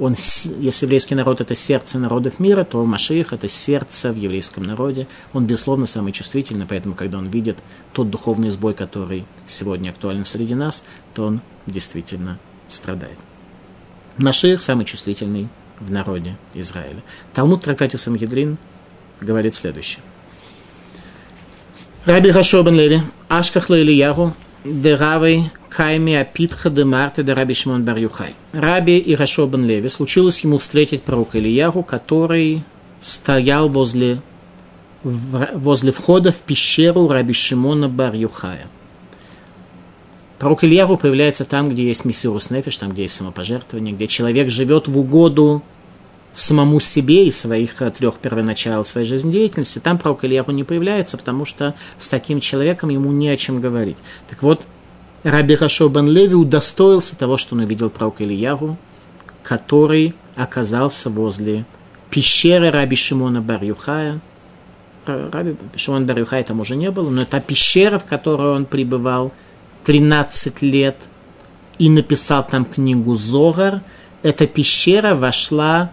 Он, 0.00 0.14
если 0.14 0.86
еврейский 0.86 1.14
народ– 1.14 1.40
это 1.42 1.54
сердце 1.54 1.98
народов 1.98 2.40
мира, 2.40 2.64
то 2.64 2.82
Машиих– 2.86 3.32
это 3.34 3.48
сердце 3.48 4.12
в 4.12 4.16
еврейском 4.16 4.64
народе. 4.64 5.06
Он, 5.34 5.44
безусловно, 5.44 5.86
самый 5.86 6.12
чувствительный, 6.12 6.64
поэтому, 6.66 6.94
когда 6.94 7.18
он 7.18 7.28
видит 7.28 7.58
тот 7.92 8.08
духовный 8.08 8.50
сбой, 8.50 8.72
который 8.72 9.26
сегодня 9.44 9.90
актуален 9.90 10.24
среди 10.24 10.54
нас, 10.54 10.84
то 11.14 11.26
он 11.26 11.40
действительно 11.66 12.38
страдает. 12.68 13.18
Машиих 14.16 14.62
самый 14.62 14.86
чувствительный 14.86 15.48
в 15.78 15.90
народе 15.90 16.38
Израиля. 16.54 17.02
Талмуд 17.34 17.62
трактате 17.62 17.98
Самгидрин 17.98 18.56
говорит 19.20 19.54
следующее. 19.54 20.00
Раби 22.06 22.32
Хашобен 22.32 22.74
Леви, 22.74 23.02
Ашкахла 23.28 23.78
Ильяру, 23.78 24.34
Деравой 24.64 25.50
Кайми 25.70 26.14
Апитха 26.16 26.70
де 26.70 26.84
Марте 26.84 27.22
де 27.22 27.34
Раби 27.34 27.54
Шимон 27.54 27.84
Бар 27.84 27.98
Юхай. 27.98 28.34
Раби 28.52 28.98
и 28.98 29.14
Рашобан 29.14 29.64
Леви 29.64 29.88
случилось 29.88 30.44
ему 30.44 30.58
встретить 30.58 31.02
пророка 31.02 31.38
Ильягу, 31.38 31.82
который 31.82 32.62
стоял 33.00 33.68
возле, 33.68 34.20
возле 35.02 35.92
входа 35.92 36.32
в 36.32 36.42
пещеру 36.42 37.08
Раби 37.08 37.32
Шимона 37.32 37.88
Бар 37.88 38.14
Юхая. 38.14 38.66
Пророк 40.38 40.64
Ильягу 40.64 40.96
появляется 40.96 41.44
там, 41.44 41.70
где 41.70 41.86
есть 41.86 42.04
миссиурус 42.04 42.50
нефиш, 42.50 42.76
там, 42.78 42.90
где 42.90 43.02
есть 43.02 43.14
самопожертвование, 43.14 43.94
где 43.94 44.08
человек 44.08 44.50
живет 44.50 44.88
в 44.88 44.98
угоду 44.98 45.62
самому 46.32 46.80
себе 46.80 47.26
и 47.26 47.30
своих 47.30 47.82
трех 47.96 48.18
первоначал 48.18 48.84
своей 48.84 49.06
жизнедеятельности, 49.06 49.78
там 49.78 49.98
пророк 49.98 50.24
Ильяру 50.24 50.52
не 50.52 50.64
появляется, 50.64 51.16
потому 51.16 51.44
что 51.44 51.74
с 51.98 52.08
таким 52.08 52.40
человеком 52.40 52.88
ему 52.88 53.12
не 53.12 53.28
о 53.28 53.36
чем 53.36 53.60
говорить. 53.60 53.98
Так 54.28 54.42
вот, 54.42 54.62
Раби 55.22 55.54
Рашо 55.54 55.88
бен 55.90 56.08
Леви 56.08 56.34
удостоился 56.34 57.14
того, 57.14 57.36
что 57.36 57.54
он 57.54 57.62
увидел 57.62 57.90
пророка 57.90 58.24
Ильяру, 58.24 58.78
который 59.42 60.14
оказался 60.34 61.10
возле 61.10 61.66
пещеры 62.08 62.70
Раби 62.70 62.96
Шимона 62.96 63.42
бар 63.42 63.62
Юхая. 63.62 64.20
Раби 65.04 65.56
Шимон 65.76 66.06
бар 66.06 66.18
Юхая 66.18 66.42
там 66.42 66.60
уже 66.60 66.74
не 66.74 66.90
было, 66.90 67.10
но 67.10 67.22
это 67.22 67.38
пещера, 67.40 67.98
в 67.98 68.06
которой 68.06 68.54
он 68.54 68.64
пребывал 68.64 69.30
13 69.84 70.62
лет 70.62 70.96
и 71.78 71.90
написал 71.90 72.46
там 72.46 72.64
книгу 72.64 73.14
Зогар. 73.14 73.82
Эта 74.22 74.46
пещера 74.46 75.14
вошла 75.14 75.90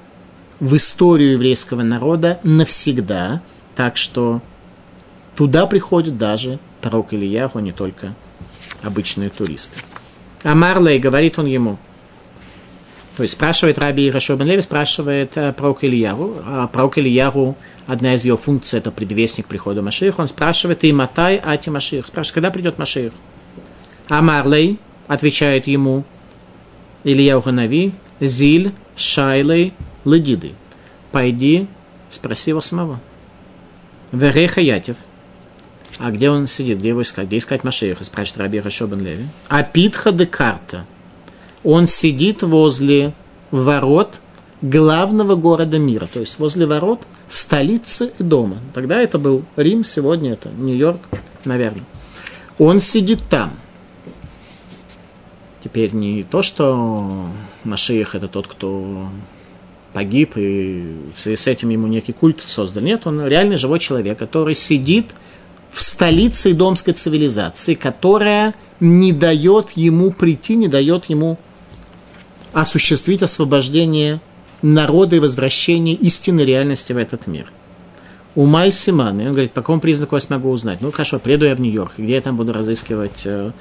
в 0.61 0.73
историю 0.77 1.33
еврейского 1.33 1.81
народа 1.81 2.39
навсегда, 2.43 3.41
так 3.75 3.97
что 3.97 4.41
туда 5.35 5.65
приходят 5.65 6.17
даже 6.17 6.59
пророк 6.79 7.13
Ильяху, 7.13 7.59
не 7.59 7.73
только 7.73 8.13
обычные 8.83 9.29
туристы. 9.29 9.79
А 10.43 10.55
Марлей, 10.55 10.99
говорит 10.99 11.39
он 11.39 11.45
ему, 11.45 11.77
то 13.15 13.23
есть 13.23 13.33
спрашивает 13.33 13.79
Раби 13.79 14.09
Ирашо 14.09 14.35
Бен 14.35 14.47
Леви, 14.47 14.61
спрашивает 14.61 15.35
э, 15.37 15.51
пророк 15.51 15.83
Ильяру, 15.83 16.35
а 16.45 16.67
пророк 16.67 16.99
Ильяру, 16.99 17.57
одна 17.87 18.13
из 18.13 18.25
его 18.25 18.37
функций, 18.37 18.77
это 18.77 18.91
предвестник 18.91 19.47
прихода 19.47 19.81
Машиха, 19.81 20.21
он 20.21 20.27
спрашивает, 20.27 20.83
и 20.83 20.93
Матай, 20.93 21.41
Ати 21.43 21.69
Маших, 21.69 22.05
спрашивает, 22.05 22.35
когда 22.35 22.51
придет 22.51 22.77
Маших? 22.77 23.11
А 24.07 24.21
Марлей 24.21 24.77
отвечает 25.07 25.65
ему, 25.67 26.03
Илья 27.03 27.41
Нави, 27.43 27.93
Зиль, 28.19 28.71
Шайлей, 28.95 29.73
Ледиды. 30.05 30.53
Пойди, 31.11 31.67
спроси 32.09 32.51
его 32.51 32.61
самого. 32.61 32.99
Вереха 34.11 34.61
Ятев. 34.61 34.97
А 35.99 36.11
где 36.11 36.29
он 36.29 36.47
сидит? 36.47 36.79
Где 36.79 36.89
его 36.89 37.01
искать? 37.01 37.27
Где 37.27 37.39
искать 37.39 37.63
Машеха? 37.63 38.03
Спрашивает 38.03 38.41
Раби 38.41 38.59
Рашобен 38.59 39.01
Леви. 39.01 39.25
А 39.47 39.63
Питха 39.63 40.11
де 40.11 40.25
Карта. 40.25 40.85
Он 41.63 41.87
сидит 41.87 42.43
возле 42.43 43.13
ворот 43.51 44.21
главного 44.61 45.35
города 45.35 45.77
мира, 45.79 46.07
то 46.11 46.19
есть 46.19 46.39
возле 46.39 46.65
ворот 46.65 47.07
столицы 47.27 48.11
и 48.17 48.23
дома. 48.23 48.57
Тогда 48.73 48.99
это 49.01 49.19
был 49.19 49.43
Рим, 49.55 49.83
сегодня 49.83 50.33
это 50.33 50.49
Нью-Йорк, 50.49 51.01
наверное. 51.45 51.83
Он 52.57 52.79
сидит 52.79 53.19
там. 53.29 53.51
Теперь 55.63 55.93
не 55.93 56.23
то, 56.23 56.41
что 56.41 57.27
Машиих 57.63 58.15
это 58.15 58.27
тот, 58.27 58.47
кто 58.47 59.09
погиб, 59.93 60.33
и 60.37 60.95
в 61.15 61.21
связи 61.21 61.35
с 61.35 61.47
этим 61.47 61.69
ему 61.69 61.87
некий 61.87 62.13
культ 62.13 62.41
создали. 62.41 62.85
Нет, 62.85 63.05
он 63.05 63.25
реальный 63.25 63.57
живой 63.57 63.79
человек, 63.79 64.17
который 64.17 64.55
сидит 64.55 65.07
в 65.71 65.81
столице 65.81 66.53
домской 66.53 66.93
цивилизации, 66.93 67.75
которая 67.75 68.55
не 68.79 69.11
дает 69.11 69.71
ему 69.71 70.11
прийти, 70.11 70.55
не 70.55 70.67
дает 70.67 71.05
ему 71.05 71.37
осуществить 72.53 73.21
освобождение 73.21 74.21
народа 74.61 75.17
и 75.17 75.19
возвращение 75.19 75.95
истинной 75.95 76.45
реальности 76.45 76.93
в 76.93 76.97
этот 76.97 77.27
мир. 77.27 77.51
У 78.35 78.45
Май 78.45 78.71
Симан, 78.71 79.19
он 79.19 79.31
говорит, 79.31 79.51
по 79.51 79.61
какому 79.61 79.81
признаку 79.81 80.15
я 80.15 80.21
смогу 80.21 80.51
узнать? 80.51 80.81
Ну, 80.81 80.91
хорошо, 80.91 81.19
приеду 81.19 81.45
я 81.45 81.55
в 81.55 81.59
Нью-Йорк, 81.59 81.93
где 81.97 82.13
я 82.13 82.21
там 82.21 82.37
буду 82.37 82.53
разыскивать 82.53 83.23
э, 83.25 83.51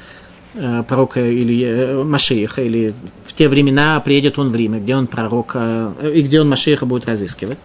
э, 0.55 0.83
пророка 0.87 1.21
или 1.21 1.65
э, 1.65 2.03
Машииха, 2.05 2.63
или 2.63 2.93
в 3.25 3.33
те 3.33 3.49
времена 3.49 3.99
приедет 4.01 4.39
он 4.39 4.51
в 4.51 4.57
Рим, 4.57 4.79
где 4.83 4.95
он 4.95 5.07
пророка, 5.07 5.95
э, 6.01 6.13
и 6.17 6.21
где 6.21 6.43
он 6.43 6.51
Машииха 6.51 6.85
будет 6.85 7.07
разыскивать. 7.07 7.59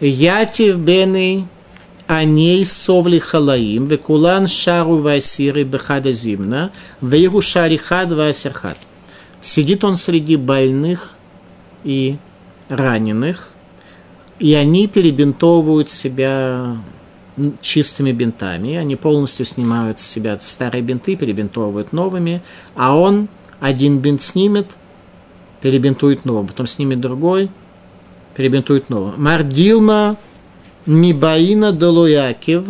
Ятив 0.00 0.78
бены 0.78 1.46
Аней 2.06 2.66
совли 2.66 3.18
халаим, 3.18 3.86
векулан 3.86 4.46
шару 4.46 4.98
васиры 4.98 5.64
бехада 5.64 6.12
зимна, 6.12 6.70
вейгу 7.00 7.40
шарихад 7.40 8.12
васерхад. 8.12 8.76
Сидит 9.40 9.84
он 9.84 9.96
среди 9.96 10.36
больных 10.36 11.14
и 11.82 12.16
раненых, 12.68 13.48
и 14.38 14.54
они 14.54 14.86
перебинтовывают 14.86 15.90
себя 15.90 16.76
чистыми 17.60 18.12
бинтами, 18.12 18.76
они 18.76 18.96
полностью 18.96 19.46
снимают 19.46 19.98
с 19.98 20.06
себя 20.06 20.38
старые 20.38 20.82
бинты, 20.82 21.16
перебинтовывают 21.16 21.92
новыми, 21.92 22.42
а 22.76 22.96
он 22.96 23.28
один 23.60 23.98
бинт 23.98 24.22
снимет, 24.22 24.66
перебинтует 25.60 26.24
новым, 26.24 26.48
потом 26.48 26.66
снимет 26.66 27.00
другой, 27.00 27.50
перебинтует 28.36 28.90
новым. 28.90 29.22
Мардилма 29.22 30.16
Мибаина 30.86 31.72
Долуякив. 31.72 32.64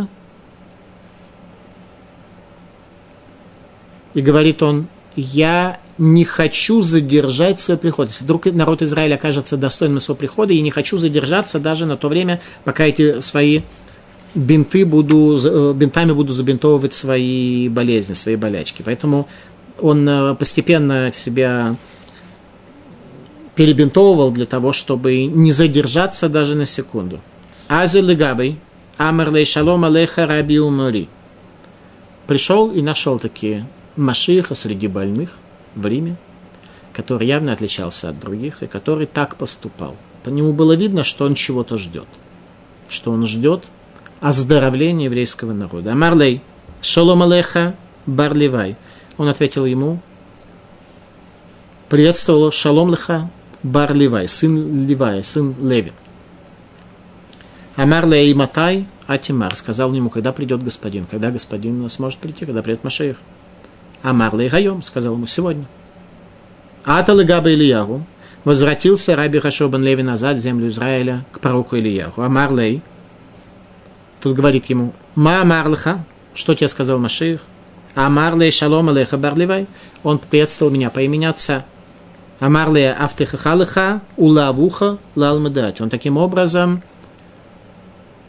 И 4.14 4.20
говорит 4.20 4.62
он, 4.62 4.86
я 5.16 5.80
не 5.98 6.24
хочу 6.24 6.82
задержать 6.82 7.60
свой 7.60 7.76
приход. 7.76 8.08
Если 8.08 8.24
вдруг 8.24 8.46
народ 8.46 8.82
Израиля 8.82 9.14
окажется 9.14 9.56
достойным 9.56 10.00
своего 10.00 10.18
прихода, 10.18 10.52
я 10.52 10.60
не 10.62 10.70
хочу 10.70 10.98
задержаться 10.98 11.58
даже 11.58 11.86
на 11.86 11.96
то 11.96 12.08
время, 12.08 12.40
пока 12.64 12.84
эти 12.84 13.20
свои 13.20 13.62
бинты 14.34 14.84
буду, 14.84 15.38
э, 15.42 15.72
бинтами 15.74 16.12
буду 16.12 16.32
забинтовывать 16.32 16.92
свои 16.92 17.68
болезни, 17.68 18.14
свои 18.14 18.36
болячки. 18.36 18.82
Поэтому 18.84 19.28
он 19.80 20.08
э, 20.08 20.34
постепенно 20.34 21.12
себя 21.12 21.76
перебинтовывал 23.54 24.32
для 24.32 24.46
того, 24.46 24.72
чтобы 24.72 25.24
не 25.24 25.52
задержаться 25.52 26.28
даже 26.28 26.56
на 26.56 26.66
секунду. 26.66 27.20
Ази 27.68 27.98
легабей, 27.98 28.58
амерлей 28.98 29.44
шалом 29.44 29.84
алеха 29.84 30.26
раби 30.26 30.58
умари. 30.58 31.08
Пришел 32.26 32.70
и 32.70 32.82
нашел 32.82 33.18
такие 33.18 33.66
Машиха 33.96 34.54
среди 34.54 34.86
больных 34.86 35.30
в 35.74 35.86
Риме, 35.86 36.16
который 36.92 37.26
явно 37.26 37.52
отличался 37.52 38.10
от 38.10 38.20
других 38.20 38.62
и 38.62 38.66
который 38.66 39.06
так 39.06 39.36
поступал. 39.36 39.96
По 40.24 40.28
нему 40.28 40.52
было 40.52 40.74
видно, 40.74 41.04
что 41.04 41.26
он 41.26 41.34
чего-то 41.34 41.78
ждет. 41.78 42.08
Что 42.88 43.12
он 43.12 43.26
ждет 43.26 43.64
оздоровления 44.20 45.06
еврейского 45.06 45.52
народа. 45.52 45.92
Амарлей, 45.92 46.42
шалом 46.80 47.22
алеха 47.22 47.74
барливай. 48.06 48.76
Он 49.16 49.28
ответил 49.28 49.64
ему, 49.64 50.00
приветствовал 51.88 52.50
шалом 52.50 52.90
леха 52.90 53.30
барливай, 53.62 54.28
сын 54.28 54.86
Ливая, 54.86 55.22
сын 55.22 55.54
Леви. 55.62 55.92
Амар 57.77 58.07
Лей 58.07 58.33
Матай 58.35 58.87
Атимар 59.07 59.57
сказал 59.57 59.93
ему, 59.93 60.09
когда 60.09 60.33
придет 60.33 60.62
господин, 60.62 61.05
когда 61.05 61.31
господин 61.31 61.89
сможет 61.91 62.20
прийти, 62.20 62.47
когда 62.47 62.62
придет 62.62 62.85
Машех. 62.85 63.16
Амар 64.03 64.35
Лейхайом, 64.35 64.83
сказал 64.83 65.14
ему 65.14 65.27
сегодня. 65.27 65.64
Атал 66.85 67.25
Габа 67.25 67.51
Ильягу, 67.51 68.05
возвратился 68.45 69.16
Раби 69.16 69.41
Хашобан 69.41 69.83
Леви 69.83 70.03
назад 70.03 70.37
в 70.37 70.41
землю 70.41 70.68
Израиля 70.68 71.25
к 71.33 71.41
пророку 71.41 71.77
Ильягу. 71.77 72.22
Амар 72.22 72.53
Лей, 72.53 72.83
тут 74.20 74.37
говорит 74.37 74.66
ему, 74.66 74.93
Ма 75.14 75.41
Амарлха, 75.41 76.05
что 76.35 76.55
тебе 76.55 76.68
сказал 76.68 76.99
Машир? 76.99 77.41
Амар 77.95 78.37
Лей 78.37 78.53
Шалом 78.53 78.89
Алейха 78.89 79.16
Барливай, 79.16 79.66
он 80.03 80.18
приветствовал 80.18 80.70
меня 80.70 80.91
по 80.91 81.01
имени 81.01 81.25
отца. 81.25 81.64
Амар 82.39 82.70
Лей 82.70 82.93
Автехахалыха 82.93 84.01
Улавуха 84.16 84.99
Лалмадать. 85.14 85.81
Он 85.81 85.89
таким 85.89 86.18
образом 86.18 86.83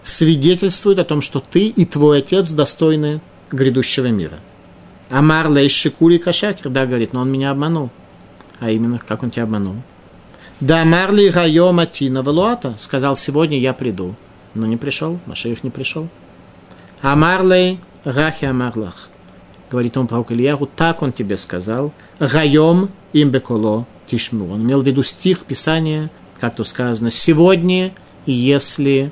свидетельствует 0.06 1.00
о 1.00 1.04
том, 1.04 1.22
что 1.22 1.42
ты 1.42 1.68
и 1.68 1.86
твой 1.86 2.20
отец 2.20 2.52
достойны 2.52 3.20
грядущего 3.52 4.08
мира. 4.08 4.40
Амар 5.10 5.50
Лей 5.52 5.68
Шикури 5.68 6.20
Кашакер, 6.20 6.70
да, 6.70 6.86
говорит, 6.86 7.12
но 7.14 7.22
он 7.22 7.32
меня 7.32 7.52
обманул. 7.52 7.90
А 8.60 8.70
именно, 8.70 9.00
как 9.00 9.24
он 9.24 9.32
тебя 9.32 9.44
обманул? 9.44 9.76
Да 10.62 10.86
Марли 10.86 11.28
Райо 11.28 11.72
Матина 11.72 12.24
Валуата 12.24 12.76
сказал, 12.78 13.16
сегодня 13.16 13.60
я 13.60 13.74
приду. 13.74 14.16
Но 14.54 14.66
не 14.66 14.78
пришел, 14.78 15.20
Машеев 15.26 15.64
не 15.64 15.70
пришел. 15.70 16.08
Амарлей 17.02 17.80
Рахи 18.04 18.46
Амарлах. 18.46 19.10
Говорит 19.70 19.98
он 19.98 20.08
пророк 20.08 20.32
Ильяру, 20.32 20.68
так 20.68 21.02
он 21.02 21.12
тебе 21.12 21.36
сказал. 21.36 21.92
Райом 22.20 22.90
имбеколо 23.12 23.86
тишму. 24.06 24.52
Он 24.52 24.62
имел 24.62 24.82
в 24.82 24.88
виду 24.88 25.04
стих 25.04 25.46
Писания, 25.46 26.10
как 26.40 26.56
тут 26.56 26.68
сказано, 26.68 27.10
сегодня, 27.10 27.94
если 28.26 29.12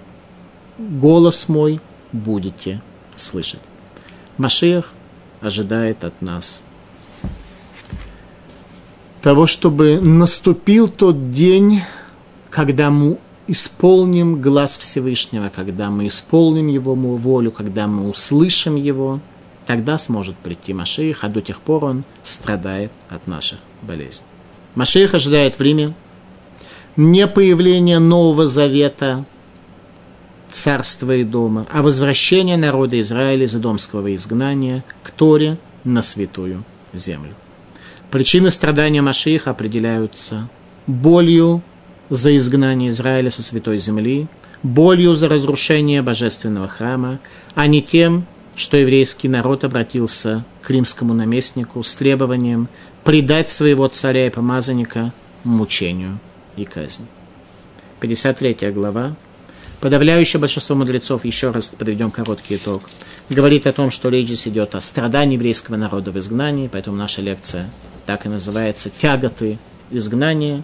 голос 0.77 1.49
мой 1.49 1.79
будете 2.11 2.81
слышать. 3.15 3.61
Машиах 4.37 4.93
ожидает 5.41 6.03
от 6.03 6.21
нас 6.21 6.63
того, 9.21 9.47
чтобы 9.47 9.99
наступил 10.01 10.89
тот 10.89 11.31
день, 11.31 11.81
когда 12.49 12.89
мы 12.89 13.17
исполним 13.47 14.41
глаз 14.41 14.77
Всевышнего, 14.77 15.51
когда 15.53 15.89
мы 15.89 16.07
исполним 16.07 16.67
Его 16.67 16.95
волю, 16.95 17.51
когда 17.51 17.87
мы 17.87 18.09
услышим 18.09 18.75
Его, 18.75 19.19
тогда 19.65 19.97
сможет 19.97 20.35
прийти 20.37 20.73
Машиих, 20.73 21.23
а 21.23 21.29
до 21.29 21.41
тех 21.41 21.61
пор 21.61 21.85
он 21.85 22.03
страдает 22.23 22.91
от 23.09 23.27
наших 23.27 23.59
болезней. 23.81 24.25
Машиих 24.75 25.13
ожидает 25.13 25.57
в 25.57 25.61
Риме 25.61 25.93
не 26.95 27.27
появление 27.27 27.99
Нового 27.99 28.47
Завета, 28.47 29.25
царства 30.53 31.15
и 31.15 31.23
дома, 31.23 31.65
а 31.71 31.81
возвращение 31.81 32.57
народа 32.57 32.99
Израиля 32.99 33.45
из 33.45 33.55
Идомского 33.55 34.13
изгнания 34.13 34.83
к 35.01 35.09
Торе 35.09 35.57
на 35.83 36.01
святую 36.03 36.63
землю. 36.93 37.33
Причины 38.11 38.51
страдания 38.51 39.01
Машииха 39.01 39.51
определяются 39.51 40.47
болью 40.85 41.63
за 42.09 42.35
изгнание 42.35 42.89
Израиля 42.89 43.31
со 43.31 43.41
святой 43.41 43.79
земли, 43.79 44.27
болью 44.61 45.15
за 45.15 45.27
разрушение 45.27 46.03
божественного 46.03 46.67
храма, 46.67 47.19
а 47.55 47.65
не 47.65 47.81
тем, 47.81 48.27
что 48.55 48.77
еврейский 48.77 49.29
народ 49.29 49.63
обратился 49.63 50.45
к 50.61 50.69
римскому 50.69 51.15
наместнику 51.15 51.81
с 51.81 51.95
требованием 51.95 52.67
предать 53.03 53.49
своего 53.49 53.87
царя 53.87 54.27
и 54.27 54.29
помазанника 54.29 55.11
мучению 55.43 56.19
и 56.55 56.65
казни. 56.65 57.07
53 58.01 58.71
глава. 58.71 59.15
Подавляющее 59.83 60.39
большинство 60.39 60.77
мудрецов, 60.77 61.25
еще 61.25 61.49
раз 61.49 61.67
подведем 61.67 62.09
короткий 62.09 62.55
итог, 62.55 62.83
говорит 63.29 63.67
о 63.67 63.73
том, 63.73 63.91
что 63.91 64.07
речь 64.07 64.27
здесь 64.27 64.47
идет 64.47 64.75
о 64.75 64.79
страдании 64.79 65.35
еврейского 65.35 65.75
народа 65.75 66.09
в 66.09 66.17
изгнании, 66.17 66.69
поэтому 66.71 66.95
наша 66.95 67.21
лекция 67.21 67.69
так 68.05 68.25
и 68.25 68.29
называется 68.29 68.89
«Тяготы 68.89 69.59
изгнания». 69.91 70.63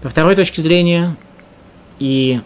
По 0.00 0.08
второй 0.08 0.34
точке 0.34 0.62
зрения, 0.62 1.14
и 1.98 2.40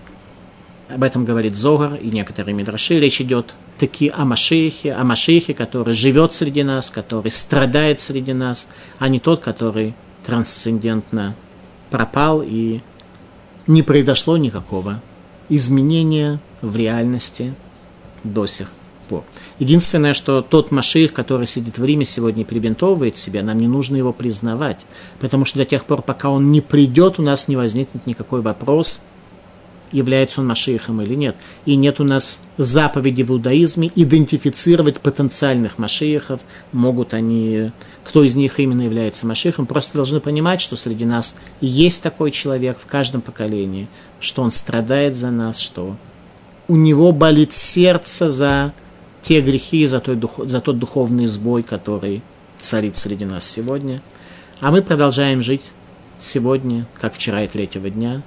об 0.88 1.04
этом 1.04 1.24
говорит 1.24 1.54
Зогар 1.54 1.94
и 1.94 2.08
некоторые 2.08 2.52
мидраши, 2.52 2.98
речь 2.98 3.20
идет 3.20 3.54
таки 3.78 4.12
о 4.12 4.24
Машихе, 4.24 4.92
о 4.92 5.04
Машихе, 5.04 5.54
который 5.54 5.94
живет 5.94 6.34
среди 6.34 6.64
нас, 6.64 6.90
который 6.90 7.30
страдает 7.30 8.00
среди 8.00 8.32
нас, 8.32 8.66
а 8.98 9.06
не 9.06 9.20
тот, 9.20 9.40
который 9.40 9.94
трансцендентно 10.26 11.36
пропал 11.90 12.42
и 12.44 12.80
не 13.68 13.84
произошло 13.84 14.36
никакого 14.36 15.00
изменения 15.54 16.40
в 16.60 16.76
реальности 16.76 17.54
до 18.24 18.46
сих 18.46 18.68
пор. 19.08 19.24
Единственное, 19.58 20.14
что 20.14 20.42
тот 20.42 20.70
Маших, 20.70 21.12
который 21.12 21.46
сидит 21.46 21.78
в 21.78 21.84
Риме 21.84 22.04
сегодня 22.04 22.42
и 22.42 22.46
перебинтовывает 22.46 23.16
себя, 23.16 23.42
нам 23.42 23.58
не 23.58 23.68
нужно 23.68 23.96
его 23.96 24.12
признавать, 24.12 24.86
потому 25.20 25.44
что 25.44 25.58
до 25.58 25.64
тех 25.64 25.84
пор, 25.84 26.02
пока 26.02 26.30
он 26.30 26.50
не 26.50 26.60
придет, 26.60 27.18
у 27.18 27.22
нас 27.22 27.48
не 27.48 27.56
возникнет 27.56 28.06
никакой 28.06 28.40
вопрос, 28.40 29.02
является 29.92 30.40
он 30.40 30.48
Машихом 30.48 31.00
или 31.02 31.14
нет. 31.14 31.36
И 31.66 31.76
нет 31.76 32.00
у 32.00 32.04
нас 32.04 32.40
заповеди 32.56 33.22
в 33.22 33.30
иудаизме 33.30 33.90
идентифицировать 33.94 35.00
потенциальных 35.00 35.78
Машихов, 35.78 36.40
могут 36.72 37.14
они, 37.14 37.70
кто 38.04 38.24
из 38.24 38.34
них 38.34 38.58
именно 38.58 38.82
является 38.82 39.26
Машихом. 39.26 39.66
Просто 39.66 39.96
должны 39.96 40.20
понимать, 40.20 40.60
что 40.60 40.76
среди 40.76 41.04
нас 41.04 41.36
есть 41.60 42.02
такой 42.02 42.30
человек 42.30 42.78
в 42.82 42.86
каждом 42.86 43.20
поколении, 43.20 43.88
что 44.22 44.42
он 44.42 44.50
страдает 44.50 45.14
за 45.14 45.30
нас, 45.30 45.58
что 45.58 45.96
у 46.68 46.76
него 46.76 47.12
болит 47.12 47.52
сердце 47.52 48.30
за 48.30 48.72
те 49.20 49.40
грехи, 49.40 49.86
за 49.86 50.00
тот, 50.00 50.18
дух, 50.18 50.40
за 50.44 50.60
тот 50.60 50.78
духовный 50.78 51.26
сбой, 51.26 51.62
который 51.62 52.22
царит 52.58 52.96
среди 52.96 53.24
нас 53.24 53.44
сегодня. 53.44 54.00
А 54.60 54.70
мы 54.70 54.80
продолжаем 54.80 55.42
жить 55.42 55.72
сегодня, 56.18 56.86
как 57.00 57.14
вчера 57.14 57.42
и 57.42 57.48
третьего 57.48 57.90
дня, 57.90 58.22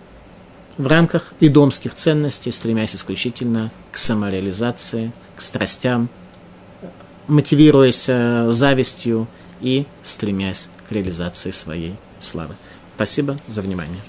в 0.77 0.87
рамках 0.87 1.33
идомских 1.39 1.95
ценностей, 1.95 2.51
стремясь 2.51 2.95
исключительно 2.95 3.71
к 3.91 3.97
самореализации, 3.97 5.13
к 5.37 5.41
страстям, 5.41 6.09
мотивируясь 7.27 8.05
э, 8.09 8.51
завистью 8.51 9.27
и 9.61 9.85
стремясь 10.03 10.69
к 10.87 10.91
реализации 10.91 11.51
своей 11.51 11.95
славы. 12.19 12.55
Спасибо 12.95 13.37
за 13.47 13.61
внимание. 13.61 13.99